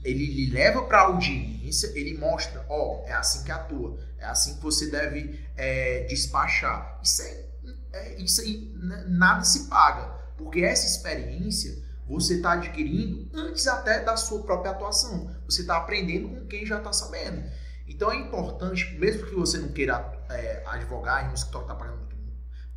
ele 0.04 0.26
lhe 0.26 0.52
leva 0.52 0.84
para 0.84 1.00
a 1.00 1.06
audiência, 1.06 1.92
ele 1.96 2.18
mostra, 2.18 2.66
ó, 2.68 3.04
oh, 3.04 3.08
é 3.08 3.14
assim 3.14 3.44
que 3.44 3.52
atua, 3.52 4.00
é 4.18 4.26
assim 4.26 4.56
que 4.56 4.64
você 4.64 4.90
deve 4.90 5.40
é, 5.56 6.04
despachar. 6.06 7.00
Isso, 7.04 7.22
é, 7.22 7.46
é, 7.94 8.22
isso 8.22 8.42
aí 8.42 8.74
nada 9.08 9.44
se 9.44 9.68
paga, 9.68 10.08
porque 10.38 10.62
essa 10.62 10.88
experiência 10.88 11.84
você 12.08 12.36
está 12.36 12.54
adquirindo 12.54 13.30
antes 13.34 13.68
até 13.68 14.04
da 14.04 14.18
sua 14.18 14.44
própria 14.44 14.72
atuação. 14.72 15.34
Você 15.46 15.62
está 15.62 15.78
aprendendo 15.78 16.30
com 16.30 16.46
quem 16.48 16.66
já 16.66 16.78
está 16.78 16.92
sabendo. 16.92 17.44
Então 17.88 18.12
é 18.12 18.16
importante, 18.16 18.96
mesmo 19.00 19.28
que 19.28 19.36
você 19.36 19.58
não 19.60 19.70
queira 19.70 20.12
é, 20.30 20.64
advogar 20.66 21.26
em 21.26 21.30
um 21.30 21.34
escritório 21.34 21.66
está 21.66 21.76
pagando 21.76 21.98
muito 21.98 22.16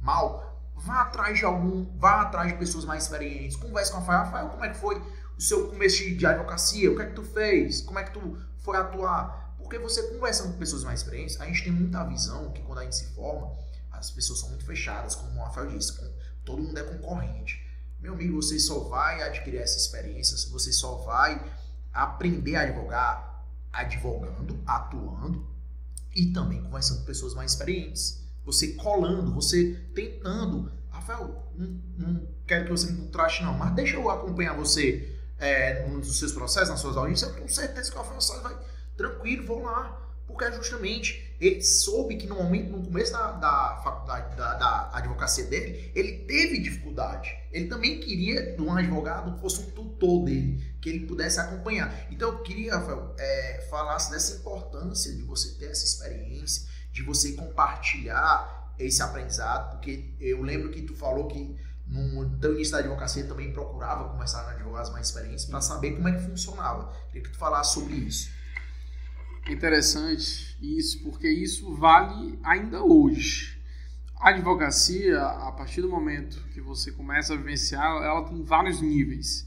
mal, 0.01 0.55
vá 0.77 1.03
atrás 1.03 1.39
de 1.39 1.45
algum, 1.45 1.87
vá 1.99 2.23
atrás 2.23 2.53
de 2.53 2.59
pessoas 2.59 2.85
mais 2.85 3.05
experientes, 3.05 3.57
converse 3.57 3.91
com 3.91 3.99
a 3.99 4.01
Rafael, 4.01 4.49
como 4.49 4.65
é 4.65 4.69
que 4.69 4.77
foi 4.77 5.01
seu 5.45 5.69
começo 5.69 5.99
de 5.99 6.27
advocacia, 6.27 6.91
o 6.91 6.97
que 6.97 7.03
é 7.03 7.07
que 7.07 7.15
tu 7.15 7.23
fez, 7.23 7.83
como 7.83 7.99
é 7.99 8.05
que 8.05 8.13
tu 8.13 8.39
foi 8.59 8.77
atuar, 8.77 9.55
porque 9.59 9.79
você 9.79 10.03
conversando 10.05 10.53
com 10.53 10.59
pessoas 10.59 10.85
mais 10.85 11.01
experientes, 11.01 11.41
a 11.41 11.47
gente 11.47 11.65
tem 11.65 11.73
muita 11.73 12.05
visão 12.05 12.51
que 12.53 12.63
quando 12.63 12.79
a 12.79 12.85
gente 12.85 12.97
se 12.97 13.07
forma, 13.15 13.53
as 13.93 14.11
pessoas 14.11 14.41
são 14.41 14.51
muito 14.51 14.65
fechadas, 14.65 15.15
como 15.15 15.39
o 15.39 15.43
Rafael 15.43 15.69
disse, 15.69 15.99
todo 16.45 16.63
mundo 16.63 16.79
é 16.79 16.83
concorrente. 16.83 17.65
Meu 18.01 18.13
amigo, 18.13 18.41
você 18.41 18.59
só 18.59 18.81
vai 18.81 19.23
adquirir 19.23 19.61
essa 19.61 19.79
experiência, 19.79 20.37
você 20.51 20.73
só 20.73 20.97
vai 20.97 21.43
aprender 21.93 22.57
a 22.57 22.63
advogar, 22.63 23.47
advogando, 23.73 24.61
atuando 24.67 25.49
e 26.15 26.27
também 26.27 26.63
conversando 26.63 27.01
com 27.01 27.07
pessoas 27.07 27.35
mais 27.35 27.53
experientes. 27.53 28.23
Você 28.45 28.75
colando, 28.75 29.33
você 29.33 29.75
tentando. 29.95 30.71
Rafael, 30.91 31.51
não, 31.57 31.81
não 31.97 32.29
quero 32.47 32.67
que 32.67 32.71
você 32.71 32.93
me 32.93 33.09
traste, 33.09 33.43
não, 33.43 33.57
mas 33.57 33.75
deixa 33.75 33.97
eu 33.97 34.11
acompanhar 34.11 34.55
você 34.55 35.14
é, 35.39 35.87
nos 35.87 36.19
seus 36.19 36.33
processos, 36.33 36.71
nas 36.71 36.81
suas 36.81 36.97
audiências. 36.97 37.31
Eu 37.31 37.37
tenho 37.37 37.49
certeza 37.49 37.91
que 37.91 37.97
o 37.97 38.03
Rafael 38.03 38.43
vai 38.43 38.57
tranquilo, 38.97 39.47
vou 39.47 39.63
lá. 39.63 40.01
Porque 40.27 40.45
é 40.45 40.53
justamente 40.53 41.25
ele 41.41 41.63
soube 41.63 42.17
que 42.17 42.27
no 42.27 42.37
momento, 42.37 42.71
no 42.71 42.83
começo 42.83 43.13
da, 43.13 43.33
da 43.33 43.81
faculdade, 43.85 44.35
da, 44.37 44.55
da, 44.55 44.91
advocacia 44.95 45.45
dele, 45.45 45.93
ele 45.95 46.25
teve 46.25 46.61
dificuldade. 46.61 47.37
Ele 47.53 47.67
também 47.67 48.01
queria 48.01 48.57
de 48.57 48.63
um 48.63 48.73
advogado 48.75 49.35
que 49.35 49.41
fosse 49.41 49.61
um 49.61 49.71
tutor 49.71 50.25
dele, 50.25 50.63
que 50.81 50.89
ele 50.89 51.07
pudesse 51.07 51.39
acompanhar. 51.39 52.07
Então 52.11 52.31
eu 52.31 52.39
queria, 52.39 52.77
Rafael, 52.77 53.15
é, 53.19 53.67
falasse 53.69 54.11
dessa 54.11 54.37
importância 54.37 55.13
de 55.13 55.23
você 55.23 55.53
ter 55.59 55.67
essa 55.67 55.85
experiência, 55.85 56.67
de 56.91 57.03
você 57.03 57.33
compartilhar 57.33 58.75
esse 58.79 59.03
aprendizado, 59.03 59.73
porque 59.73 60.15
eu 60.19 60.43
lembro 60.43 60.71
que 60.71 60.83
tu 60.83 60.95
falou 60.95 61.29
que 61.29 61.57
no 61.87 62.39
teu 62.39 62.55
início 62.55 62.73
da 62.73 62.79
advocacia 62.79 63.25
também 63.25 63.53
procurava 63.53 64.09
começar 64.09 64.43
com 64.45 64.51
advogados 64.51 64.91
mais 64.91 65.09
experientes 65.09 65.45
para 65.45 65.61
saber 65.61 65.93
como 65.93 66.09
é 66.09 66.13
que 66.13 66.27
funcionava. 66.27 66.93
Queria 67.09 67.23
que 67.23 67.31
tu 67.31 67.39
falasse 67.39 67.75
sobre 67.75 67.95
isso. 67.95 68.31
Interessante 69.49 70.57
isso, 70.61 71.03
porque 71.03 71.29
isso 71.29 71.75
vale 71.75 72.39
ainda 72.43 72.83
hoje. 72.83 73.61
A 74.17 74.31
advocacia, 74.31 75.21
a 75.21 75.53
partir 75.53 75.83
do 75.83 75.89
momento 75.89 76.43
que 76.55 76.61
você 76.61 76.91
começa 76.91 77.35
a 77.35 77.37
vivenciar, 77.37 77.85
ela 78.03 78.25
tem 78.25 78.43
vários 78.43 78.81
níveis. 78.81 79.47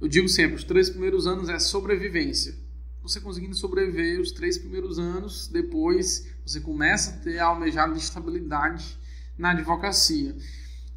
Eu 0.00 0.08
digo 0.08 0.28
sempre, 0.28 0.56
os 0.56 0.64
três 0.64 0.88
primeiros 0.88 1.26
anos 1.26 1.50
é 1.50 1.58
sobrevivência. 1.58 2.54
Você 3.02 3.20
conseguindo 3.20 3.54
sobreviver 3.54 4.18
os 4.18 4.32
três 4.32 4.56
primeiros 4.56 4.98
anos, 4.98 5.46
depois 5.48 6.26
você 6.44 6.58
começa 6.58 7.10
a 7.10 7.18
ter 7.18 7.38
a 7.38 7.46
almejada 7.46 7.94
estabilidade 7.98 8.98
na 9.36 9.50
advocacia. 9.50 10.34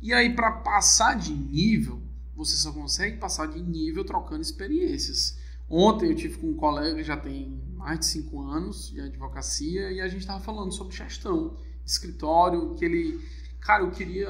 E 0.08 0.14
aí, 0.14 0.34
para 0.34 0.50
passar 0.50 1.18
de 1.18 1.34
nível, 1.34 2.02
você 2.34 2.56
só 2.56 2.72
consegue 2.72 3.18
passar 3.18 3.46
de 3.48 3.60
nível 3.60 4.06
trocando 4.06 4.42
experiências. 4.42 5.38
Ontem 5.70 6.10
eu 6.10 6.16
tive 6.16 6.38
com 6.38 6.48
um 6.48 6.56
colega 6.56 7.04
já 7.04 7.18
tem 7.18 7.62
mais 7.76 8.00
de 8.00 8.06
cinco 8.06 8.42
anos 8.42 8.90
de 8.90 9.02
advocacia 9.02 9.92
e 9.92 10.00
a 10.00 10.08
gente 10.08 10.22
estava 10.22 10.40
falando 10.40 10.72
sobre 10.72 10.96
gestão, 10.96 11.58
escritório, 11.86 12.74
que 12.76 12.86
ele, 12.86 13.20
cara, 13.60 13.84
eu 13.84 13.92
queria 13.92 14.30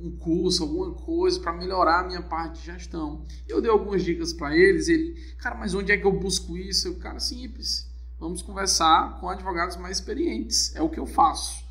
um 0.00 0.16
curso, 0.16 0.62
alguma 0.62 0.94
coisa 0.94 1.38
para 1.40 1.52
melhorar 1.52 2.00
a 2.00 2.06
minha 2.06 2.22
parte 2.22 2.60
de 2.60 2.72
gestão. 2.72 3.22
Eu 3.46 3.60
dei 3.60 3.70
algumas 3.70 4.02
dicas 4.02 4.32
para 4.32 4.56
eles, 4.56 4.88
ele, 4.88 5.12
cara, 5.36 5.56
mas 5.56 5.74
onde 5.74 5.92
é 5.92 5.98
que 5.98 6.06
eu 6.06 6.18
busco 6.18 6.56
isso? 6.56 6.88
Eu, 6.88 6.94
cara, 6.94 7.20
simples. 7.20 7.86
Vamos 8.18 8.40
conversar 8.40 9.20
com 9.20 9.28
advogados 9.28 9.76
mais 9.76 9.98
experientes. 9.98 10.74
É 10.74 10.80
o 10.80 10.88
que 10.88 10.98
eu 10.98 11.04
faço. 11.04 11.61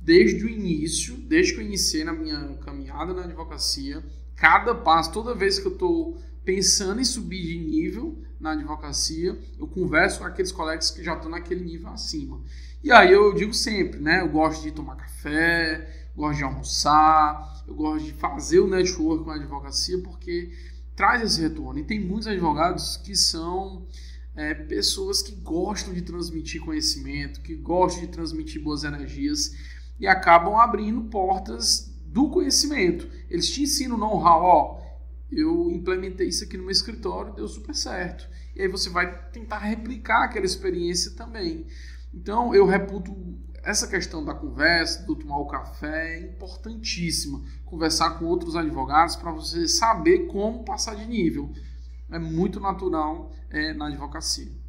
Desde 0.00 0.44
o 0.44 0.48
início, 0.48 1.16
desde 1.16 1.54
que 1.54 1.60
eu 1.60 1.64
iniciei 1.64 2.04
na 2.04 2.12
minha 2.12 2.56
caminhada 2.64 3.12
na 3.12 3.24
advocacia, 3.24 4.02
cada 4.34 4.74
passo, 4.74 5.12
toda 5.12 5.34
vez 5.34 5.58
que 5.58 5.66
eu 5.66 5.72
estou 5.72 6.18
pensando 6.44 7.00
em 7.00 7.04
subir 7.04 7.42
de 7.42 7.58
nível 7.58 8.18
na 8.40 8.52
advocacia, 8.52 9.38
eu 9.58 9.66
converso 9.66 10.20
com 10.20 10.24
aqueles 10.24 10.50
colegas 10.50 10.90
que 10.90 11.04
já 11.04 11.14
estão 11.14 11.30
naquele 11.30 11.62
nível 11.62 11.90
acima. 11.90 12.40
E 12.82 12.90
aí 12.90 13.12
eu 13.12 13.34
digo 13.34 13.52
sempre, 13.52 14.00
né? 14.00 14.22
Eu 14.22 14.28
gosto 14.28 14.62
de 14.62 14.70
tomar 14.70 14.96
café, 14.96 16.08
gosto 16.16 16.38
de 16.38 16.44
almoçar, 16.44 17.62
eu 17.68 17.74
gosto 17.74 18.06
de 18.06 18.12
fazer 18.14 18.60
o 18.60 18.66
network 18.66 19.24
com 19.24 19.30
a 19.30 19.34
advocacia 19.34 19.98
porque 19.98 20.50
traz 20.96 21.22
esse 21.22 21.40
retorno. 21.42 21.78
E 21.78 21.84
tem 21.84 22.00
muitos 22.00 22.26
advogados 22.26 22.96
que 22.96 23.14
são 23.14 23.86
é, 24.34 24.54
pessoas 24.54 25.20
que 25.20 25.32
gostam 25.32 25.92
de 25.92 26.00
transmitir 26.00 26.62
conhecimento, 26.62 27.42
que 27.42 27.54
gostam 27.54 28.02
de 28.02 28.08
transmitir 28.08 28.62
boas 28.62 28.82
energias 28.84 29.54
e 30.00 30.06
acabam 30.06 30.56
abrindo 30.56 31.02
portas 31.02 31.94
do 32.06 32.30
conhecimento. 32.30 33.08
Eles 33.28 33.50
te 33.50 33.62
ensinam 33.62 33.98
know-how, 33.98 34.42
ó, 34.42 34.80
eu 35.30 35.70
implementei 35.70 36.28
isso 36.28 36.42
aqui 36.42 36.56
no 36.56 36.64
meu 36.64 36.72
escritório, 36.72 37.34
deu 37.34 37.46
super 37.46 37.74
certo. 37.74 38.28
E 38.56 38.62
aí 38.62 38.68
você 38.68 38.90
vai 38.90 39.30
tentar 39.30 39.58
replicar 39.58 40.24
aquela 40.24 40.46
experiência 40.46 41.12
também. 41.12 41.66
Então 42.12 42.52
eu 42.54 42.66
reputo 42.66 43.14
essa 43.62 43.86
questão 43.86 44.24
da 44.24 44.34
conversa, 44.34 45.04
do 45.04 45.14
tomar 45.14 45.38
o 45.38 45.46
café, 45.46 46.16
é 46.16 46.20
importantíssima. 46.20 47.44
Conversar 47.64 48.18
com 48.18 48.24
outros 48.24 48.56
advogados 48.56 49.16
para 49.16 49.30
você 49.30 49.68
saber 49.68 50.26
como 50.26 50.64
passar 50.64 50.96
de 50.96 51.06
nível. 51.06 51.52
É 52.10 52.18
muito 52.18 52.58
natural 52.58 53.30
é, 53.50 53.72
na 53.72 53.86
advocacia. 53.86 54.59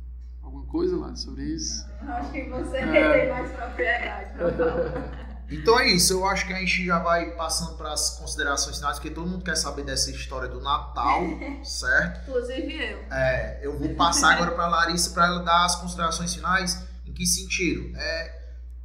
Alguma 0.51 0.65
coisa 0.65 0.97
lá 0.97 1.15
sobre 1.15 1.45
isso? 1.45 1.87
Acho 2.01 2.31
que 2.33 2.43
você 2.49 2.77
é. 2.77 3.19
tem 3.21 3.29
mais 3.29 3.51
propriedade 3.51 4.33
para 4.37 4.51
falar. 4.51 5.21
Então 5.51 5.77
é 5.77 5.89
isso, 5.89 6.13
eu 6.13 6.25
acho 6.25 6.47
que 6.47 6.53
a 6.53 6.59
gente 6.59 6.85
já 6.85 6.97
vai 6.99 7.31
passando 7.31 7.75
para 7.75 7.91
as 7.91 8.11
considerações 8.17 8.77
finais, 8.77 8.97
porque 8.97 9.13
todo 9.13 9.27
mundo 9.27 9.43
quer 9.43 9.57
saber 9.57 9.83
dessa 9.83 10.09
história 10.09 10.47
do 10.47 10.61
Natal, 10.61 11.23
certo? 11.65 12.29
Inclusive 12.29 12.73
eu. 12.73 12.99
É, 13.11 13.59
eu 13.61 13.77
vou 13.77 13.93
passar 13.95 14.35
agora 14.35 14.51
para 14.51 14.63
a 14.63 14.69
Larissa 14.69 15.09
para 15.09 15.25
ela 15.25 15.43
dar 15.43 15.65
as 15.65 15.75
considerações 15.75 16.33
finais. 16.33 16.81
Em 17.05 17.11
que 17.11 17.25
sentido? 17.25 17.93
É, 17.97 18.41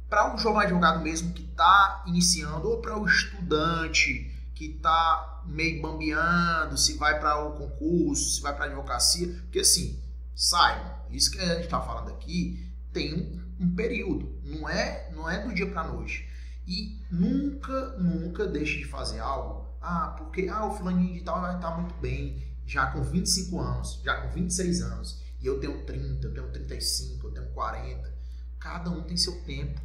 para 0.09 0.33
um 0.33 0.37
jovem 0.37 0.63
advogado 0.63 0.99
mesmo 0.99 1.31
que 1.31 1.43
está 1.43 2.03
iniciando, 2.05 2.67
ou 2.67 2.81
para 2.81 2.97
o 2.97 3.05
estudante 3.05 4.29
que 4.53 4.65
está 4.65 5.43
meio 5.45 5.81
bambeando, 5.81 6.77
se 6.77 6.97
vai 6.97 7.17
para 7.17 7.45
o 7.45 7.53
concurso, 7.53 8.35
se 8.35 8.41
vai 8.41 8.53
para 8.53 8.65
a 8.65 8.67
advocacia, 8.67 9.27
porque 9.43 9.59
assim, 9.59 9.97
saiba, 10.35 10.96
isso 11.11 11.31
que 11.31 11.39
a 11.39 11.55
gente 11.55 11.65
está 11.65 11.81
falando 11.81 12.09
aqui 12.11 12.71
tem 12.93 13.13
um, 13.13 13.65
um 13.65 13.75
período, 13.75 14.39
não 14.43 14.67
é, 14.67 15.11
não 15.13 15.29
é 15.29 15.43
do 15.43 15.53
dia 15.53 15.69
para 15.69 15.87
noite. 15.87 16.27
E 16.67 16.99
nunca, 17.09 17.97
nunca 17.97 18.45
deixe 18.45 18.79
de 18.79 18.85
fazer 18.85 19.19
algo. 19.19 19.67
Ah, 19.81 20.15
porque 20.17 20.47
ah, 20.49 20.65
o 20.65 20.75
fulaninho 20.75 21.13
de 21.13 21.21
tal 21.21 21.41
vai 21.41 21.55
estar 21.55 21.71
muito 21.77 21.95
bem, 21.95 22.43
já 22.65 22.87
com 22.87 23.01
25 23.01 23.59
anos, 23.59 24.01
já 24.03 24.21
com 24.21 24.33
26 24.33 24.81
anos, 24.81 25.21
e 25.41 25.45
eu 25.45 25.59
tenho 25.59 25.85
30, 25.85 26.27
eu 26.27 26.33
tenho 26.33 26.51
35, 26.51 27.27
eu 27.27 27.31
tenho 27.31 27.47
40. 27.47 28.13
Cada 28.59 28.89
um 28.89 29.03
tem 29.03 29.15
seu 29.15 29.41
tempo. 29.43 29.79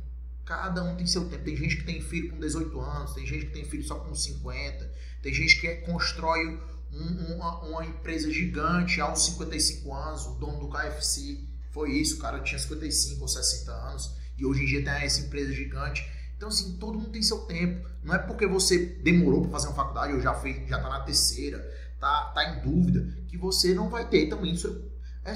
Cada 0.45 0.83
um 0.83 0.97
tem 0.97 1.07
seu 1.07 1.29
tempo. 1.29 1.45
Tem 1.45 1.57
gente 1.57 1.77
que 1.77 1.85
tem 1.85 2.01
filho 2.01 2.31
com 2.31 2.41
18 2.41 2.81
anos, 2.81 3.15
tem 3.15 3.25
gente 3.25 3.47
que 3.47 3.53
tem 3.53 3.65
filho 3.65 3.85
só 3.85 3.97
com 3.97 4.15
50, 4.15 4.93
tem 5.23 5.33
gente 5.33 5.61
que 5.61 5.75
constrói 5.83 6.61
um, 6.93 7.35
uma, 7.35 7.61
uma, 7.63 7.85
empresa 7.85 8.31
gigante 8.31 9.01
aos 9.01 9.25
55 9.25 9.95
anos. 9.95 10.27
O 10.27 10.35
dono 10.35 10.61
do 10.61 10.69
KFC 10.69 11.41
foi 11.71 11.93
isso, 11.93 12.17
o 12.17 12.19
cara 12.19 12.41
tinha 12.41 12.59
55 12.59 13.21
ou 13.21 13.29
60 13.29 13.73
anos 13.73 14.15
e 14.37 14.45
hoje 14.45 14.63
em 14.63 14.67
dia 14.67 14.85
tem 14.85 14.93
essa 15.05 15.21
empresa 15.21 15.53
gigante. 15.53 16.09
Então, 16.37 16.49
assim, 16.49 16.77
todo 16.77 16.99
mundo 16.99 17.11
tem 17.11 17.23
seu 17.23 17.39
tempo. 17.41 17.89
Não 18.03 18.15
é 18.15 18.19
porque 18.19 18.47
você 18.47 18.79
demorou 18.79 19.43
para 19.43 19.53
fazer 19.53 19.69
uma 19.69 19.77
faculdade 19.77 20.13
ou 20.13 20.21
já 20.21 20.35
fez, 20.35 20.69
já 20.69 20.81
tá 20.81 20.89
na 20.89 21.01
terceira, 21.01 21.59
tá, 22.01 22.33
tá 22.35 22.45
em 22.51 22.61
dúvida, 22.63 23.17
que 23.29 23.39
você 23.39 23.73
não 23.73 23.89
vai 23.89 24.09
ter 24.09 24.29
também. 24.29 24.53
Isso 24.53 24.91
é, 25.25 25.33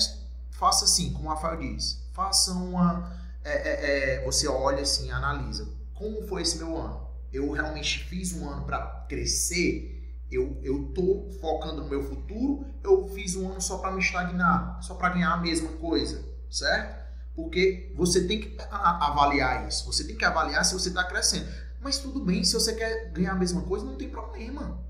faça 0.50 0.84
assim, 0.84 1.12
como 1.12 1.26
o 1.26 1.28
Rafael 1.28 1.58
diz, 1.58 2.02
faça 2.12 2.52
uma. 2.52 3.14
É, 3.44 3.52
é, 3.52 4.14
é, 4.16 4.24
você 4.24 4.48
olha 4.48 4.82
assim, 4.82 5.10
analisa. 5.10 5.68
Como 5.94 6.26
foi 6.26 6.42
esse 6.42 6.58
meu 6.58 6.76
ano? 6.76 7.06
Eu 7.32 7.52
realmente 7.52 8.04
fiz 8.04 8.32
um 8.32 8.48
ano 8.48 8.64
para 8.64 9.06
crescer? 9.08 9.95
Eu, 10.30 10.58
eu 10.62 10.92
tô 10.94 11.28
focando 11.40 11.82
no 11.82 11.88
meu 11.88 12.02
futuro? 12.02 12.66
Eu 12.82 13.08
fiz 13.08 13.36
um 13.36 13.50
ano 13.50 13.60
só 13.60 13.78
para 13.78 13.92
me 13.92 14.00
estagnar? 14.00 14.82
Só 14.82 14.94
para 14.94 15.10
ganhar 15.10 15.32
a 15.32 15.36
mesma 15.36 15.68
coisa? 15.74 16.24
Certo? 16.50 17.06
Porque 17.34 17.92
você 17.94 18.26
tem 18.26 18.40
que 18.40 18.56
avaliar 18.70 19.68
isso. 19.68 19.84
Você 19.86 20.04
tem 20.04 20.16
que 20.16 20.24
avaliar 20.24 20.64
se 20.64 20.74
você 20.74 20.88
está 20.88 21.04
crescendo. 21.04 21.46
Mas 21.80 21.98
tudo 21.98 22.24
bem, 22.24 22.42
se 22.42 22.54
você 22.54 22.74
quer 22.74 23.10
ganhar 23.12 23.32
a 23.32 23.36
mesma 23.36 23.62
coisa, 23.62 23.84
não 23.84 23.96
tem 23.96 24.08
problema. 24.08 24.80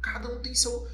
Cada 0.00 0.28
um 0.28 0.38
tem 0.40 0.54
seu, 0.54 0.86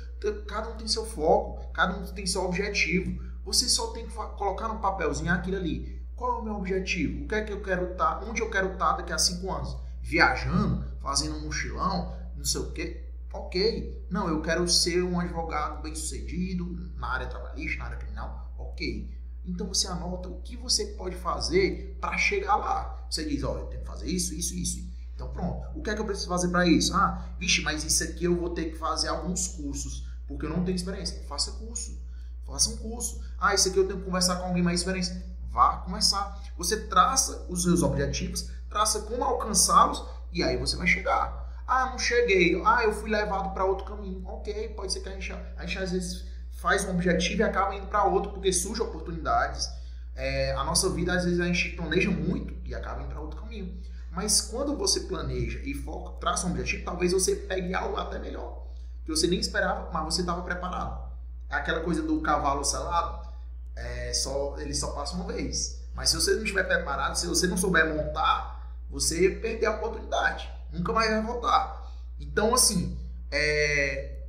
cada 0.46 0.70
um 0.70 0.76
tem 0.76 0.86
seu 0.86 1.05
foco, 1.05 1.70
cada 1.72 1.96
um 1.96 2.07
tem 2.07 2.26
seu 2.26 2.44
objetivo. 2.44 3.22
Você 3.44 3.68
só 3.68 3.88
tem 3.88 4.07
que 4.07 4.12
colocar 4.12 4.68
no 4.68 4.78
papelzinho 4.78 5.32
aquilo 5.32 5.57
ali. 5.57 6.01
Qual 6.14 6.36
é 6.36 6.40
o 6.40 6.44
meu 6.44 6.55
objetivo? 6.55 7.24
O 7.24 7.28
que 7.28 7.34
é 7.34 7.42
que 7.42 7.53
eu 7.53 7.62
quero 7.62 7.92
estar? 7.92 8.20
Tá, 8.20 8.24
onde 8.24 8.40
eu 8.40 8.48
quero 8.48 8.74
estar 8.74 8.90
tá 8.90 8.96
daqui 8.98 9.12
a 9.12 9.18
cinco 9.18 9.53
anos? 9.53 9.76
Viajando, 10.01 10.84
fazendo 11.01 11.36
um 11.36 11.40
mochilão, 11.42 12.16
não 12.36 12.44
sei 12.44 12.61
o 12.61 12.70
quê. 12.72 13.09
Ok. 13.32 14.06
Não, 14.10 14.28
eu 14.28 14.42
quero 14.42 14.66
ser 14.68 15.02
um 15.02 15.20
advogado 15.20 15.82
bem 15.82 15.94
sucedido 15.94 16.92
na 16.96 17.08
área 17.08 17.26
trabalhista, 17.26 17.78
na 17.78 17.84
área 17.86 17.98
criminal. 17.98 18.52
Ok. 18.58 19.08
Então 19.44 19.66
você 19.68 19.86
anota 19.86 20.28
o 20.28 20.40
que 20.42 20.56
você 20.56 20.86
pode 20.86 21.16
fazer 21.16 21.96
para 22.00 22.16
chegar 22.18 22.56
lá. 22.56 23.06
Você 23.10 23.24
diz, 23.24 23.42
olha, 23.42 23.60
eu 23.60 23.66
tenho 23.66 23.82
que 23.82 23.86
fazer 23.86 24.06
isso, 24.08 24.34
isso, 24.34 24.54
isso. 24.54 24.90
Então 25.14 25.30
pronto. 25.32 25.66
O 25.78 25.82
que 25.82 25.90
é 25.90 25.94
que 25.94 26.00
eu 26.00 26.04
preciso 26.04 26.28
fazer 26.28 26.48
para 26.48 26.66
isso? 26.66 26.94
Ah, 26.94 27.28
vixe, 27.38 27.62
mas 27.62 27.84
isso 27.84 28.02
aqui 28.04 28.24
eu 28.24 28.36
vou 28.36 28.50
ter 28.50 28.66
que 28.66 28.78
fazer 28.78 29.08
alguns 29.08 29.48
cursos, 29.48 30.06
porque 30.26 30.46
eu 30.46 30.50
não 30.50 30.64
tenho 30.64 30.76
experiência. 30.76 31.22
Faça 31.28 31.52
curso. 31.52 31.98
Faça 32.46 32.70
um 32.70 32.76
curso. 32.78 33.20
Ah, 33.38 33.54
isso 33.54 33.68
aqui 33.68 33.78
eu 33.78 33.86
tenho 33.86 33.98
que 33.98 34.04
conversar 34.04 34.36
com 34.36 34.46
alguém 34.46 34.62
mais 34.62 34.80
experiência. 34.80 35.24
Vá 35.50 35.78
começar. 35.78 36.40
Você 36.56 36.76
traça 36.86 37.46
os 37.48 37.62
seus 37.62 37.82
objetivos, 37.82 38.50
traça 38.68 39.00
como 39.02 39.24
alcançá-los 39.24 40.04
e 40.32 40.42
aí 40.42 40.56
você 40.56 40.76
vai 40.76 40.86
chegar. 40.86 41.39
Ah, 41.70 41.90
não 41.90 41.98
cheguei. 42.00 42.60
Ah, 42.66 42.82
eu 42.82 42.92
fui 42.92 43.08
levado 43.08 43.54
para 43.54 43.64
outro 43.64 43.84
caminho. 43.84 44.26
Ok, 44.26 44.70
pode 44.70 44.92
ser 44.92 45.02
que 45.02 45.08
a 45.08 45.12
gente, 45.12 45.32
a 45.32 45.64
gente 45.64 45.78
às 45.78 45.92
vezes 45.92 46.24
faz 46.50 46.84
um 46.84 46.90
objetivo 46.90 47.42
e 47.42 47.44
acaba 47.44 47.72
indo 47.76 47.86
para 47.86 48.02
outro 48.02 48.32
porque 48.32 48.52
surgem 48.52 48.84
oportunidades. 48.84 49.70
É, 50.16 50.50
a 50.54 50.64
nossa 50.64 50.90
vida, 50.90 51.14
às 51.14 51.24
vezes, 51.24 51.38
a 51.38 51.44
gente 51.44 51.76
planeja 51.76 52.10
muito 52.10 52.52
e 52.64 52.74
acaba 52.74 53.02
indo 53.02 53.10
para 53.10 53.20
outro 53.20 53.38
caminho. 53.40 53.80
Mas 54.10 54.40
quando 54.40 54.76
você 54.76 55.02
planeja 55.02 55.60
e 55.62 55.72
foca, 55.72 56.18
traça 56.18 56.48
um 56.48 56.50
objetivo, 56.50 56.84
talvez 56.84 57.12
você 57.12 57.36
pegue 57.36 57.72
algo 57.72 57.96
até 57.98 58.18
melhor. 58.18 58.66
Que 59.04 59.10
você 59.10 59.28
nem 59.28 59.38
esperava, 59.38 59.90
mas 59.92 60.04
você 60.12 60.22
estava 60.22 60.42
preparado. 60.42 61.08
É 61.48 61.54
aquela 61.54 61.82
coisa 61.82 62.02
do 62.02 62.20
cavalo 62.20 62.64
selado, 62.64 63.28
é, 63.76 64.12
só, 64.12 64.56
ele 64.58 64.74
só 64.74 64.90
passa 64.90 65.14
uma 65.14 65.32
vez. 65.32 65.88
Mas 65.94 66.10
se 66.10 66.16
você 66.16 66.34
não 66.34 66.42
estiver 66.42 66.64
preparado, 66.64 67.14
se 67.14 67.28
você 67.28 67.46
não 67.46 67.56
souber 67.56 67.94
montar, 67.94 68.76
você 68.90 69.30
perdeu 69.30 69.70
a 69.70 69.76
oportunidade. 69.76 70.50
Nunca 70.72 70.92
mais 70.92 71.10
vai 71.10 71.22
voltar. 71.22 71.90
Então, 72.18 72.54
assim, 72.54 72.98
é, 73.30 74.24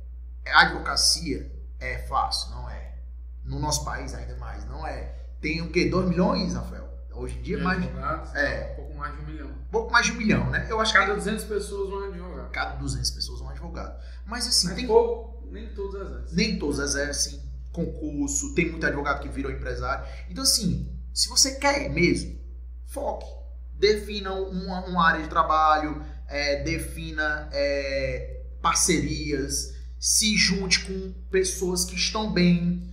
a 0.46 0.62
advocacia 0.62 1.50
é 1.78 1.98
fácil, 1.98 2.50
não 2.50 2.68
é. 2.68 2.94
No 3.44 3.58
nosso 3.58 3.84
país 3.84 4.14
ainda 4.14 4.36
mais, 4.36 4.64
não 4.66 4.86
é. 4.86 5.14
Tem 5.40 5.60
o 5.60 5.70
quê? 5.70 5.88
2 5.88 6.08
milhões, 6.08 6.54
Rafael? 6.54 6.88
Hoje 7.14 7.38
em 7.38 7.42
dia, 7.42 7.58
de 7.58 7.62
mais. 7.62 8.34
É. 8.34 8.72
Um 8.72 8.76
pouco 8.76 8.94
mais 8.94 9.14
de 9.14 9.22
um 9.22 9.26
milhão. 9.26 9.48
Um 9.48 9.70
pouco 9.70 9.92
mais 9.92 10.06
de 10.06 10.12
um 10.12 10.16
milhão, 10.16 10.50
né? 10.50 10.66
Eu 10.70 10.80
acho 10.80 10.92
Cada 10.92 11.06
que. 11.06 11.14
200 11.14 11.44
pessoas 11.44 11.90
um 11.90 12.08
advogado. 12.08 12.50
Cada 12.50 12.74
200 12.76 13.10
pessoas 13.10 13.40
um 13.40 13.48
advogado. 13.48 14.00
Mas 14.24 14.46
assim. 14.46 14.68
Mas 14.68 14.76
tem... 14.76 14.86
pouco, 14.86 15.46
nem 15.50 15.68
todos 15.74 16.00
exercem. 16.00 16.36
Nem 16.36 16.58
todos 16.58 16.78
exercem 16.78 17.52
concurso, 17.72 18.54
tem 18.54 18.70
muito 18.70 18.86
advogado 18.86 19.20
que 19.20 19.28
virou 19.28 19.50
empresário. 19.50 20.06
Então, 20.28 20.44
assim, 20.44 20.88
se 21.12 21.28
você 21.28 21.56
quer 21.56 21.88
mesmo, 21.88 22.38
foque. 22.86 23.26
Defina 23.74 24.32
uma, 24.32 24.84
uma 24.86 25.08
área 25.08 25.22
de 25.22 25.28
trabalho, 25.28 26.04
é, 26.32 26.62
defina 26.62 27.50
é, 27.52 28.40
parcerias, 28.62 29.74
se 30.00 30.34
junte 30.36 30.80
com 30.86 31.12
pessoas 31.30 31.84
que 31.84 31.94
estão 31.94 32.32
bem. 32.32 32.90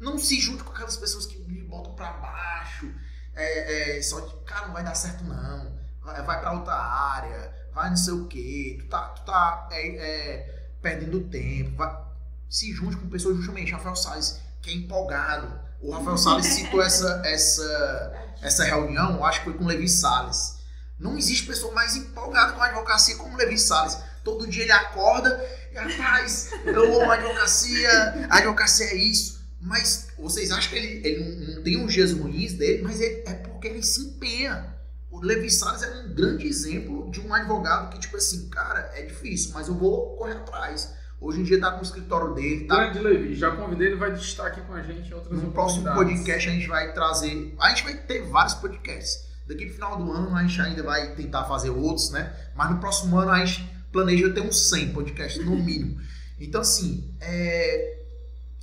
Não 0.00 0.18
se 0.18 0.40
junte 0.40 0.64
com 0.64 0.72
aquelas 0.72 0.96
pessoas 0.96 1.26
que 1.26 1.38
me 1.38 1.62
botam 1.62 1.94
para 1.94 2.12
baixo. 2.14 2.90
É, 3.34 3.98
é, 3.98 4.02
só 4.02 4.20
de, 4.20 4.34
cara, 4.44 4.68
não 4.68 4.72
vai 4.72 4.82
dar 4.82 4.94
certo 4.94 5.22
não. 5.22 5.78
Vai, 6.02 6.22
vai 6.22 6.40
para 6.40 6.52
outra 6.52 6.74
área, 6.74 7.54
vai 7.74 7.90
não 7.90 7.96
sei 7.96 8.14
o 8.14 8.26
que. 8.26 8.78
Tu 8.80 8.88
tá, 8.88 9.02
tu 9.08 9.24
tá 9.26 9.68
é, 9.70 9.88
é, 9.88 10.70
perdendo 10.80 11.28
tempo. 11.28 11.76
Vai, 11.76 11.94
se 12.48 12.72
junte 12.72 12.96
com 12.96 13.10
pessoas 13.10 13.36
justamente. 13.36 13.72
Rafael 13.72 13.94
Salles, 13.94 14.40
que 14.62 14.70
é 14.70 14.74
empolgado. 14.74 15.60
O 15.82 15.90
Rafael 15.90 16.16
Salles 16.16 16.46
citou 16.46 16.80
essa, 16.82 17.20
essa, 17.26 18.34
essa 18.40 18.64
reunião, 18.64 19.22
acho 19.26 19.40
que 19.40 19.44
foi 19.44 19.54
com 19.54 19.64
o 19.64 19.68
Levi 19.68 19.88
Salles. 19.88 20.57
Não 20.98 21.16
existe 21.16 21.46
pessoa 21.46 21.72
mais 21.72 21.96
empolgada 21.96 22.52
com 22.52 22.60
a 22.60 22.66
advocacia 22.66 23.16
como 23.16 23.34
o 23.34 23.36
Levi 23.36 23.58
Salles. 23.58 23.98
Todo 24.24 24.48
dia 24.48 24.64
ele 24.64 24.72
acorda 24.72 25.40
rapaz, 25.78 26.50
eu 26.64 27.00
amo 27.00 27.10
a 27.10 27.14
advocacia, 27.14 28.26
a 28.28 28.38
advocacia 28.38 28.86
é 28.86 28.96
isso. 28.96 29.38
Mas 29.60 30.08
vocês 30.16 30.50
acham 30.52 30.70
que 30.70 30.76
ele, 30.76 31.06
ele 31.06 31.54
não, 31.54 31.62
tem 31.62 31.82
uns 31.82 31.92
dias 31.92 32.12
ruins 32.12 32.54
dele, 32.54 32.82
mas 32.82 33.00
ele, 33.00 33.22
é 33.26 33.34
porque 33.34 33.68
ele 33.68 33.82
se 33.82 34.00
empenha. 34.02 34.76
O 35.10 35.20
Levi 35.20 35.50
Salles 35.50 35.82
é 35.82 36.04
um 36.04 36.14
grande 36.14 36.46
exemplo 36.46 37.10
de 37.10 37.20
um 37.20 37.32
advogado 37.34 37.90
que, 37.90 37.98
tipo 37.98 38.16
assim, 38.16 38.48
cara, 38.48 38.92
é 38.94 39.02
difícil, 39.02 39.50
mas 39.52 39.66
eu 39.66 39.74
vou 39.74 40.16
correr 40.16 40.34
atrás. 40.34 40.94
Hoje 41.20 41.40
em 41.40 41.42
dia 41.42 41.58
tá 41.58 41.72
com 41.72 41.80
o 41.80 41.82
escritório 41.82 42.34
dele. 42.34 42.66
Tá... 42.66 42.76
Grande 42.76 43.00
Levi, 43.00 43.34
já 43.34 43.50
convidei, 43.50 43.88
ele 43.88 43.96
vai 43.96 44.12
estar 44.12 44.46
aqui 44.46 44.60
com 44.60 44.74
a 44.74 44.82
gente 44.82 45.10
em 45.10 45.14
outras 45.14 45.42
No 45.42 45.50
próximo 45.50 45.92
podcast 45.92 46.48
a 46.48 46.52
gente 46.52 46.68
vai 46.68 46.92
trazer. 46.92 47.54
A 47.58 47.70
gente 47.70 47.82
vai 47.82 47.94
ter 47.94 48.22
vários 48.28 48.54
podcasts. 48.54 49.27
Daqui 49.48 49.64
pro 49.64 49.74
final 49.74 49.96
do 49.96 50.12
ano 50.12 50.36
a 50.36 50.42
gente 50.42 50.60
ainda 50.60 50.82
vai 50.82 51.14
tentar 51.14 51.44
fazer 51.44 51.70
outros, 51.70 52.10
né? 52.10 52.36
Mas 52.54 52.70
no 52.70 52.78
próximo 52.78 53.16
ano 53.18 53.30
a 53.30 53.44
gente 53.44 53.66
planeja 53.90 54.30
ter 54.30 54.42
uns 54.42 54.68
100 54.68 54.92
podcasts 54.92 55.42
no 55.44 55.56
mínimo. 55.56 55.98
Então, 56.38 56.60
assim, 56.60 57.16
é... 57.18 58.02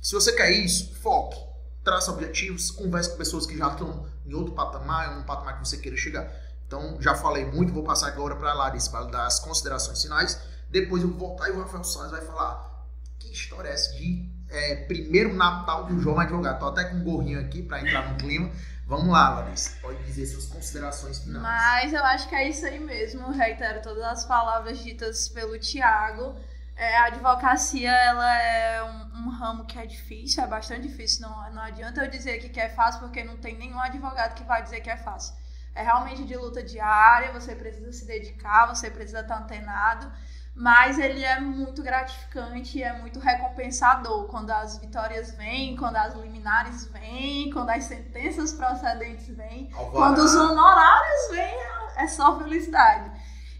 se 0.00 0.14
você 0.14 0.32
quer 0.32 0.50
isso, 0.52 0.94
foque, 1.02 1.36
traça 1.82 2.12
objetivos, 2.12 2.70
converse 2.70 3.10
com 3.10 3.16
pessoas 3.16 3.46
que 3.46 3.58
já 3.58 3.68
estão 3.68 4.06
em 4.24 4.32
outro 4.32 4.54
patamar, 4.54 5.18
um 5.18 5.24
patamar 5.24 5.60
que 5.60 5.68
você 5.68 5.76
queira 5.76 5.96
chegar. 5.96 6.32
Então, 6.66 6.96
já 7.00 7.16
falei 7.16 7.44
muito, 7.44 7.72
vou 7.72 7.82
passar 7.82 8.06
agora 8.06 8.36
para 8.36 8.52
a 8.52 8.54
Larissa 8.54 8.90
para 8.90 9.04
dar 9.06 9.26
as 9.26 9.40
considerações 9.40 10.00
finais. 10.00 10.40
Depois 10.70 11.02
eu 11.02 11.10
vou 11.10 11.18
voltar 11.18 11.48
e 11.48 11.52
o 11.52 11.60
Rafael 11.60 11.82
Salles 11.82 12.12
vai 12.12 12.22
falar 12.22 12.86
que 13.18 13.32
história 13.32 13.68
é 13.68 13.72
essa 13.72 13.92
de 13.94 14.28
é, 14.48 14.76
primeiro 14.86 15.34
Natal 15.34 15.86
do 15.86 15.98
João 16.00 16.18
Advogado. 16.18 16.60
Tô 16.60 16.66
até 16.66 16.84
com 16.84 16.96
um 16.96 17.04
gorrinho 17.04 17.40
aqui 17.40 17.62
para 17.62 17.80
entrar 17.80 18.12
no 18.12 18.16
clima. 18.18 18.50
Vamos 18.86 19.08
lá, 19.08 19.30
Larissa. 19.30 19.76
Pode 19.82 20.00
dizer 20.04 20.26
suas 20.26 20.46
considerações 20.46 21.18
finais. 21.18 21.42
Mas 21.42 21.92
eu 21.92 22.04
acho 22.04 22.28
que 22.28 22.36
é 22.36 22.48
isso 22.48 22.64
aí 22.64 22.78
mesmo. 22.78 23.32
reitero 23.32 23.82
todas 23.82 24.04
as 24.04 24.24
palavras 24.24 24.78
ditas 24.78 25.28
pelo 25.28 25.58
Tiago. 25.58 26.36
É, 26.76 26.96
a 26.98 27.06
advocacia 27.06 27.90
ela 27.90 28.38
é 28.38 28.82
um, 28.84 29.24
um, 29.24 29.28
ramo 29.30 29.64
que 29.64 29.78
é 29.78 29.86
difícil, 29.86 30.44
é 30.44 30.46
bastante 30.46 30.86
difícil. 30.86 31.22
Não, 31.22 31.52
não 31.52 31.62
adianta 31.62 32.04
eu 32.04 32.10
dizer 32.10 32.38
que 32.38 32.60
é 32.60 32.68
fácil, 32.68 33.00
porque 33.00 33.24
não 33.24 33.36
tem 33.38 33.56
nenhum 33.56 33.80
advogado 33.80 34.34
que 34.34 34.44
vai 34.44 34.62
dizer 34.62 34.80
que 34.80 34.90
é 34.90 34.96
fácil. 34.96 35.34
É 35.74 35.82
realmente 35.82 36.24
de 36.24 36.36
luta 36.36 36.62
diária, 36.62 37.32
você 37.32 37.56
precisa 37.56 37.90
se 37.92 38.06
dedicar, 38.06 38.66
você 38.66 38.88
precisa 38.88 39.20
estar 39.20 39.38
antenado 39.38 40.12
mas 40.56 40.98
ele 40.98 41.22
é 41.22 41.38
muito 41.38 41.82
gratificante 41.82 42.78
e 42.78 42.82
é 42.82 42.98
muito 42.98 43.20
recompensador 43.20 44.24
quando 44.24 44.50
as 44.50 44.78
vitórias 44.78 45.30
vêm, 45.32 45.76
quando 45.76 45.96
as 45.96 46.14
liminares 46.14 46.86
vêm, 46.86 47.50
quando 47.50 47.68
as 47.68 47.84
sentenças 47.84 48.54
procedentes 48.54 49.28
vêm, 49.36 49.68
quando 49.92 50.16
os 50.18 50.34
honorários 50.34 51.30
vêm, 51.30 51.54
é 51.96 52.06
só 52.06 52.38
felicidade. 52.38 53.10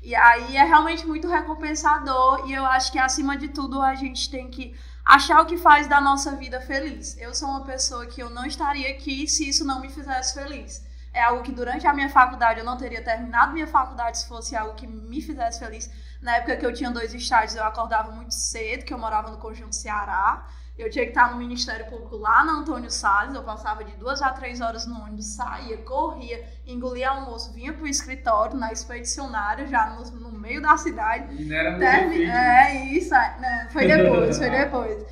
E 0.03 0.15
aí 0.15 0.57
é 0.57 0.65
realmente 0.65 1.07
muito 1.07 1.29
recompensador 1.29 2.49
e 2.49 2.55
eu 2.55 2.65
acho 2.65 2.91
que 2.91 2.99
acima 2.99 3.37
de 3.37 3.49
tudo 3.49 3.83
a 3.83 3.95
gente 3.95 4.31
tem 4.31 4.49
que 4.49 4.75
achar 5.05 5.43
o 5.43 5.47
que 5.47 5.59
faz 5.59 5.87
da 5.87 6.01
nossa 6.01 6.35
vida 6.35 6.63
feliz. 6.63 7.15
Eu 7.19 7.35
sou 7.35 7.51
uma 7.51 7.65
pessoa 7.65 8.07
que 8.07 8.23
eu 8.23 8.31
não 8.31 8.47
estaria 8.47 8.89
aqui 8.89 9.29
se 9.29 9.47
isso 9.47 9.67
não 9.67 9.81
me 9.81 9.91
fizesse 9.91 10.33
feliz. 10.33 10.83
É 11.13 11.23
algo 11.23 11.43
que 11.43 11.53
durante 11.53 11.87
a 11.87 11.93
minha 11.93 12.09
faculdade 12.09 12.61
eu 12.61 12.65
não 12.65 12.79
teria 12.79 13.05
terminado 13.05 13.53
minha 13.53 13.67
faculdade 13.67 14.19
se 14.19 14.27
fosse 14.27 14.57
algo 14.57 14.75
que 14.75 14.87
me 14.87 15.21
fizesse 15.21 15.59
feliz 15.59 15.91
na 16.27 16.39
época 16.39 16.57
que 16.57 16.67
eu 16.67 16.75
tinha 16.75 16.91
dois 16.91 17.15
estágios, 17.15 17.55
eu 17.55 17.63
acordava 17.63 18.11
muito 18.11 18.35
cedo, 18.35 18.85
que 18.85 18.93
eu 18.93 18.99
morava 18.99 19.31
no 19.31 19.37
Conjunto 19.37 19.77
Ceará. 19.77 20.45
Eu 20.77 20.91
tinha 20.91 21.05
que 21.05 21.13
estar 21.13 21.31
no 21.31 21.37
Ministério 21.37 21.87
Público 21.87 22.17
lá 22.17 22.45
na 22.45 22.55
Antônio 22.55 22.91
Salles. 22.91 23.33
Eu 23.33 23.45
passava 23.45 23.85
de 23.85 23.93
duas 23.93 24.21
a 24.21 24.31
três 24.31 24.61
horas 24.61 24.87
no 24.87 25.01
ônibus, 25.01 25.37
saía, 25.37 25.79
corria, 25.79 26.45
engolia 26.67 27.11
almoço, 27.11 27.53
vinha 27.53 27.73
para 27.73 27.85
o 27.85 27.87
escritório, 27.87 28.57
na 28.57 28.73
expedicionária, 28.73 29.69
já 29.69 29.87
no, 29.91 30.03
no, 30.19 30.33
meio 30.33 30.61
da 30.61 30.77
cidade. 30.77 31.33
E 31.41 31.45
não 31.45 31.57
era 31.57 31.79
Termi... 31.79 32.25
É 32.25 32.75
isso, 32.87 33.15
é, 33.15 33.39
né? 33.39 33.69
foi 33.73 33.87
depois, 33.87 34.37
foi 34.37 34.51
depois. 34.51 35.07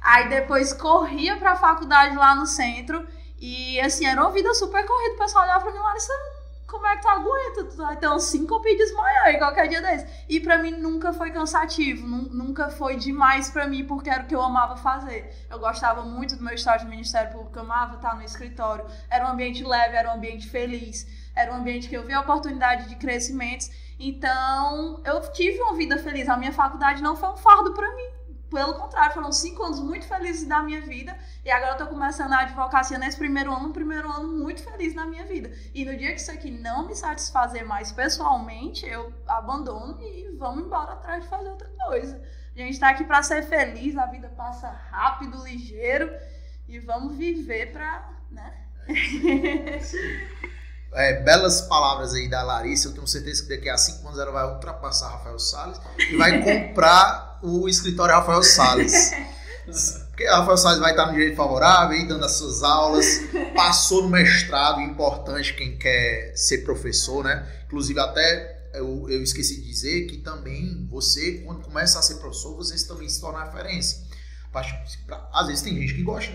Aí 0.00 0.28
depois 0.28 0.72
corria 0.72 1.36
para 1.36 1.50
a 1.50 1.56
faculdade 1.56 2.14
lá 2.14 2.36
no 2.36 2.46
centro. 2.46 3.04
E 3.40 3.80
assim, 3.80 4.06
era 4.06 4.20
uma 4.20 4.30
vida 4.30 4.54
super 4.54 4.86
corrida. 4.86 5.16
O 5.16 5.18
pessoal 5.18 5.42
olhava 5.42 5.64
para 5.64 5.72
mim 5.72 5.80
lá 5.80 5.96
e 5.96 6.00
como 6.74 6.86
é 6.88 6.96
que 6.96 7.02
tu 7.02 7.08
aguenta? 7.08 7.64
Tu 7.64 7.76
vai 7.76 7.96
ter 7.96 8.08
uns 8.08 8.24
síncope 8.24 8.68
e 8.68 8.76
desmaiar 8.76 9.28
em 9.30 9.38
qualquer 9.38 9.68
dia 9.68 9.80
desse. 9.80 10.06
E 10.28 10.40
para 10.40 10.58
mim 10.58 10.72
nunca 10.72 11.12
foi 11.12 11.30
cansativo, 11.30 12.04
nunca 12.04 12.68
foi 12.68 12.96
demais 12.96 13.48
para 13.48 13.68
mim, 13.68 13.84
porque 13.84 14.10
era 14.10 14.24
o 14.24 14.26
que 14.26 14.34
eu 14.34 14.42
amava 14.42 14.76
fazer. 14.76 15.32
Eu 15.48 15.60
gostava 15.60 16.02
muito 16.02 16.36
do 16.36 16.42
meu 16.42 16.54
estágio 16.54 16.86
no 16.86 16.90
Ministério 16.90 17.32
Público, 17.32 17.56
eu 17.56 17.62
amava 17.62 17.94
estar 17.94 18.16
no 18.16 18.22
escritório. 18.22 18.84
Era 19.08 19.24
um 19.26 19.28
ambiente 19.28 19.62
leve, 19.62 19.96
era 19.96 20.10
um 20.10 20.14
ambiente 20.14 20.48
feliz, 20.48 21.06
era 21.34 21.52
um 21.52 21.56
ambiente 21.56 21.88
que 21.88 21.96
eu 21.96 22.04
via 22.04 22.18
oportunidade 22.18 22.88
de 22.88 22.96
crescimentos. 22.96 23.70
Então, 23.98 25.00
eu 25.04 25.20
tive 25.32 25.60
uma 25.62 25.74
vida 25.74 25.96
feliz. 25.98 26.28
A 26.28 26.36
minha 26.36 26.52
faculdade 26.52 27.00
não 27.00 27.14
foi 27.14 27.28
um 27.28 27.36
fardo 27.36 27.72
para 27.72 27.94
mim 27.94 28.23
pelo 28.54 28.74
contrário, 28.74 29.12
foram 29.12 29.32
cinco 29.32 29.64
anos 29.64 29.80
muito 29.80 30.06
felizes 30.06 30.46
da 30.46 30.62
minha 30.62 30.80
vida. 30.80 31.18
E 31.44 31.50
agora 31.50 31.72
eu 31.72 31.76
tô 31.76 31.86
começando 31.88 32.32
a 32.32 32.38
advocacia 32.38 32.96
nesse 32.96 33.18
primeiro 33.18 33.52
ano, 33.52 33.68
um 33.68 33.72
primeiro 33.72 34.08
ano 34.08 34.28
muito 34.28 34.62
feliz 34.62 34.94
na 34.94 35.04
minha 35.04 35.24
vida. 35.24 35.50
E 35.74 35.84
no 35.84 35.96
dia 35.96 36.14
que 36.14 36.20
isso 36.20 36.30
aqui 36.30 36.52
não 36.52 36.86
me 36.86 36.94
satisfazer 36.94 37.66
mais 37.66 37.90
pessoalmente, 37.90 38.86
eu 38.86 39.12
abandono 39.26 40.00
e 40.00 40.36
vamos 40.38 40.64
embora 40.64 40.92
atrás 40.92 41.24
de 41.24 41.28
fazer 41.28 41.50
outra 41.50 41.68
coisa. 41.84 42.22
A 42.54 42.58
gente 42.60 42.78
tá 42.78 42.90
aqui 42.90 43.02
para 43.02 43.24
ser 43.24 43.42
feliz, 43.42 43.96
a 43.96 44.06
vida 44.06 44.28
passa 44.28 44.68
rápido, 44.68 45.42
ligeiro. 45.42 46.08
E 46.68 46.78
vamos 46.78 47.16
viver 47.16 47.72
pra. 47.72 48.08
né? 48.30 48.66
É, 50.94 51.20
belas 51.22 51.62
palavras 51.62 52.14
aí 52.14 52.28
da 52.28 52.42
Larissa. 52.42 52.88
Eu 52.88 52.92
tenho 52.92 53.06
certeza 53.06 53.42
que 53.42 53.48
daqui 53.48 53.68
a 53.68 53.76
cinco 53.76 54.06
anos 54.06 54.18
ela 54.18 54.30
vai 54.30 54.46
ultrapassar 54.46 55.08
Rafael 55.08 55.38
Salles 55.38 55.80
e 55.98 56.16
vai 56.16 56.42
comprar 56.42 57.38
o 57.42 57.68
escritório 57.68 58.14
Rafael 58.14 58.42
Salles. 58.42 59.12
Porque 60.08 60.26
Rafael 60.28 60.56
Salles 60.56 60.78
vai 60.78 60.92
estar 60.92 61.06
no 61.06 61.12
direito 61.12 61.36
favorável, 61.36 61.96
aí, 61.96 62.06
dando 62.06 62.24
as 62.24 62.32
suas 62.32 62.62
aulas, 62.62 63.06
passou 63.56 64.02
no 64.02 64.10
mestrado, 64.10 64.80
importante 64.80 65.54
quem 65.54 65.76
quer 65.76 66.32
ser 66.36 66.58
professor, 66.58 67.24
né? 67.24 67.44
Inclusive, 67.66 67.98
até 67.98 68.70
eu, 68.74 69.08
eu 69.08 69.22
esqueci 69.22 69.60
de 69.60 69.66
dizer 69.66 70.06
que 70.06 70.18
também 70.18 70.86
você, 70.88 71.42
quando 71.44 71.62
começa 71.62 71.98
a 71.98 72.02
ser 72.02 72.16
professor, 72.16 72.54
você 72.54 72.86
também 72.86 73.08
se 73.08 73.20
torna 73.20 73.44
referência. 73.44 74.04
Às 75.32 75.46
vezes 75.48 75.62
tem 75.62 75.74
gente 75.74 75.94
que 75.94 76.02
gosta, 76.02 76.32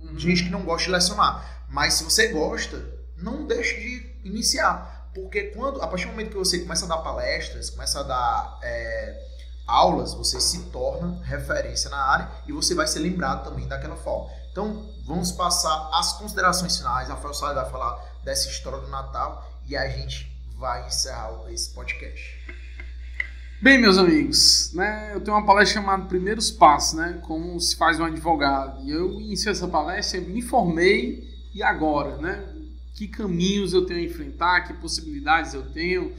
uhum. 0.00 0.18
gente 0.18 0.44
que 0.44 0.50
não 0.50 0.62
gosta 0.62 0.84
de 0.84 0.92
lecionar. 0.92 1.64
Mas 1.70 1.94
se 1.94 2.04
você 2.04 2.28
gosta, 2.28 2.93
não 3.24 3.46
deixe 3.46 3.74
de 3.80 4.28
iniciar. 4.28 5.10
Porque 5.14 5.44
quando, 5.44 5.80
a 5.80 5.86
partir 5.86 6.06
do 6.06 6.10
momento 6.10 6.30
que 6.30 6.36
você 6.36 6.58
começa 6.58 6.84
a 6.84 6.88
dar 6.88 6.98
palestras, 6.98 7.70
começa 7.70 8.00
a 8.00 8.02
dar. 8.02 8.58
É, 8.62 9.34
aulas, 9.66 10.12
você 10.12 10.38
se 10.40 10.64
torna 10.64 11.22
referência 11.24 11.88
na 11.88 11.96
área 11.96 12.30
e 12.46 12.52
você 12.52 12.74
vai 12.74 12.86
ser 12.86 12.98
lembrado 12.98 13.44
também 13.44 13.66
daquela 13.66 13.96
forma. 13.96 14.30
Então, 14.52 14.86
vamos 15.06 15.32
passar 15.32 15.90
as 15.94 16.12
considerações 16.12 16.76
finais. 16.76 17.08
Rafael 17.08 17.32
Salles 17.32 17.56
vai 17.56 17.70
falar 17.70 17.98
dessa 18.22 18.48
história 18.48 18.78
do 18.78 18.88
Natal 18.88 19.50
e 19.66 19.76
a 19.76 19.88
gente 19.88 20.30
vai 20.58 20.86
encerrar 20.86 21.50
esse 21.50 21.70
podcast. 21.70 22.44
Bem, 23.62 23.78
meus 23.78 23.96
amigos, 23.96 24.72
né, 24.74 25.12
eu 25.14 25.20
tenho 25.22 25.36
uma 25.36 25.46
palestra 25.46 25.80
chamada 25.80 26.04
Primeiros 26.04 26.50
Passos, 26.50 26.98
né, 26.98 27.18
como 27.22 27.58
se 27.58 27.74
faz 27.76 27.98
um 27.98 28.04
advogado. 28.04 28.84
E 28.84 28.90
eu 28.90 29.18
iniciei 29.20 29.52
essa 29.52 29.66
palestra, 29.66 30.20
me 30.20 30.40
informei 30.40 31.26
e 31.54 31.62
agora, 31.62 32.18
né, 32.18 32.53
que 32.94 33.08
caminhos 33.08 33.74
eu 33.74 33.84
tenho 33.84 34.00
a 34.00 34.04
enfrentar, 34.04 34.62
que 34.62 34.72
possibilidades 34.74 35.52
eu 35.52 35.70
tenho. 35.72 36.14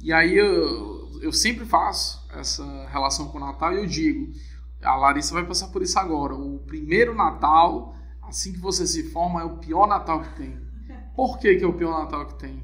E 0.00 0.12
aí 0.12 0.36
eu, 0.36 1.18
eu 1.22 1.32
sempre 1.32 1.64
faço 1.64 2.26
essa 2.30 2.64
relação 2.88 3.28
com 3.28 3.38
o 3.38 3.40
Natal 3.40 3.72
e 3.72 3.78
eu 3.78 3.86
digo, 3.86 4.32
a 4.82 4.96
Larissa 4.96 5.32
vai 5.32 5.44
passar 5.44 5.68
por 5.68 5.82
isso 5.82 5.98
agora. 5.98 6.34
O 6.34 6.58
primeiro 6.66 7.14
Natal, 7.14 7.94
assim 8.22 8.52
que 8.52 8.58
você 8.58 8.86
se 8.86 9.10
forma, 9.10 9.40
é 9.40 9.44
o 9.44 9.56
pior 9.58 9.86
Natal 9.86 10.20
que 10.20 10.36
tem. 10.36 10.58
Por 11.14 11.38
que, 11.38 11.56
que 11.56 11.64
é 11.64 11.66
o 11.66 11.72
pior 11.72 11.98
Natal 11.98 12.26
que 12.26 12.34
tem? 12.34 12.62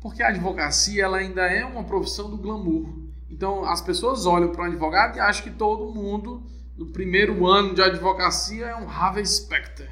Porque 0.00 0.22
a 0.22 0.28
advocacia 0.28 1.04
ela 1.04 1.18
ainda 1.18 1.42
é 1.42 1.64
uma 1.64 1.84
profissão 1.84 2.30
do 2.30 2.36
glamour. 2.36 2.88
Então 3.30 3.64
as 3.64 3.80
pessoas 3.80 4.26
olham 4.26 4.50
para 4.50 4.62
um 4.62 4.66
advogado 4.66 5.16
e 5.16 5.20
acham 5.20 5.44
que 5.44 5.50
todo 5.50 5.94
mundo 5.94 6.42
no 6.76 6.86
primeiro 6.86 7.46
ano 7.46 7.74
de 7.74 7.82
advocacia 7.82 8.66
é 8.66 8.76
um 8.76 8.88
Harvey 8.88 9.24
Specter, 9.24 9.88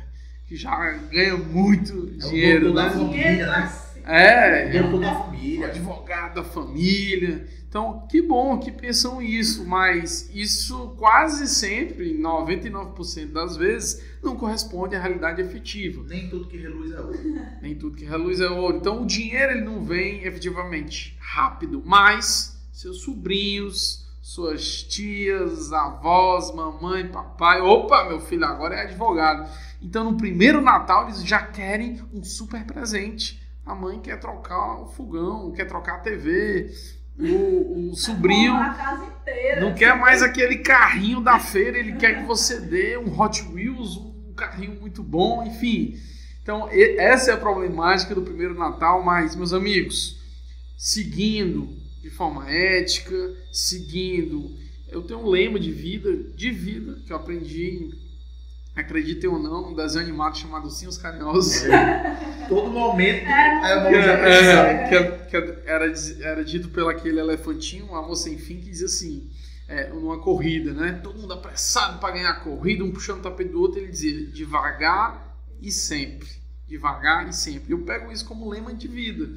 que 0.53 0.57
já 0.57 0.76
ganha 1.11 1.34
muito 1.34 2.11
é 2.14 2.28
dinheiro, 2.28 2.74
né? 2.74 2.90
Família, 2.90 3.46
né? 3.46 3.72
É, 4.05 4.76
é, 4.76 4.82
da 4.82 5.14
família. 5.14 5.66
advogado 5.68 6.34
da 6.34 6.44
família. 6.44 7.48
Então, 7.66 8.07
que 8.11 8.20
bom 8.20 8.59
que 8.59 8.70
pensam 8.70 9.22
isso, 9.22 9.64
mas 9.64 10.28
isso 10.34 10.94
quase 10.98 11.48
sempre, 11.48 12.18
99% 12.18 13.32
das 13.32 13.57
vezes, 13.57 14.05
não 14.22 14.36
corresponde 14.36 14.94
à 14.94 15.00
realidade 15.00 15.40
efetiva. 15.40 16.05
Nem 16.07 16.28
tudo 16.28 16.48
que 16.48 16.59
reluz 16.59 16.92
é 16.92 17.00
ouro. 17.00 17.18
Nem 17.62 17.74
tudo 17.74 17.96
que 17.96 18.05
reluz 18.05 18.40
é 18.40 18.50
ouro. 18.50 18.76
Então, 18.76 19.05
o 19.05 19.07
dinheiro 19.07 19.53
ele 19.53 19.64
não 19.64 19.82
vem 19.82 20.22
efetivamente 20.22 21.16
rápido, 21.18 21.82
mas 21.82 22.61
seus 22.72 23.00
sobrinhos, 23.00 24.03
suas 24.20 24.82
tias, 24.84 25.72
avós, 25.72 26.55
mamãe, 26.55 27.09
papai, 27.09 27.61
opa, 27.61 28.05
meu 28.05 28.20
filho 28.20 28.44
agora 28.44 28.76
é 28.76 28.82
advogado. 28.82 29.50
Então, 29.82 30.10
no 30.10 30.16
primeiro 30.16 30.60
Natal, 30.60 31.04
eles 31.08 31.24
já 31.24 31.42
querem 31.42 32.00
um 32.12 32.22
super 32.22 32.64
presente. 32.64 33.42
A 33.66 33.74
mãe 33.74 34.00
quer 34.00 34.18
trocar 34.18 34.82
o 34.82 34.86
fogão, 34.86 35.52
quer 35.52 35.66
trocar 35.66 35.96
a 35.96 36.00
TV, 36.00 36.72
o, 37.18 37.90
o 37.90 37.94
sobrinho 37.94 38.54
não 39.60 39.74
quer 39.74 39.96
mais 39.96 40.22
aquele 40.22 40.58
carrinho 40.58 41.20
da 41.20 41.38
feira, 41.38 41.78
ele 41.78 41.92
quer 41.92 42.20
que 42.20 42.26
você 42.26 42.58
dê 42.60 42.96
um 42.96 43.20
Hot 43.20 43.42
Wheels, 43.52 43.96
um 43.96 44.32
carrinho 44.34 44.80
muito 44.80 45.02
bom, 45.02 45.44
enfim. 45.44 45.96
Então, 46.42 46.68
essa 46.70 47.30
é 47.30 47.34
a 47.34 47.36
problemática 47.36 48.14
do 48.14 48.22
primeiro 48.22 48.54
Natal, 48.54 49.04
mas, 49.04 49.36
meus 49.36 49.52
amigos, 49.52 50.20
seguindo 50.76 51.82
de 52.02 52.10
forma 52.10 52.50
ética, 52.50 53.14
seguindo. 53.52 54.56
Eu 54.88 55.02
tenho 55.02 55.20
um 55.20 55.28
lema 55.28 55.58
de 55.58 55.70
vida, 55.70 56.12
de 56.34 56.50
vida, 56.50 56.98
que 57.06 57.12
eu 57.12 57.16
aprendi 57.16 57.90
acreditem 58.74 59.28
ou 59.28 59.38
não, 59.38 59.70
um 59.70 59.74
desenho 59.74 60.04
animado 60.04 60.36
chamado 60.36 60.70
Sim 60.70 60.86
os 60.88 60.96
Carinhosos. 60.96 61.64
É. 61.64 62.46
Todo 62.48 62.70
momento 62.70 63.24
é, 63.24 63.76
uma 63.76 63.88
é, 64.28 64.88
que, 64.88 65.30
que, 65.30 65.36
era, 65.66 65.92
era 66.20 66.44
dito 66.44 66.68
pelo 66.70 66.88
aquele 66.88 67.20
elefantinho, 67.20 67.86
um 67.90 67.96
amor 67.96 68.16
sem 68.16 68.38
fim, 68.38 68.56
que 68.56 68.70
dizia 68.70 68.86
assim, 68.86 69.30
é, 69.68 69.88
numa 69.88 70.18
corrida, 70.18 70.72
né? 70.72 71.00
Todo 71.02 71.18
mundo 71.18 71.34
apressado 71.34 71.98
para 71.98 72.14
ganhar 72.14 72.30
a 72.30 72.40
corrida, 72.40 72.84
um 72.84 72.90
puxando 72.90 73.18
o 73.18 73.22
tapete 73.22 73.50
do 73.50 73.60
outro, 73.60 73.78
ele 73.78 73.88
dizia 73.88 74.26
devagar 74.26 75.36
e 75.60 75.70
sempre. 75.70 76.28
Devagar 76.66 77.28
e 77.28 77.32
sempre. 77.32 77.72
Eu 77.72 77.82
pego 77.82 78.10
isso 78.10 78.26
como 78.26 78.48
lema 78.48 78.74
de 78.74 78.88
vida. 78.88 79.30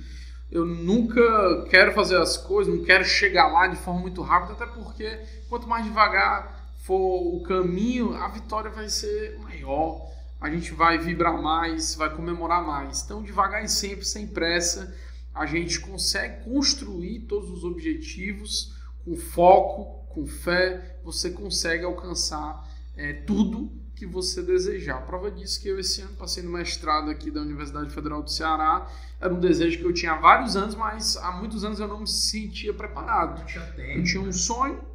Eu 0.51 0.65
nunca 0.65 1.65
quero 1.69 1.91
fazer 1.93 2.17
as 2.17 2.37
coisas, 2.37 2.73
não 2.73 2.83
quero 2.83 3.03
chegar 3.03 3.47
lá 3.47 3.67
de 3.67 3.75
forma 3.75 3.99
muito 3.99 4.21
rápida, 4.21 4.53
até 4.53 4.65
porque 4.65 5.19
quanto 5.49 5.67
mais 5.67 5.83
devagar 5.85 6.54
for 6.85 7.35
o 7.35 7.41
caminho, 7.41 8.13
a 8.13 8.27
vitória 8.27 8.69
vai 8.69 8.89
ser 8.89 9.39
maior. 9.39 10.13
a 10.39 10.49
gente 10.49 10.73
vai 10.73 10.99
vibrar 10.99 11.41
mais, 11.41 11.95
vai 11.95 12.13
comemorar 12.15 12.63
mais. 12.63 13.01
Então, 13.01 13.23
devagar 13.23 13.63
e 13.63 13.67
sempre, 13.67 14.05
sem 14.05 14.27
pressa, 14.27 14.95
a 15.33 15.47
gente 15.47 15.79
consegue 15.79 16.43
construir 16.43 17.21
todos 17.21 17.49
os 17.49 17.63
objetivos 17.63 18.75
com 19.03 19.15
foco, 19.17 20.05
com 20.13 20.27
fé, 20.27 20.99
você 21.03 21.31
consegue 21.31 21.83
alcançar 21.83 22.69
é, 22.95 23.13
tudo 23.13 23.71
que 23.95 24.05
você 24.05 24.43
desejar. 24.43 25.03
Prova 25.07 25.31
disso 25.31 25.59
que 25.59 25.67
eu 25.67 25.79
esse 25.79 26.01
ano 26.01 26.15
passei 26.15 26.43
no 26.43 26.51
mestrado 26.51 27.09
aqui 27.09 27.31
da 27.31 27.41
Universidade 27.41 27.89
Federal 27.89 28.21
do 28.21 28.29
Ceará. 28.29 28.87
Era 29.19 29.33
um 29.33 29.39
desejo 29.39 29.79
que 29.79 29.85
eu 29.85 29.93
tinha 29.93 30.11
há 30.11 30.17
vários 30.19 30.55
anos, 30.55 30.75
mas 30.75 31.17
há 31.17 31.31
muitos 31.31 31.63
anos 31.63 31.79
eu 31.79 31.87
não 31.87 32.01
me 32.01 32.07
sentia 32.07 32.73
preparado. 32.73 33.39
Não 33.39 33.45
tinha 33.45 33.65
tempo. 33.71 33.99
Eu 33.99 34.03
tinha 34.03 34.21
um 34.21 34.31
sonho. 34.31 34.94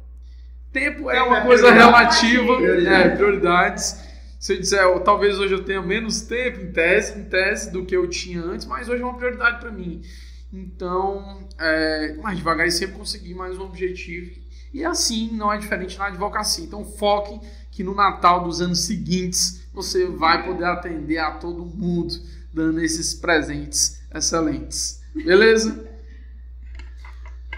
Tempo 0.71 1.09
é 1.09 1.21
uma 1.21 1.39
é 1.39 1.45
coisa 1.45 1.71
relativa, 1.71 2.53
é, 2.63 3.09
prioridades. 3.09 3.99
Se 4.39 4.53
eu 4.53 4.59
disser, 4.59 4.87
ó, 4.87 4.99
talvez 4.99 5.37
hoje 5.37 5.53
eu 5.53 5.63
tenha 5.63 5.81
menos 5.81 6.21
tempo 6.21 6.61
em 6.61 6.71
tese, 6.71 7.19
em 7.19 7.25
tese 7.25 7.71
do 7.71 7.85
que 7.85 7.95
eu 7.95 8.07
tinha 8.07 8.41
antes, 8.41 8.65
mas 8.65 8.89
hoje 8.89 9.01
é 9.01 9.05
uma 9.05 9.15
prioridade 9.15 9.59
para 9.59 9.71
mim. 9.71 10.01
Então, 10.51 11.47
é, 11.59 12.15
mais 12.21 12.37
devagar 12.37 12.67
e 12.67 12.71
sempre 12.71 12.95
conseguir 12.97 13.33
mais 13.35 13.57
um 13.57 13.63
objetivo. 13.63 14.31
E 14.73 14.83
assim 14.85 15.31
não 15.33 15.51
é 15.51 15.57
diferente 15.57 15.97
na 15.97 16.07
advocacia. 16.07 16.63
Então, 16.63 16.85
foque 16.85 17.39
que 17.69 17.83
no 17.83 17.93
Natal 17.93 18.43
dos 18.43 18.61
anos 18.61 18.81
seguintes 18.81 19.67
você 19.73 20.05
vai 20.05 20.45
poder 20.45 20.65
atender 20.65 21.17
a 21.17 21.31
todo 21.31 21.65
mundo 21.65 22.13
dando 22.53 22.81
esses 22.81 23.13
presentes 23.13 24.01
excelentes. 24.13 25.01
Beleza? 25.13 25.90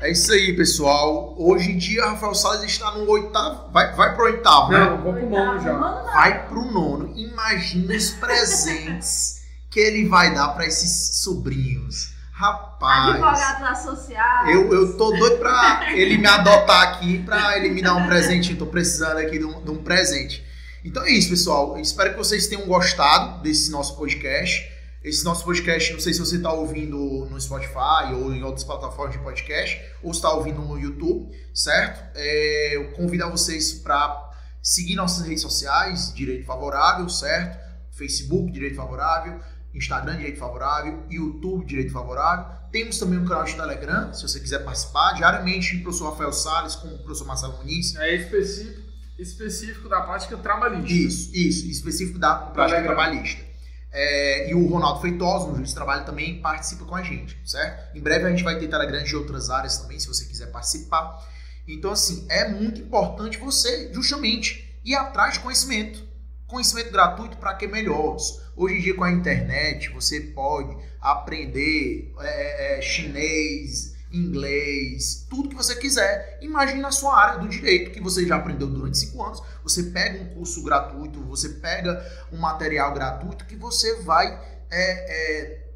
É 0.03 0.11
isso 0.11 0.33
aí, 0.33 0.53
pessoal. 0.53 1.33
Hoje 1.37 1.71
em 1.71 1.77
dia, 1.77 2.05
Rafael 2.05 2.35
Salles 2.35 2.69
está 2.69 2.91
no 2.91 3.09
oitavo. 3.09 3.71
Vai, 3.71 3.95
vai 3.95 4.13
pro 4.13 4.25
oitavo, 4.25 4.69
né? 4.69 4.79
Não, 4.79 5.01
vou 5.01 5.13
pro 5.13 5.29
nono 5.29 5.61
já. 5.61 5.71
Vai 6.13 6.45
pro 6.45 6.65
nono. 6.73 7.13
Imagina 7.15 7.95
os 7.95 8.09
presentes 8.09 9.43
que 9.71 9.79
ele 9.79 10.09
vai 10.09 10.35
dar 10.35 10.49
para 10.49 10.65
esses 10.65 11.19
sobrinhos. 11.19 12.11
Rapaz. 12.33 13.11
Advogados 13.11 13.85
associados. 13.85 14.51
Eu, 14.51 14.73
eu 14.73 14.97
tô 14.97 15.11
doido 15.11 15.37
pra 15.37 15.93
ele 15.93 16.17
me 16.17 16.27
adotar 16.27 16.81
aqui, 16.81 17.19
pra 17.19 17.57
ele 17.57 17.69
me 17.69 17.81
dar 17.81 17.95
um 17.95 18.05
presentinho. 18.05 18.57
Tô 18.57 18.65
precisando 18.65 19.19
aqui 19.19 19.39
de 19.39 19.45
um, 19.45 19.63
de 19.63 19.71
um 19.71 19.81
presente. 19.81 20.43
Então 20.83 21.01
é 21.05 21.11
isso, 21.11 21.29
pessoal. 21.29 21.77
Eu 21.77 21.81
espero 21.81 22.09
que 22.09 22.17
vocês 22.17 22.47
tenham 22.47 22.67
gostado 22.67 23.41
desse 23.41 23.71
nosso 23.71 23.95
podcast. 23.95 24.69
Esse 25.03 25.25
nosso 25.25 25.43
podcast, 25.43 25.91
não 25.91 25.99
sei 25.99 26.13
se 26.13 26.19
você 26.19 26.37
está 26.37 26.53
ouvindo 26.53 27.27
no 27.29 27.39
Spotify 27.41 28.13
ou 28.13 28.33
em 28.33 28.41
outras 28.41 28.63
plataformas 28.63 29.13
de 29.13 29.21
podcast, 29.21 29.81
ou 30.01 30.11
está 30.11 30.31
ouvindo 30.31 30.61
no 30.61 30.79
YouTube, 30.79 31.29
certo? 31.53 32.01
É, 32.15 32.77
eu 32.77 32.93
convido 32.93 33.25
a 33.25 33.29
vocês 33.29 33.73
para 33.73 34.31
seguir 34.61 34.95
nossas 34.95 35.27
redes 35.27 35.41
sociais, 35.41 36.13
Direito 36.15 36.45
Favorável, 36.45 37.09
certo? 37.09 37.59
Facebook, 37.91 38.49
Direito 38.49 38.77
Favorável, 38.77 39.41
Instagram, 39.75 40.15
Direito 40.15 40.39
Favorável, 40.39 41.03
YouTube, 41.09 41.65
Direito 41.65 41.91
Favorável. 41.91 42.45
Temos 42.71 42.97
também 42.97 43.19
um 43.19 43.25
canal 43.25 43.43
de 43.43 43.55
Telegram, 43.55 44.13
se 44.13 44.21
você 44.21 44.39
quiser 44.39 44.63
participar, 44.63 45.15
diariamente, 45.15 45.75
o 45.75 45.83
professor 45.83 46.11
Rafael 46.11 46.31
Salles 46.31 46.75
com 46.75 46.87
o 46.87 46.97
professor 46.99 47.25
Marcelo 47.25 47.57
Muniz. 47.57 47.93
É 47.97 48.15
específico, 48.15 48.81
específico 49.19 49.89
da 49.89 49.99
prática 49.99 50.37
trabalhista. 50.37 50.93
Isso, 50.93 51.35
isso, 51.35 51.67
específico 51.67 52.17
da 52.17 52.35
prática 52.35 52.81
trabalhista. 52.83 53.52
É, 53.93 54.49
e 54.49 54.55
o 54.55 54.67
Ronaldo 54.67 55.01
Feitosa, 55.01 55.47
no 55.47 55.55
Juiz 55.55 55.69
de 55.69 55.75
Trabalho, 55.75 56.03
também 56.03 56.41
participa 56.41 56.83
com 56.83 56.95
a 56.95 57.03
gente, 57.03 57.39
certo? 57.45 57.95
Em 57.95 58.01
breve 58.01 58.25
a 58.25 58.29
gente 58.31 58.43
vai 58.43 58.57
ter 58.57 58.67
Telegram 58.67 59.03
de 59.03 59.15
outras 59.15 59.51
áreas 59.51 59.77
também, 59.77 59.99
se 59.99 60.07
você 60.07 60.25
quiser 60.25 60.47
participar. 60.47 61.23
Então, 61.67 61.91
assim, 61.91 62.25
é 62.27 62.49
muito 62.49 62.81
importante 62.81 63.37
você, 63.37 63.93
justamente, 63.93 64.79
ir 64.83 64.95
atrás 64.95 65.35
de 65.35 65.41
conhecimento. 65.41 66.03
Conhecimento 66.47 66.91
gratuito 66.91 67.37
para 67.37 67.53
que 67.53 67.67
melhores. 67.67 68.41
Hoje 68.55 68.75
em 68.75 68.81
dia, 68.81 68.95
com 68.95 69.03
a 69.03 69.11
internet, 69.11 69.89
você 69.89 70.19
pode 70.19 70.75
aprender 70.99 72.13
é, 72.19 72.79
é, 72.79 72.81
chinês, 72.81 73.92
inglês, 74.13 75.25
tudo 75.29 75.49
que 75.49 75.55
você 75.55 75.75
quiser. 75.75 76.37
Imagine 76.41 76.81
na 76.81 76.91
sua 76.91 77.17
área 77.19 77.39
do 77.39 77.47
direito, 77.47 77.91
que 77.91 77.99
você 77.99 78.25
já 78.27 78.35
aprendeu 78.35 78.67
durante 78.67 78.97
cinco 78.97 79.23
anos. 79.23 79.41
Você 79.63 79.83
pega 79.83 80.21
um 80.23 80.35
curso 80.35 80.63
gratuito, 80.63 81.19
você 81.23 81.49
pega 81.49 82.05
um 82.31 82.37
material 82.37 82.93
gratuito 82.93 83.45
que 83.45 83.55
você 83.55 84.01
vai 84.01 84.27
é, 84.69 84.81
é, 85.51 85.67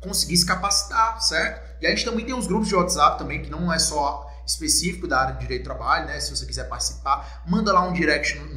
conseguir 0.00 0.36
se 0.36 0.46
capacitar, 0.46 1.20
certo? 1.22 1.82
E 1.82 1.86
a 1.86 1.90
gente 1.90 2.04
também 2.04 2.24
tem 2.24 2.34
uns 2.34 2.46
grupos 2.46 2.68
de 2.68 2.74
WhatsApp 2.74 3.18
também, 3.18 3.42
que 3.42 3.50
não 3.50 3.72
é 3.72 3.78
só 3.78 4.28
específico 4.46 5.06
da 5.06 5.20
área 5.20 5.34
de 5.34 5.40
direito 5.40 5.62
do 5.62 5.64
trabalho, 5.66 6.06
né? 6.06 6.18
Se 6.18 6.34
você 6.34 6.46
quiser 6.46 6.68
participar, 6.68 7.42
manda 7.46 7.72
lá 7.72 7.82
um 7.86 7.92
direct 7.92 8.38
no, 8.38 8.54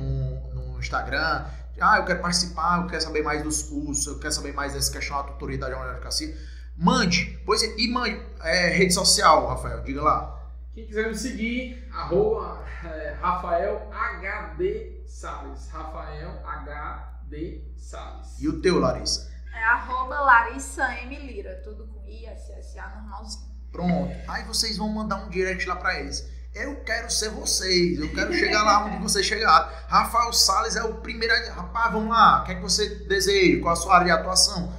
no- 0.54 0.80
Instagram. 0.80 1.46
Ah, 1.82 1.98
eu 1.98 2.06
quero 2.06 2.22
participar, 2.22 2.82
eu 2.84 2.88
quero 2.88 3.02
saber 3.02 3.24
mais 3.24 3.42
dos 3.44 3.64
cursos, 3.64 4.06
eu 4.06 4.20
quero 4.20 4.32
saber 4.32 4.54
mais 4.54 4.74
dessa 4.74 4.92
questão 4.92 5.18
da 5.18 5.24
tutoria 5.24 5.58
da 5.58 5.66
advocacia. 5.68 6.38
Mande, 6.78 7.40
pois 7.46 7.64
é, 7.64 7.74
e 7.78 7.90
mande 7.90 8.22
é, 8.42 8.70
rede 8.70 8.94
social, 8.94 9.48
Rafael, 9.48 9.82
diga 9.84 10.02
lá. 10.02 10.36
Quem 10.74 10.86
quiser 10.86 11.08
me 11.08 11.16
seguir, 11.16 11.88
arroba 11.94 12.62
é, 12.84 13.16
Rafael 13.22 13.90
HD 13.92 15.04
Salles. 15.08 15.70
Rafael 15.70 16.42
HD 16.46 17.62
Salles. 17.78 18.40
E 18.40 18.50
o 18.50 18.62
teu, 18.62 18.80
Larissa? 18.80 19.32
É 19.54 19.64
arroba 19.64 20.20
Larissa 20.20 20.84
M. 21.04 21.16
Lira, 21.16 21.62
tudo 21.64 21.88
com 21.88 22.06
I, 22.06 22.26
S, 22.26 22.52
S, 22.52 22.78
A, 22.78 22.90
normalzinho. 22.90 23.46
Pronto. 23.72 24.14
Aí 24.28 24.44
vocês 24.44 24.78
vão 24.78 24.90
mandar 24.90 25.26
um 25.26 25.30
direct 25.30 25.66
lá 25.66 25.78
pra 25.78 25.98
eles. 26.00 26.30
Eu 26.54 26.84
quero 26.84 27.10
ser 27.10 27.30
vocês, 27.30 28.00
eu 28.00 28.14
quero 28.14 28.34
chegar 28.34 28.64
lá 28.64 28.86
onde 28.86 29.02
vocês 29.02 29.26
chegaram. 29.26 29.70
Rafael 29.88 30.32
Salles 30.34 30.76
é 30.76 30.84
o 30.84 30.96
primeiro. 30.96 31.34
Rapaz, 31.52 31.92
vamos 31.92 32.10
lá, 32.10 32.42
o 32.42 32.46
que 32.46 32.52
é 32.52 32.56
que 32.56 32.62
você 32.62 33.06
deseja? 33.06 33.62
Qual 33.62 33.74
a 33.74 33.76
sua 33.76 33.96
área 33.96 34.06
de 34.06 34.12
atuação? 34.12 34.74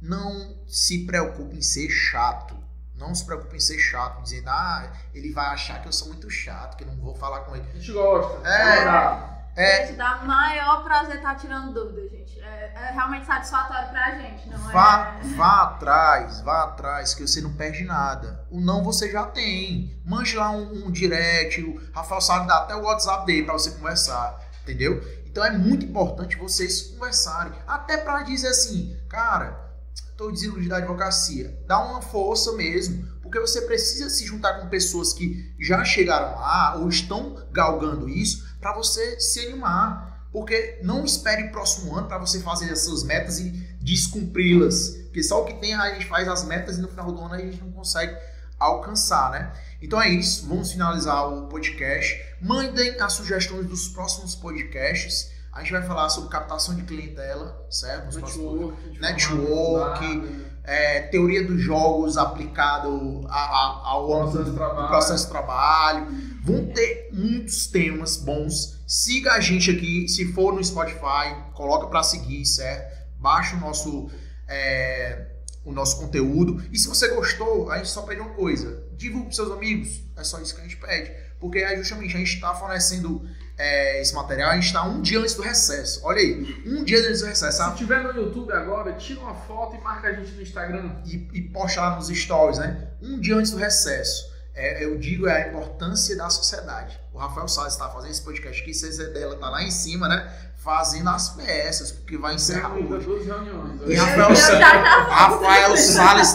Não 0.00 0.61
se 0.72 1.04
preocupe 1.04 1.54
em 1.54 1.60
ser 1.62 1.90
chato. 1.90 2.56
Não 2.96 3.14
se 3.14 3.26
preocupe 3.26 3.56
em 3.56 3.60
ser 3.60 3.78
chato, 3.78 4.22
dizendo, 4.22 4.48
ah, 4.48 4.90
ele 5.12 5.30
vai 5.32 5.46
achar 5.46 5.82
que 5.82 5.88
eu 5.88 5.92
sou 5.92 6.08
muito 6.08 6.30
chato, 6.30 6.76
que 6.76 6.84
eu 6.84 6.88
não 6.88 6.96
vou 6.96 7.14
falar 7.14 7.40
com 7.40 7.54
ele. 7.54 7.68
A 7.70 7.74
gente 7.74 7.92
gosta. 7.92 8.48
É. 8.48 8.72
Adorado. 8.78 9.32
É, 9.54 9.86
Gente, 9.86 9.98
dá 9.98 10.16
maior 10.24 10.82
prazer 10.82 11.16
estar 11.16 11.34
tirando 11.34 11.74
dúvidas, 11.74 12.10
gente. 12.10 12.40
É, 12.40 12.72
é 12.74 12.92
realmente 12.92 13.26
satisfatório 13.26 13.90
pra 13.90 14.12
gente, 14.12 14.48
não 14.48 14.56
Vá, 14.72 15.18
é? 15.22 15.28
vá 15.34 15.62
atrás, 15.64 16.40
vá 16.40 16.62
atrás, 16.64 17.12
que 17.12 17.26
você 17.26 17.42
não 17.42 17.52
perde 17.52 17.84
nada. 17.84 18.46
O 18.50 18.58
não 18.58 18.82
você 18.82 19.12
já 19.12 19.26
tem. 19.26 20.00
Mande 20.06 20.34
lá 20.36 20.50
um, 20.52 20.86
um 20.86 20.90
direct, 20.90 21.60
o 21.62 21.78
Rafael 21.92 22.22
Salles 22.22 22.46
dá 22.46 22.60
até 22.60 22.74
o 22.74 22.82
WhatsApp 22.82 23.26
dele 23.26 23.44
pra 23.44 23.52
você 23.52 23.72
conversar, 23.72 24.40
entendeu? 24.62 25.02
Então 25.26 25.44
é 25.44 25.50
muito 25.50 25.84
importante 25.84 26.36
vocês 26.36 26.80
conversarem. 26.82 27.52
Até 27.66 27.98
pra 27.98 28.22
dizer 28.22 28.48
assim, 28.48 28.98
cara, 29.06 29.71
tô 30.16 30.30
desiludido 30.30 30.70
da 30.70 30.76
advocacia. 30.76 31.58
Dá 31.66 31.80
uma 31.80 32.00
força 32.00 32.52
mesmo. 32.52 33.10
Porque 33.22 33.40
você 33.40 33.62
precisa 33.62 34.10
se 34.10 34.26
juntar 34.26 34.60
com 34.60 34.68
pessoas 34.68 35.12
que 35.12 35.54
já 35.58 35.82
chegaram 35.84 36.38
lá 36.38 36.76
ou 36.76 36.88
estão 36.88 37.42
galgando 37.50 38.08
isso 38.08 38.46
para 38.60 38.74
você 38.74 39.18
se 39.18 39.40
animar. 39.40 40.28
Porque 40.30 40.78
não 40.82 41.04
espere 41.04 41.44
o 41.44 41.50
próximo 41.50 41.96
ano 41.96 42.08
para 42.08 42.18
você 42.18 42.40
fazer 42.40 42.70
as 42.70 42.80
suas 42.80 43.02
metas 43.02 43.38
e 43.38 43.50
descumpri-las. 43.80 44.90
Porque 45.04 45.22
só 45.22 45.42
o 45.42 45.44
que 45.46 45.54
tem, 45.54 45.74
a 45.74 45.92
gente 45.94 46.06
faz 46.06 46.28
as 46.28 46.44
metas 46.44 46.78
e 46.78 46.80
no 46.80 46.88
final 46.88 47.10
do 47.10 47.20
ano 47.20 47.34
a 47.34 47.38
gente 47.38 47.60
não 47.62 47.72
consegue 47.72 48.16
alcançar, 48.58 49.30
né? 49.30 49.52
Então 49.80 50.00
é 50.00 50.08
isso, 50.08 50.46
vamos 50.46 50.72
finalizar 50.72 51.28
o 51.28 51.48
podcast. 51.48 52.18
Mandem 52.40 52.98
as 53.00 53.12
sugestões 53.14 53.66
dos 53.66 53.88
próximos 53.88 54.34
podcasts. 54.34 55.30
A 55.52 55.60
gente 55.60 55.72
vai 55.72 55.82
falar 55.82 56.08
sobre 56.08 56.30
captação 56.30 56.74
de 56.74 56.82
clientela, 56.82 57.66
certo? 57.70 58.14
Network. 58.18 58.98
Network, 59.00 60.04
aprofundada, 60.04 60.52
é, 60.64 61.00
teoria 61.02 61.46
dos 61.46 61.60
jogos 61.60 62.16
aplicado 62.16 63.26
a- 63.28 63.34
a- 63.34 63.80
ao 63.90 64.06
Processo 64.06 64.44
de 64.44 64.50
do 64.50 64.56
trabalho. 64.56 64.88
processo 64.88 65.24
de 65.26 65.30
trabalho. 65.30 66.06
Vão 66.42 66.66
ter 66.72 67.10
muitos 67.12 67.66
temas 67.66 68.16
bons. 68.16 68.82
Siga 68.86 69.32
a 69.32 69.40
gente 69.40 69.70
aqui, 69.70 70.08
se 70.08 70.32
for 70.32 70.54
no 70.54 70.64
Spotify, 70.64 71.36
coloca 71.54 71.86
para 71.88 72.02
seguir, 72.02 72.44
certo? 72.46 73.02
Baixa 73.18 73.54
o 73.56 73.60
nosso 73.60 74.10
é, 74.48 75.28
o 75.64 75.72
nosso 75.72 75.98
conteúdo. 76.00 76.62
E 76.72 76.78
se 76.78 76.88
você 76.88 77.08
gostou, 77.08 77.70
a 77.70 77.76
gente 77.76 77.88
só 77.90 78.02
pede 78.02 78.20
uma 78.20 78.30
coisa: 78.30 78.82
divulgue 78.96 79.26
para 79.26 79.34
seus 79.36 79.50
amigos. 79.52 80.02
É 80.16 80.24
só 80.24 80.40
isso 80.40 80.54
que 80.54 80.60
a 80.60 80.64
gente 80.64 80.76
pede. 80.78 81.12
Porque 81.38 81.58
é 81.58 81.76
justamente 81.76 82.14
a 82.16 82.18
gente 82.18 82.34
está 82.34 82.54
fornecendo 82.54 83.22
é, 83.62 84.00
esse 84.00 84.12
material, 84.12 84.50
a 84.50 84.54
gente 84.54 84.66
está 84.66 84.82
um 84.82 85.00
dia 85.00 85.20
antes 85.20 85.36
do 85.36 85.42
recesso. 85.42 86.00
Olha 86.02 86.18
aí, 86.18 86.62
um 86.66 86.82
dia 86.82 86.98
antes 86.98 87.20
do 87.20 87.26
recesso. 87.26 87.52
Se 87.52 87.58
sabe? 87.58 87.76
tiver 87.76 88.02
no 88.02 88.10
YouTube 88.10 88.52
agora, 88.52 88.92
tira 88.94 89.20
uma 89.20 89.34
foto 89.34 89.76
e 89.76 89.80
marca 89.80 90.08
a 90.08 90.12
gente 90.12 90.32
no 90.32 90.42
Instagram. 90.42 90.96
e, 91.06 91.28
e 91.32 91.42
posta 91.42 91.80
lá 91.80 91.94
nos 91.94 92.08
stories, 92.08 92.58
né? 92.58 92.88
Um 93.00 93.20
dia 93.20 93.36
antes 93.36 93.52
do 93.52 93.56
recesso. 93.56 94.32
É, 94.52 94.84
eu 94.84 94.98
digo 94.98 95.28
é 95.28 95.44
a 95.44 95.48
importância 95.48 96.16
da 96.16 96.28
sociedade. 96.28 96.98
O 97.12 97.18
Rafael 97.18 97.46
Salles 97.46 97.74
está 97.74 97.88
fazendo 97.88 98.10
esse 98.10 98.22
podcast 98.22 98.60
aqui, 98.60 98.72
CZ 98.72 99.12
dela 99.12 99.36
tá 99.36 99.48
lá 99.48 99.62
em 99.62 99.70
cima, 99.70 100.08
né? 100.08 100.28
Fazendo 100.56 101.08
as 101.10 101.28
peças, 101.30 101.92
porque 101.92 102.18
vai 102.18 102.34
encerrar 102.34 102.74
hoje. 102.74 103.06
duas 103.06 103.24
reuniões. 103.24 103.80
E 103.80 103.84
Hoje. 103.84 103.94
Rafael, 103.94 104.34
já 104.34 104.58
já 104.58 105.04
Rafael 105.04 105.76
Salles. 105.76 106.34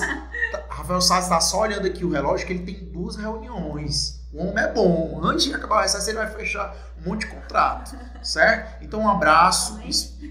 Rafael 0.69 1.01
Salles 1.01 1.25
está 1.25 1.41
só 1.41 1.59
olhando 1.59 1.86
aqui 1.88 2.05
o 2.05 2.09
relógio 2.09 2.47
que 2.47 2.53
ele 2.53 2.63
tem 2.63 2.86
duas 2.86 3.17
reuniões. 3.17 4.16
O 4.38 4.49
homem 4.49 4.63
é 4.63 4.71
bom. 4.71 5.19
Antes 5.23 5.45
de 5.45 5.53
acabar 5.55 5.79
o 5.79 5.81
recesso, 5.81 6.07
ele 6.11 6.19
vai 6.19 6.27
fechar 6.27 6.75
um 7.01 7.09
monte 7.09 7.21
de 7.21 7.33
contrato. 7.33 7.97
Certo? 8.21 8.83
Então, 8.83 9.01
um 9.01 9.09
abraço. 9.09 9.79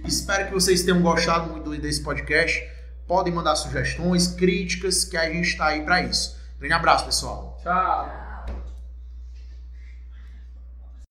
Espero 0.04 0.46
que 0.46 0.54
vocês 0.54 0.82
tenham 0.84 1.02
gostado 1.02 1.50
muito 1.50 1.70
desse 1.76 2.02
podcast. 2.02 2.62
Podem 3.08 3.32
mandar 3.32 3.56
sugestões, 3.56 4.28
críticas, 4.28 5.04
que 5.04 5.16
a 5.16 5.28
gente 5.28 5.48
está 5.48 5.66
aí 5.66 5.82
para 5.82 6.02
isso. 6.02 6.36
Grande 6.58 6.74
abraço, 6.74 7.04
pessoal. 7.04 7.58
Tchau. 7.62 8.25